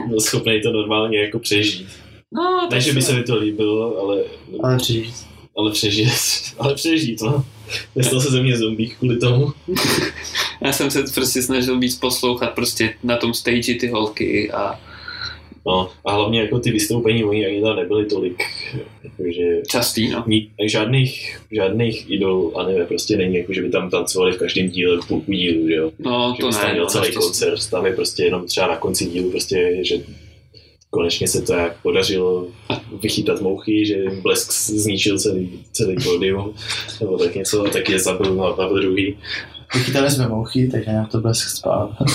[0.07, 1.87] byl schopný to normálně jako přežít.
[2.33, 4.23] No, Ne, že by se mi to líbilo, ale,
[4.63, 5.15] Ale přežít.
[5.57, 6.09] ale přežít,
[6.59, 7.45] ale přežít, no.
[7.95, 9.53] Nestal se ze mě zombík kvůli tomu.
[10.61, 14.79] Já jsem se prostě snažil víc poslouchat prostě na tom stage ty holky a
[15.65, 18.43] No, a hlavně jako ty vystoupení, oni ani tam nebyly tolik,
[19.03, 20.23] jakože častý, no.
[20.27, 24.97] ní, žádných, žádných idol anime prostě není, jako že by tam tancovali v každém díle
[24.97, 25.91] v půlku dílu, že jo.
[25.99, 26.71] No, že to tam ne.
[26.71, 29.95] měl No, celý koncert, tam je prostě jenom třeba na konci dílu prostě, že
[30.89, 32.47] konečně se to jak podařilo
[33.01, 36.53] vychytat mouchy, že blesk zničil celý, celý pódium,
[37.01, 39.17] nebo tak něco, a tak je zabil na dva druhý.
[39.75, 41.95] Vychytali jsme mouchy, takže nám to blesk spál.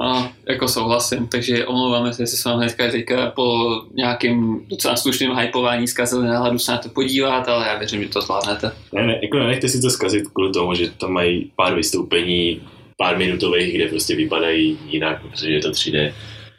[0.00, 5.36] No, jako souhlasím, takže omlouváme se, jestli jsme vám hnedka teďka po nějakým docela slušným
[5.36, 8.72] hypování zkazili náladu se na to podívat, ale já věřím, že to zvládnete.
[8.92, 12.60] Ne, ne, jako nenechte si to zkazit kvůli tomu, že tam mají pár vystoupení,
[12.96, 16.12] pár minutových, kde prostě vypadají jinak, protože je to 3D.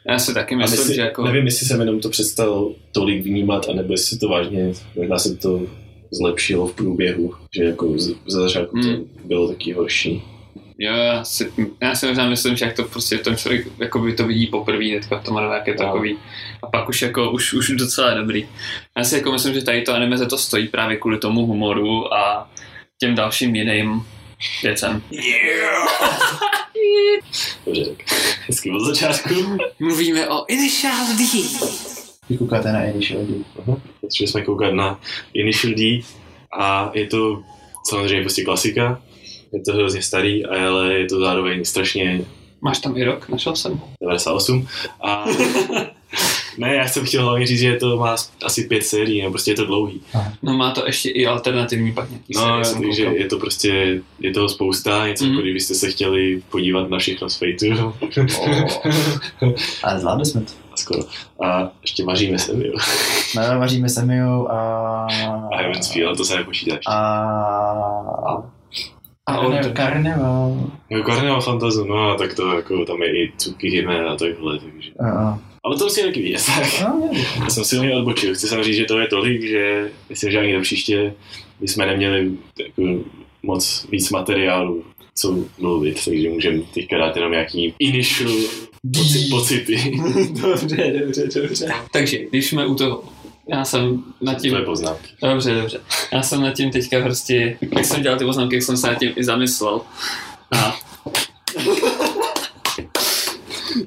[0.08, 1.24] Já si taky myslím, mysli, že jako...
[1.24, 5.60] Nevím, jestli jsem jenom to přestal tolik vnímat, anebo jestli to vážně, možná se to
[6.10, 8.96] zlepšilo v průběhu, že jako z- za začátku Hmm.
[8.96, 10.22] to bylo taky horší.
[10.80, 11.52] Jo, já si,
[11.82, 14.84] já si možná myslím, že jak to prostě ten člověk jako by to vidí poprvé
[15.00, 15.84] teďka v tom anime, jak je No.
[15.84, 16.16] takový.
[16.62, 18.48] A pak už jako, už, už docela dobrý.
[18.98, 22.14] Já si jako myslím, že tady to anime za to stojí právě kvůli tomu humoru
[22.14, 22.50] a
[23.00, 24.02] těm dalším jiným
[24.62, 25.02] věcem.
[26.00, 26.67] Tak
[28.46, 29.34] hezky od začátku.
[29.78, 31.24] Mluvíme o Initial D.
[32.30, 33.34] Vy koukáte na Initial D.
[34.02, 35.00] Začali jsme koukat na
[35.34, 36.02] Initial D
[36.58, 37.42] a je to
[37.88, 39.02] samozřejmě prostě klasika.
[39.52, 42.24] Je to hrozně starý, ale je to zároveň strašně
[42.60, 43.28] Máš tam i rok?
[43.28, 43.80] Našel jsem.
[44.00, 44.68] 98.
[45.00, 45.24] A
[46.58, 49.54] ne, já jsem chtěl hlavně říct, že to má asi pět sérií, no prostě je
[49.54, 50.00] to dlouhý.
[50.42, 53.16] No má to ještě i alternativní pak nějaký No, série, takže koukal.
[53.20, 55.32] je to prostě, je toho spousta, něco Mhm.
[55.32, 57.92] jako kdybyste se chtěli podívat na všechno z Fateu.
[59.82, 60.52] Ale zvládli jsme to.
[60.74, 61.00] Skoro.
[61.44, 62.72] A ještě maříme se, jo.
[63.36, 65.06] No, vaříme Semiu a...
[65.52, 66.90] A Heaven's Feel, to se nepočítá ještě.
[66.92, 68.42] A...
[69.26, 70.70] A on- Karneval.
[70.90, 74.90] No, Carnival Fantasy, no, tak to jako, tam je i Tsukihime a takhle, takže.
[75.00, 76.80] A- a- Ale to musím taky vidět, tak.
[76.80, 77.24] No, je.
[77.40, 78.34] Já jsem silně odbočil.
[78.34, 81.14] Chci jsem říct, že to je tolik, že myslím, že ani do příště
[81.60, 82.30] bychom neměli
[82.60, 83.04] jako
[83.42, 84.84] moc víc materiálu,
[85.14, 88.32] co mluvit, takže můžeme teďka dát jenom nějaký initial
[88.90, 89.92] poci- pocity.
[90.30, 91.68] dobře, dobře, dobře.
[91.92, 93.04] Takže, když jsme u toho,
[93.48, 94.50] já jsem nad tím...
[94.50, 95.08] Tvoje poznámky.
[95.22, 95.80] Dobře, dobře.
[96.12, 98.98] Já jsem nad tím teďka prostě, jak jsem dělal ty poznámky, jak jsem se nad
[98.98, 99.80] tím i zamyslel.
[100.50, 100.78] A...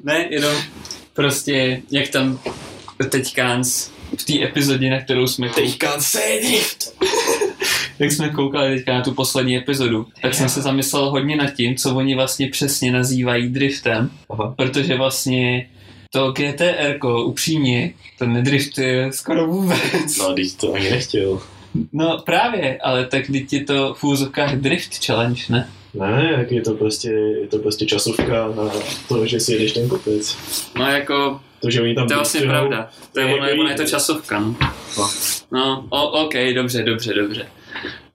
[0.02, 0.54] ne, jenom
[1.14, 2.40] prostě, jak tam
[3.10, 6.92] teďkáns v té epizodě, na kterou jsme Teďka sedit!
[7.98, 11.76] jak jsme koukali teďka na tu poslední epizodu, tak jsem se zamyslel hodně nad tím,
[11.76, 14.54] co oni vlastně přesně nazývají driftem, Aha.
[14.56, 15.68] protože vlastně
[16.10, 20.16] to GTR, upřímně, to nedriftuje skoro vůbec.
[20.18, 21.42] No, teď to ani nechtěl.
[21.92, 25.68] No právě, ale tak teď je to v úzovkách drift challenge, ne?
[25.94, 28.70] Ne, jak je to prostě, je to prostě časovka na
[29.08, 30.36] to, že si jedeš ten kopec.
[30.78, 32.90] No jako, To, že oni tam to je vlastně pravda.
[33.14, 34.56] To je, ono, ono je to časovka, no.
[34.98, 35.10] No.
[35.52, 37.46] No, o, ok, dobře, dobře, dobře.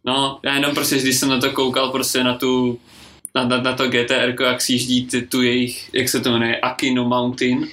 [0.05, 2.79] No, já jenom prostě, když jsem na to koukal, prostě na tu,
[3.35, 7.05] na, na, na to GTR, jak sjíždí ty, tu jejich, jak se to jmenuje, Akino
[7.05, 7.67] Mountain,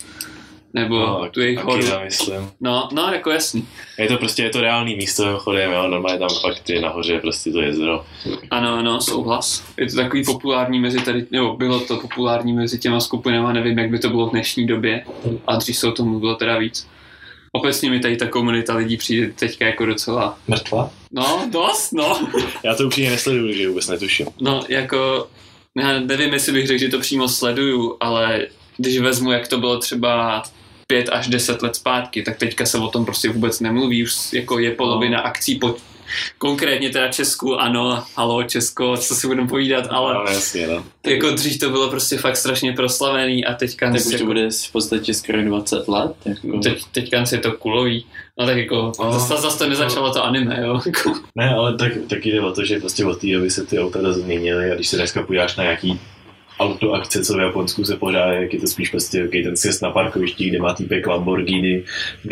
[0.75, 1.87] nebo No, tu jejich horu.
[2.05, 2.51] Myslím.
[2.61, 3.69] No, no, jako jasný.
[3.99, 7.51] Je to prostě, je to reálný místo, chodem, jo, normálně tam fakt je nahoře prostě
[7.51, 8.05] to jezero.
[8.51, 9.65] Ano, ano, souhlas.
[9.77, 13.91] Je to takový populární mezi tady, nebo bylo to populární mezi těma skupinama, nevím, jak
[13.91, 15.05] by to bylo v dnešní době,
[15.47, 16.87] a dřív se o tom mluvilo teda víc.
[17.53, 20.91] Obecně mi tady ta komunita lidí přijde teďka jako docela, Mrtva?
[21.13, 22.29] no, dost, no.
[22.65, 24.27] Já to upřímně nesleduju, že vůbec netuším.
[24.41, 25.29] No, jako,
[25.79, 28.47] já nevím, jestli bych řekl, že to přímo sleduju, ale
[28.77, 30.43] když vezmu, jak to bylo třeba
[30.87, 34.59] pět až deset let zpátky, tak teďka se o tom prostě vůbec nemluví, už jako
[34.59, 35.77] je polovina akcí po
[36.39, 40.85] konkrétně teda Česku, ano, halo Česko, co si budeme povídat, ale No, jasně, no.
[41.07, 44.49] jako dřív to bylo prostě fakt strašně proslavený a teďka Tak už jako, to bude
[44.69, 46.13] v podstatě skoro 20 let.
[46.25, 46.59] Jako.
[46.59, 48.07] teď, teďka je to kulový.
[48.41, 49.13] No tak jako, No.
[49.13, 50.81] zase, zase to nezačalo to anime, jo.
[50.87, 53.79] Jako, Ne, ale tak, taky jde o to, že prostě od té doby se ty
[53.79, 56.01] auta změnily a když se dneska podíváš na nějaký
[56.61, 59.91] autoakce, co v Japonsku se pořádá, jak je to spíš prostě okay, ten sjezd na
[59.91, 61.85] parkovišti, kde má týpek Lamborghini,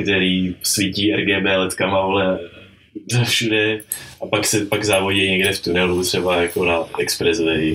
[0.03, 2.39] který svítí RGB letkama, vole,
[3.24, 3.81] všude
[4.23, 7.74] a pak se pak závodí někde v tunelu, třeba jako na expressway.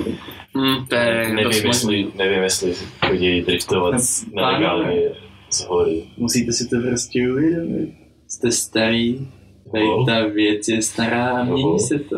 [0.57, 2.74] hm, to je Nevím, jestli, nevím, jestli
[3.07, 3.94] chodí driftovat
[4.34, 5.02] nelegálně
[5.49, 6.03] z hory.
[6.18, 7.90] Musíte si to prostě uvědomit.
[8.28, 9.28] Jste starý,
[9.72, 10.06] Tady Wow.
[10.06, 12.15] ta věc je stará, mění se to.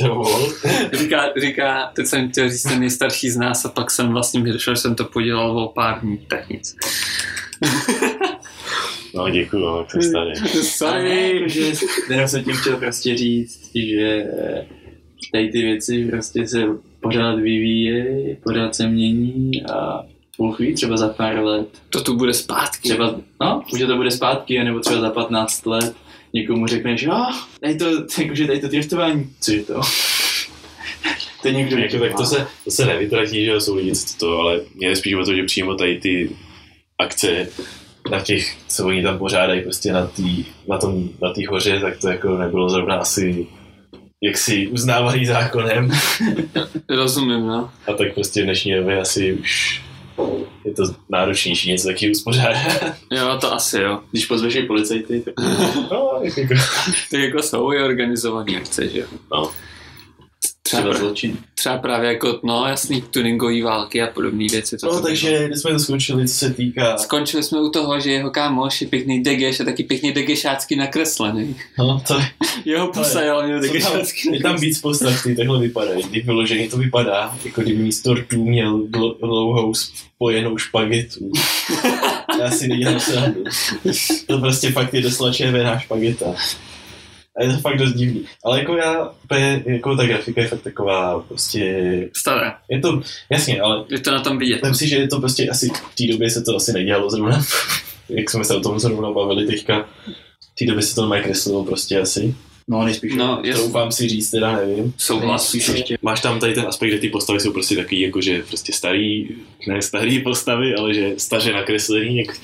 [0.02, 0.48] Dovol.
[0.92, 4.52] Říká, říká, teď jsem chtěl říct ten nejstarší z nás a pak jsem vlastně mi
[4.52, 6.76] došel, že jsem to podělal o pár dní, tak nic.
[9.14, 10.32] No děkuju, no, starý.
[10.40, 11.34] Ale Sorry.
[11.36, 11.72] jakože,
[12.10, 14.26] jenom jsem tím chtěl prostě říct, že
[15.32, 16.64] tady ty věci prostě se
[17.00, 20.02] pořád vyvíjejí, pořád se mění a
[20.38, 22.88] Bůh ví, třeba za pár let, To tu bude zpátky.
[22.88, 25.94] třeba, no, už to bude zpátky, nebo třeba za 15 let
[26.32, 27.26] někomu řekneš, jo,
[27.60, 27.86] tady to,
[28.22, 29.80] jakože tady to driftování, co je to?
[31.42, 34.60] to někdo Jako, tak to se, to se nevytratí, že jsou lidi, co to, ale
[34.74, 36.30] mě spíš o to, že přímo tady ty
[36.98, 37.48] akce
[38.10, 40.22] na těch, co oni tam pořádají prostě na té
[40.68, 43.46] na tom, na tý hoře, tak to jako nebylo zrovna asi
[44.22, 45.90] jaksi uznávaný zákonem
[46.88, 47.70] Rozumím, no.
[47.86, 49.82] a tak prostě v dnešní době asi už
[50.66, 52.56] je to náročnější něco taky uspořádat.
[53.12, 54.00] Jo, to asi jo.
[54.10, 55.34] Když pozveš i policajty, tak
[55.90, 56.40] No, jako,
[57.10, 59.06] Tak jako jsou i organizovaný akce, že jo.
[59.32, 59.50] no.
[60.66, 61.36] Třeba, třeba zločin.
[61.54, 64.76] třeba právě jako, no jasný, tuningový války a podobné věci.
[64.78, 66.98] To no, to takže jsme to skončili, co se týká...
[66.98, 71.56] Skončili jsme u toho, že jeho kámoš je pěkný degeš a taky pěkně degešácky nakreslený.
[71.78, 72.20] No, to
[72.64, 76.02] Jeho pusa je ale měl Co tam, degešácky je tam víc postav, který takhle vypadají.
[76.02, 81.32] Kdy vyloženě to vypadá, jako kdyby místo rtů měl dl- dlouhou spojenou špagetu.
[82.40, 83.44] Já si nedělám srandu.
[84.26, 86.34] To prostě fakt je doslova červená špageta.
[87.38, 88.24] A je to fakt dost divný.
[88.44, 89.10] Ale jako já,
[89.66, 92.52] jako ta grafika je fakt taková, prostě, Staré.
[92.70, 94.54] je to, jasně, ale Je to na tom vidět.
[94.62, 97.42] myslím si, že je to prostě asi, v té době se to asi nedělalo zrovna,
[98.08, 99.88] jak jsme se o tom zrovna bavili teďka.
[100.54, 102.34] V té době se to normálně kreslilo prostě asi.
[102.68, 103.14] No, nejspíš.
[103.14, 103.62] No, jasný.
[103.62, 104.94] Troufám si říct, teda nevím.
[104.96, 105.52] Souhlas.
[105.52, 105.98] Nejspíš ještě.
[106.02, 109.28] Máš tam tady ten aspekt, že ty postavy jsou prostě takový, jako že prostě starý,
[109.68, 112.36] ne starý postavy, ale že staře nakreslený, jak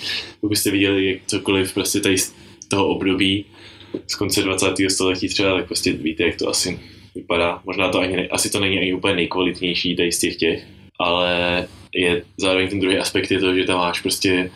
[0.48, 2.32] byste viděli jak cokoliv prostě tady z
[2.68, 3.44] toho období
[4.06, 4.74] z konce 20.
[4.88, 6.80] století třeba, tak prostě víte, jak to asi
[7.14, 7.60] vypadá.
[7.64, 10.66] Možná to ani asi to není ani úplně nejkvalitnější tady z těch těch,
[10.98, 14.50] ale je zároveň ten druhý aspekt je to, že tam máš prostě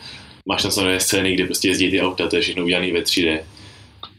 [0.47, 3.39] máš tam samozřejmě scény, kde prostě jezdí ty auta, to je všechno udělané ve 3D,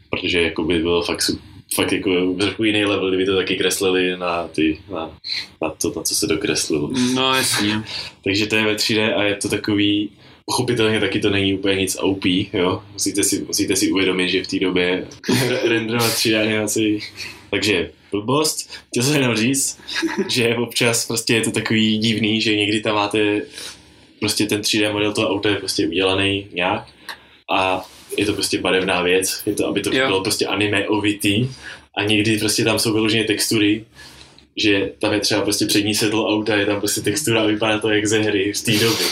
[0.09, 1.31] protože jako by bylo fakt,
[1.75, 5.11] fakt jako trochu jiný level, kdyby to taky kreslili na, ty, na,
[5.61, 6.91] na, to, na co se dokreslilo.
[7.13, 7.83] No jasně.
[8.23, 10.09] Takže to je ve 3D a je to takový,
[10.49, 12.83] pochopitelně taky to není úplně nic OP, jo.
[12.93, 15.07] Musíte si, musíte si uvědomit, že v té době
[15.63, 16.99] renderovat 3D animaci,
[17.51, 18.69] takže blbost.
[18.87, 19.79] Chtěl jsem jenom říct,
[20.29, 23.41] že občas prostě je to takový divný, že někdy tam máte
[24.19, 26.87] prostě ten 3D model toho auta je prostě udělaný nějak
[27.51, 27.85] a
[28.17, 30.07] je to prostě barevná věc, je to, aby to Jo.
[30.07, 31.47] bylo prostě anime ovitý
[31.97, 33.85] a někdy prostě tam jsou vyloženě textury,
[34.57, 37.89] že tam je třeba prostě přední sedlo auta, je tam prostě textura a vypadá to
[37.89, 39.03] jak ze hry z té doby.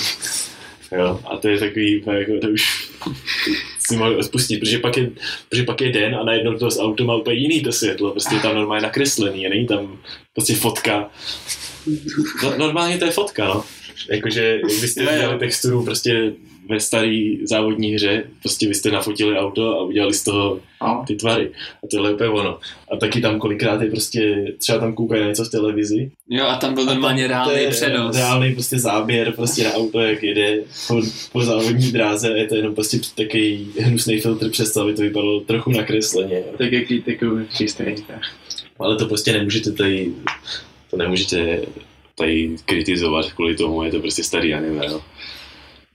[0.91, 2.91] Jo, a to je takový, úplně jako, to už
[3.87, 5.09] si mohl spustit, protože pak, je,
[5.49, 8.35] protože pak je den a najednou to z auto má úplně jiný to světlo, prostě
[8.35, 9.99] je tam normálně nakreslený a není tam
[10.33, 11.09] prostě fotka.
[12.43, 13.63] No, normálně to je fotka, no.
[14.09, 15.15] Jakože, jak byste Jo, jo.
[15.15, 16.33] udělali texturu prostě
[16.69, 21.03] ve staré závodní hře, prostě vy jste nafotili auto a udělali z toho No.
[21.07, 21.51] ty tvary.
[21.83, 22.59] A tohle je úplně ono.
[22.91, 26.11] A taky tam kolikrát je prostě, třeba tam koukají na něco v televizi.
[26.29, 28.15] Jo a tam byl normálně to reálný přenos.
[28.15, 30.57] Reálný prostě záběr prostě na auto, jak jede
[30.87, 35.01] po, po závodní dráze a je to jenom prostě takový hnusný filtr přes aby to
[35.01, 36.43] vypadalo trochu nakresleně.
[36.57, 38.19] Tak jaký takový přístrojníka.
[38.79, 40.11] Ale to prostě nemůžete tady,
[40.91, 41.61] to nemůžete
[42.15, 45.01] tady kritizovat kvůli tomu, je to prostě starý anime, no.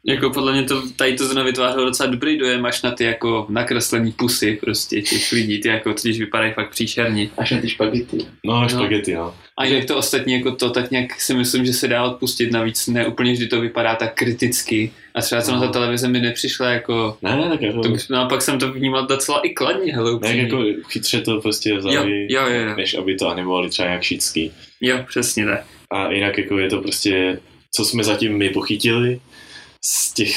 [0.07, 3.47] Jako podle mě to, tady to zrovna vytvářelo docela dobrý dojem až na ty jako
[3.49, 7.29] nakreslený pusy prostě těch lidí, ty jako totiž vypadají fakt příšerně.
[7.39, 8.19] Až na ty špagety.
[8.45, 9.35] No, špagety, no.
[9.59, 12.87] A jinak to ostatní jako to tak nějak si myslím, že se dá odpustit, navíc
[12.87, 14.93] ne úplně vždy to vypadá tak kriticky.
[15.15, 18.21] A třeba co na ta televize mi nepřišla jako, Ne, ne, tak jako, to, no
[18.21, 22.27] a pak jsem to vnímal docela i kladně, hele ne, jako chytře to prostě vzali,
[22.31, 22.77] Jo, jo, jo.
[22.77, 24.53] než aby to animovali třeba nějak šítský.
[24.81, 25.65] Jo, přesně tak.
[25.91, 27.39] A jinak jako je to prostě,
[27.75, 29.21] co jsme zatím my pochytili,
[29.85, 30.37] z těch,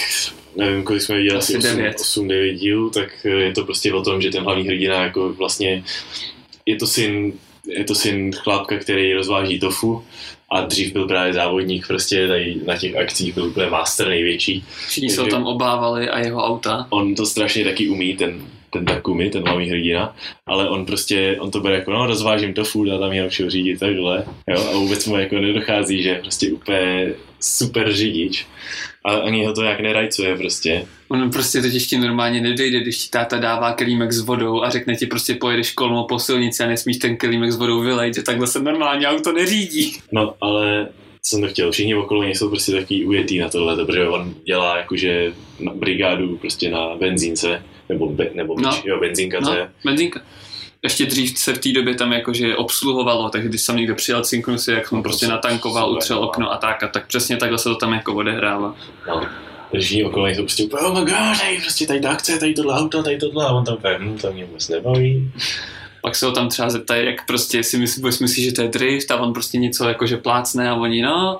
[0.56, 1.96] nevím, kolik jsme viděli, asi Asi 8, devět.
[2.00, 5.84] 8 9 dílů, tak je to prostě o tom, že ten hlavní hrdina jako vlastně
[6.66, 7.34] je to syn,
[7.68, 10.04] je to syn chlápka, který rozváží tofu
[10.52, 14.66] a dřív byl právě závodník, prostě tady na těch akcích byl úplně master největší.
[14.88, 16.88] Všichni se ho tam obávali a jeho auta.
[16.90, 20.16] On to strašně taky umí, ten, ten Takumi, ten hlavní hrdina,
[20.46, 23.80] ale on prostě, on to bere jako, no rozvážím tofu, dá tam jenom všeho řídit
[23.80, 28.46] takhle, jo, a vůbec mu jako nedochází, že prostě úplně super řidič.
[29.06, 30.86] A ani ho to jak nerajcuje prostě.
[31.08, 34.96] On prostě totiž ti normálně nedojde, když ti táta dává kelímek s vodou a řekne
[34.96, 38.48] ti prostě pojedeš kolmo po silnici a nesmíš ten kelímek s vodou vylejt, že takhle
[38.48, 39.94] se normálně auto neřídí.
[40.12, 40.88] No, ale
[41.22, 44.34] co jsem to chtěl, všichni okolo něj jsou prostě takový ujetý na tohle, protože on
[44.46, 48.82] dělá jakože na brigádu prostě na benzínce nebo, be, nebo No.
[48.86, 49.70] jo, benzínka to No, je.
[49.86, 50.22] benzínka.
[50.86, 54.72] Ještě dřív se v té době tam jakože obsluhovalo, takže když jsem někdo přijel Synchronusy,
[54.72, 56.28] jak jsem No, to prostě natankoval, super, utřel no.
[56.28, 58.76] okno a tak a tak přesně takhle se to tam jako odehrává.
[59.08, 59.22] No.
[59.72, 62.54] Takže všichni okolo jsou prostě úplně, oh my god, tady prostě tady ta akce, tady
[62.54, 65.32] tohle auto, tady tohle, a on tam úplně, hm, to mě vůbec nebaví.
[66.02, 69.12] Pak se ho tam třeba zeptají, jak prostě si myslí, myslí, že to je drift
[69.12, 71.40] a on prostě něco jakože plácne a oni no,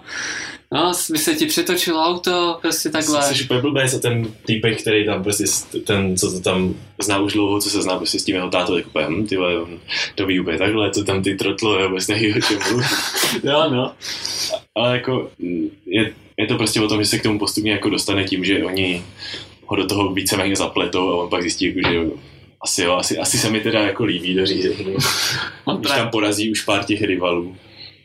[0.76, 3.24] no, by se ti přetočilo auto, prostě takhle.
[3.24, 5.44] Jsi úplně blbec a ten týpek, který tam prostě,
[5.86, 8.76] ten, co to tam zná už dlouho, co se zná prostě s tím jeho tátou,
[8.76, 9.80] tak úplně, hm, ty vole, on
[10.16, 12.60] to ví úplně takhle, co tam ty trotlo, já vůbec neví, o čem.
[13.44, 13.92] Jo, no.
[14.76, 15.30] Ale jako
[15.86, 18.64] je, je to prostě o tom, že se k tomu postupně jako dostane tím, že
[18.64, 19.04] oni
[19.66, 22.00] ho do toho víceméně zapletou a on pak zjistí, jako, že
[22.62, 24.96] asi jo, asi, asi se mi teda jako líbí to řízení.
[25.66, 27.56] On Když tam porazí už pár těch rivalů.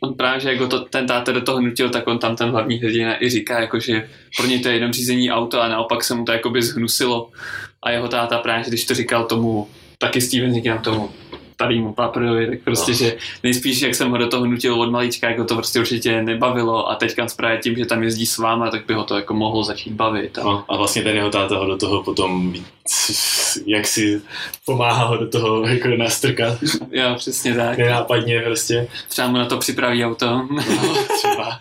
[0.03, 2.77] On právě, že jako to, ten táta do toho nutil, tak on tam ten hlavní
[2.77, 6.15] hrdina i říká, jako, že pro ně to je jenom řízení auta a naopak se
[6.15, 7.29] mu to jakoby zhnusilo.
[7.83, 9.67] A jeho táta právě, když to říkal tomu,
[9.97, 11.09] taky Steven říkám tomu
[11.61, 12.97] starýmu paprovi, tak prostě, No.
[12.97, 16.89] že nejspíš, jak jsem ho do toho nutil od malička, jako to prostě určitě nebavilo
[16.89, 19.63] a teďka právě tím, že tam jezdí s váma, tak by ho to jako mohlo
[19.63, 20.37] začít bavit.
[20.37, 24.21] A, No, a vlastně ten jeho táta ho do toho potom víc- jak si
[24.65, 26.57] pomáhá ho do toho jako nastrkat
[26.91, 27.77] jo, přesně tak.
[27.77, 28.87] nenápadně prostě.
[29.09, 30.25] Třeba mu na to připraví auto.
[30.51, 31.59] No, třeba.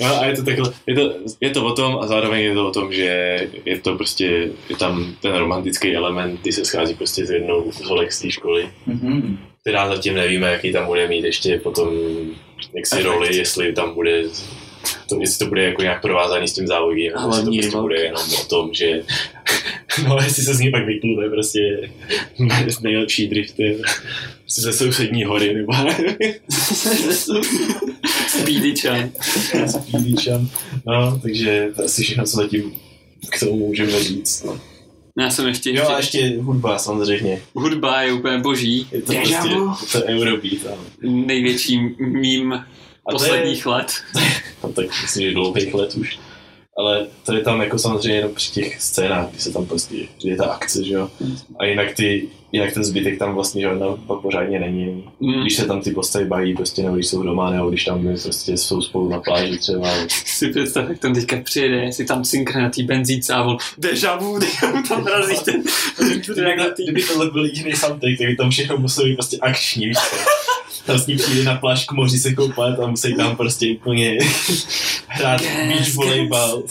[0.00, 2.68] No a je to takhle, je to, je to o tom a zároveň je to
[2.68, 7.26] o tom, že je to prostě, je tam ten romantický element, kdy se schází prostě
[7.26, 8.68] s jednou z holek z té školy,
[9.10, 9.38] Mhm.
[9.60, 11.88] která zatím nevíme, jaký tam bude mít ještě potom,
[12.74, 13.04] jak si Efekt.
[13.06, 14.22] roli, jestli tam bude
[15.08, 17.76] to, jestli to bude jako nějak provázaný s tím závodím, A nebo jestli to prostě
[17.78, 19.02] bude jenom o tom, že
[20.08, 21.90] no jestli se z ní pak vyklube prostě
[22.82, 23.78] nejlepší drifty
[24.40, 25.72] prostě ze sousední hory nebo
[28.28, 29.10] Speedyčan.
[29.66, 30.48] Speedyčan.
[30.86, 32.72] No, takže to je asi všechno, co zatím
[33.30, 34.44] k tomu můžeme říct.
[34.44, 34.60] No.
[35.18, 37.42] Já jsem ještě, Jo ještě a ještě hudba samozřejmě.
[37.54, 38.88] hudba je úplně boží.
[38.92, 40.66] Je to Deja prostě to je Eurobeat.
[40.66, 40.82] ano.
[41.02, 42.66] Největší mím A
[43.10, 43.92] posledních je, let.
[44.62, 46.18] no, tak myslím, že dlouhých let už.
[46.80, 50.30] Ale to je tam jako samozřejmě jenom při těch scénách, kdy se tam prostě, kdy
[50.30, 51.08] je ta akce, že jo.
[51.58, 53.86] A jinak ty, jinak ten zbytek tam vlastně žádná
[54.22, 55.04] pořádně není.
[55.20, 58.16] Mm, Když se tam ty postavy baví, prostě nebo když jsou doma, nebo když tam
[58.22, 59.88] prostě jsou spolu na pláži třeba.
[60.08, 64.16] si představ, jak tam teďka přijede, si tam synkr na té benzíce a on deja
[64.16, 64.38] vu,
[64.88, 65.62] tam razí ten,
[66.34, 69.14] ten jak na tý- Kdyby tohle byl jediný soundtrack, tak by tam všechno muselo být
[69.14, 69.96] prostě akční, víš
[70.84, 70.92] co?
[70.92, 74.18] Vlastně přijde na pláž k moři se koupat a musí tam prostě úplně
[75.06, 76.62] hrát Yes, beach volejbal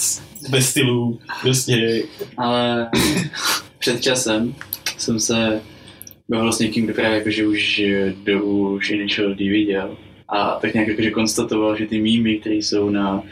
[0.49, 2.03] bez stylů, prostě
[2.37, 2.89] Ale
[3.79, 4.55] před časem
[4.97, 5.61] jsem se
[6.29, 7.81] bavil s někým, kdo právě jakože už
[8.23, 12.89] do už Initial D viděl a tak nějak jakože konstatoval, že ty mýmy, které jsou
[12.89, 13.23] na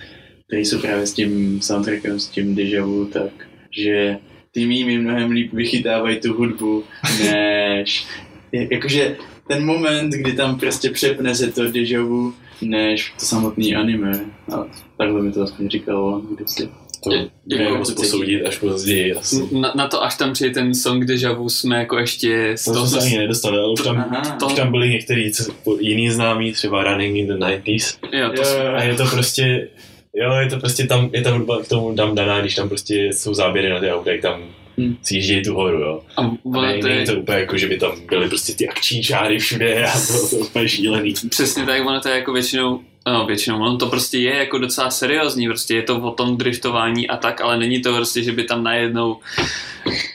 [0.48, 3.32] které jsou právě s tím soundtrackem, s tím Deja Vu, tak
[3.72, 4.18] že
[4.52, 6.84] ty mýmy mnohem líp vychytávají tu hudbu,
[7.24, 8.08] než
[8.52, 9.16] jakože
[9.48, 14.20] ten moment, kdy tam prostě přepne se to Deja Vu, než to samotný anime.
[14.56, 14.66] A
[14.98, 16.70] takhle mi to aspoň říkal on kdysi.
[17.04, 17.12] to
[17.56, 19.14] Je- moc posoudit až později.
[19.14, 19.50] Asi.
[19.52, 22.74] na, na, to, až tam přijde ten song Deja Vu, jsme jako ještě z To
[22.74, 24.38] toho, jsme se ani nedostali, ale už tam, Aha.
[24.46, 25.32] už tam byli některý
[25.80, 27.98] jiný známí, třeba Running in the 90s.
[28.14, 29.68] jo, to, Jo, jo, A je to prostě,
[30.16, 32.96] jo, je to prostě tam, je ta hudba k tomu tam daná, když tam prostě
[33.14, 34.42] jsou záběry na ty auta, jak tam
[34.80, 34.98] Hmm.
[35.04, 36.02] sjíždějí tu horu, jo.
[36.18, 36.22] a
[36.58, 39.40] A ne, to je, to úplně jako, že by tam byly prostě ty akční čáry
[39.40, 41.14] všude a bylo to úplně šílený.
[41.30, 44.90] Přesně tak, ono to je jako většinou, no většinou, ono to prostě je jako docela
[44.90, 48.44] seriózní, prostě je to o tom driftování a tak, ale není to prostě, že by
[48.44, 49.18] tam najednou,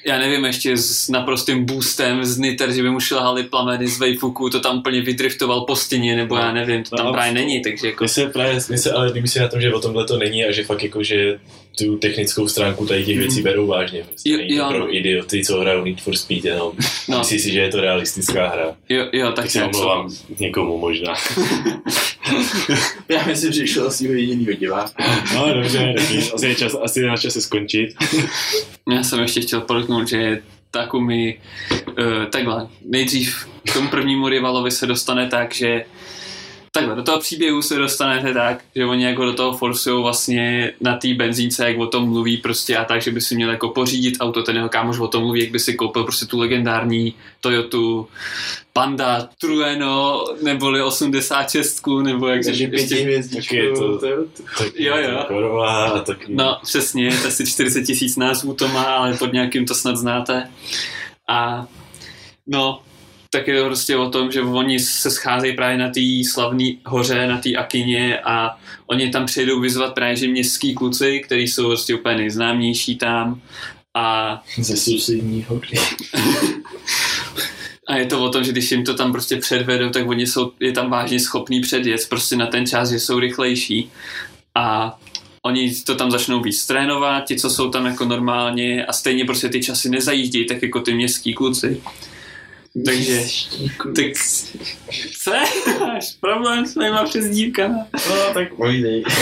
[0.06, 4.50] já nevím, ještě s naprostým boostem z niter, že by mu šlehali plameny z vejfuku,
[4.50, 7.86] to tam plně vydriftoval po stěně, nebo já nevím, to tam No, právě není, takže
[7.86, 10.44] jako Mně se právě, mně se ale si na tom, že o tomhle to není
[10.44, 11.38] a že fakt jako, že
[11.78, 14.04] tu technickou stránku tady těch věcí berou vážně.
[14.04, 14.96] Prostě Jo, jo, pro no.
[14.96, 16.72] idioty, co hrajou Need for Speed jenom.
[17.08, 17.18] No.
[17.18, 18.76] Myslí si, že je to realistická hra.
[18.88, 20.08] jo, jo, tak Tak se omlouvám
[20.40, 21.14] někomu možná.
[23.08, 25.04] Já myslím, že šlo svého jedinýho diváka.
[25.34, 25.94] No dobře,
[26.34, 27.94] asi je, čas, asi je na čase skončit.
[28.92, 30.42] Já jsem ještě chtěl podotknout, že
[30.74, 31.40] Takumi
[31.70, 35.84] uh, takhle, nejdřív k tomu prvnímu rivalovi se dostane tak, že
[36.74, 40.96] takhle, do toho příběhu se dostanete tak, že oni jako do toho forsují vlastně na
[40.96, 44.16] té benzínce, jak o tom mluví prostě a tak, že by si měl jako pořídit
[44.20, 48.08] auto, ten jeho kámoš o tom mluví, jak by si koupil prostě tu legendární Toyotu
[48.72, 53.54] Panda Trueno, neboli 86, nebo jak Takže pěti hvězdičku.
[53.54, 53.98] taky je to-
[54.58, 55.24] Tak Jo, jo.
[55.28, 56.28] Korola a tak.
[56.28, 60.48] No, přesně, asi 40 tisíc názvů to má, ale pod nějakým to snad znáte.
[61.28, 61.66] A
[62.46, 62.82] no,
[63.34, 66.00] tak je to prostě o tom, že oni se scházejí právě na té
[66.32, 71.48] slavné hoře, na té Akině a oni tam přijedou vyzvat právě že městský kluci, kteří
[71.48, 73.40] jsou prostě úplně nejznámější tam
[73.94, 75.60] A, Ze sousedního.
[77.88, 80.52] a je to o tom, že když jim to tam prostě předvedou, tak oni jsou,
[80.60, 83.90] je tam vážně schopný předjet prostě na ten čas, že jsou rychlejší.
[84.54, 84.98] A
[85.46, 89.48] oni to tam začnou víc trénovat, ti, co jsou tam jako normálně a stejně prostě
[89.48, 91.82] ty časy nezajíždějí, tak jako ty městský kluci.
[92.86, 93.20] Takže,
[93.96, 94.12] tak,
[95.22, 95.30] co?
[95.80, 97.86] Máš problém s mýma přezdívkama?
[98.08, 99.04] No, tak povídej.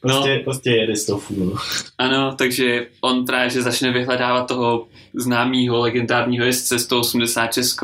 [0.00, 1.52] Prostě, prostě jede stofu, no.
[1.98, 7.76] Ano, takže on právě že začne vyhledávat toho známého legendárního jezdce 186.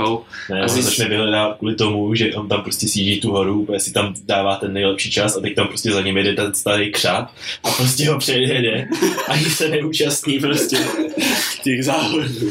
[0.50, 3.60] Ne, A on zjist- začne vyhledávat kvůli tomu, že on tam prostě sjíždí tu horu,
[3.60, 6.54] úplně si tam dává ten nejlepší čas a teď tam prostě za ním jede ten
[6.54, 7.30] starý křáp
[7.64, 8.88] a prostě ho přejede
[9.28, 10.76] ani se neúčastní prostě
[11.66, 12.50] těch závodů.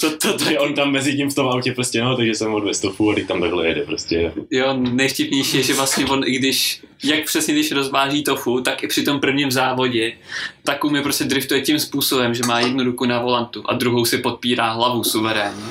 [0.00, 2.54] To, to, to, Takže on tam mezi tím v tom autě prostě, no, takže jsem
[2.54, 4.32] odvez stofu a tam takhle jede prostě.
[4.50, 8.86] Jo, nejvtipnější je, že vlastně on, i když, jak přesně když rozváží tofu, tak i
[8.86, 10.12] při tom prvním závodě,
[10.64, 14.18] tak umí prostě driftuje tím způsobem, že má jednu ruku na volantu a druhou si
[14.18, 15.62] podpírá hlavu suverénně.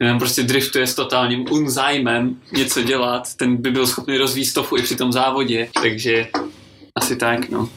[0.00, 4.82] Jenom prostě driftuje s totálním unzájmem něco dělat, ten by byl schopný rozvíjet tofu i
[4.82, 6.26] při tom závodě, takže
[7.00, 7.68] asi tak, no.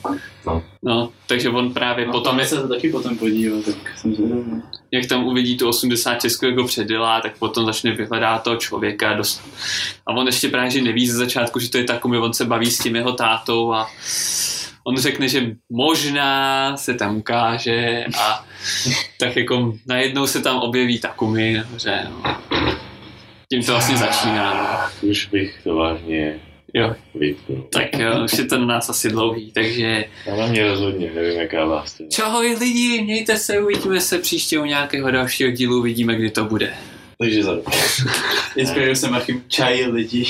[0.45, 0.63] No.
[0.83, 4.61] No, takže on právě potom, je, se to taky potom podíval, tak jsem zvědavý.
[4.91, 9.13] jak tam uvidí tu 80 Česku, jak ho předělá, tak potom začne vyhledat toho člověka.
[9.13, 9.43] Dost...
[10.07, 12.71] A on ještě právě že neví ze začátku, že to je takový, on se baví
[12.71, 13.87] s tím jeho tátou a
[14.87, 18.45] on řekne, že možná se tam ukáže a
[19.19, 22.35] tak jako najednou se tam objeví Takumi, dobře, no.
[23.51, 24.53] Tím to vlastně začíná,
[25.01, 25.09] no.
[25.09, 26.39] Už bych to vážně
[26.75, 27.67] Jo, vypnul.
[27.73, 31.39] tak jo, už je to na nás asi dlouhý, takže A na mě rozhodně, nevím
[31.39, 32.09] jaká vás to je.
[32.09, 36.73] čahoj lidi, mějte se, uvidíme se příště u nějakého dalšího dílu, uvidíme, kdy to bude.
[37.17, 37.51] Takže za
[38.55, 40.25] Inspiruje se Marchim čaj lidi.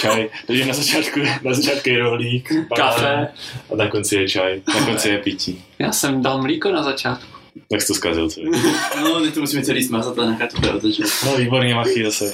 [0.00, 0.28] čaj.
[0.46, 3.28] Takže na začátku, na začátku je rohlík, Kafe.
[3.72, 5.64] a na konci je čaj, na konci je pití.
[5.78, 7.35] Já jsem dal mlíko na začátku.
[7.70, 8.50] Tak jsi to zkazil celý.
[9.02, 11.26] No, my to musíme celý smazat a nechat to začátku.
[11.26, 12.32] No výborně, machy zase.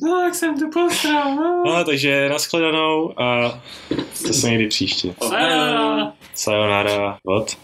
[0.00, 1.62] No, jak jsem to postral, no.
[1.66, 3.60] No, takže nashledanou a
[4.26, 5.14] to se někdy příště.
[5.28, 6.12] Sayonara.
[6.34, 7.56] Sayonara bot.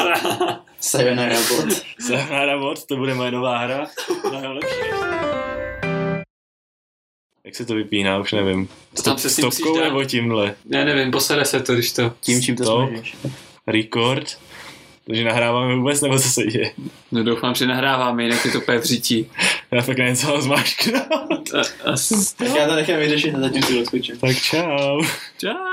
[0.80, 1.82] Sayonara bot.
[2.06, 3.86] Sayonara bot, to bude moje nová hra.
[7.44, 8.68] Jak se to vypíná, už nevím.
[8.96, 9.84] To tam Stopkou dát.
[9.84, 10.54] nebo tímhle?
[10.70, 12.12] Já nevím, posede se to, když to...
[12.20, 12.88] Tím, čím to Stop.
[12.88, 13.16] smažíš.
[13.66, 14.38] Record.
[15.06, 16.72] Takže nahráváme vůbec, nebo co se děje?
[17.12, 19.30] No doufám, že nahráváme, jinak je to úplně vřítí.
[19.70, 20.34] Já fakt nevím, co.
[20.34, 22.14] A- Asi...
[22.36, 24.18] Tak já to nechám vyřešit a zatím si odskočím.
[24.18, 25.02] Tak čau.
[25.40, 25.71] Čau.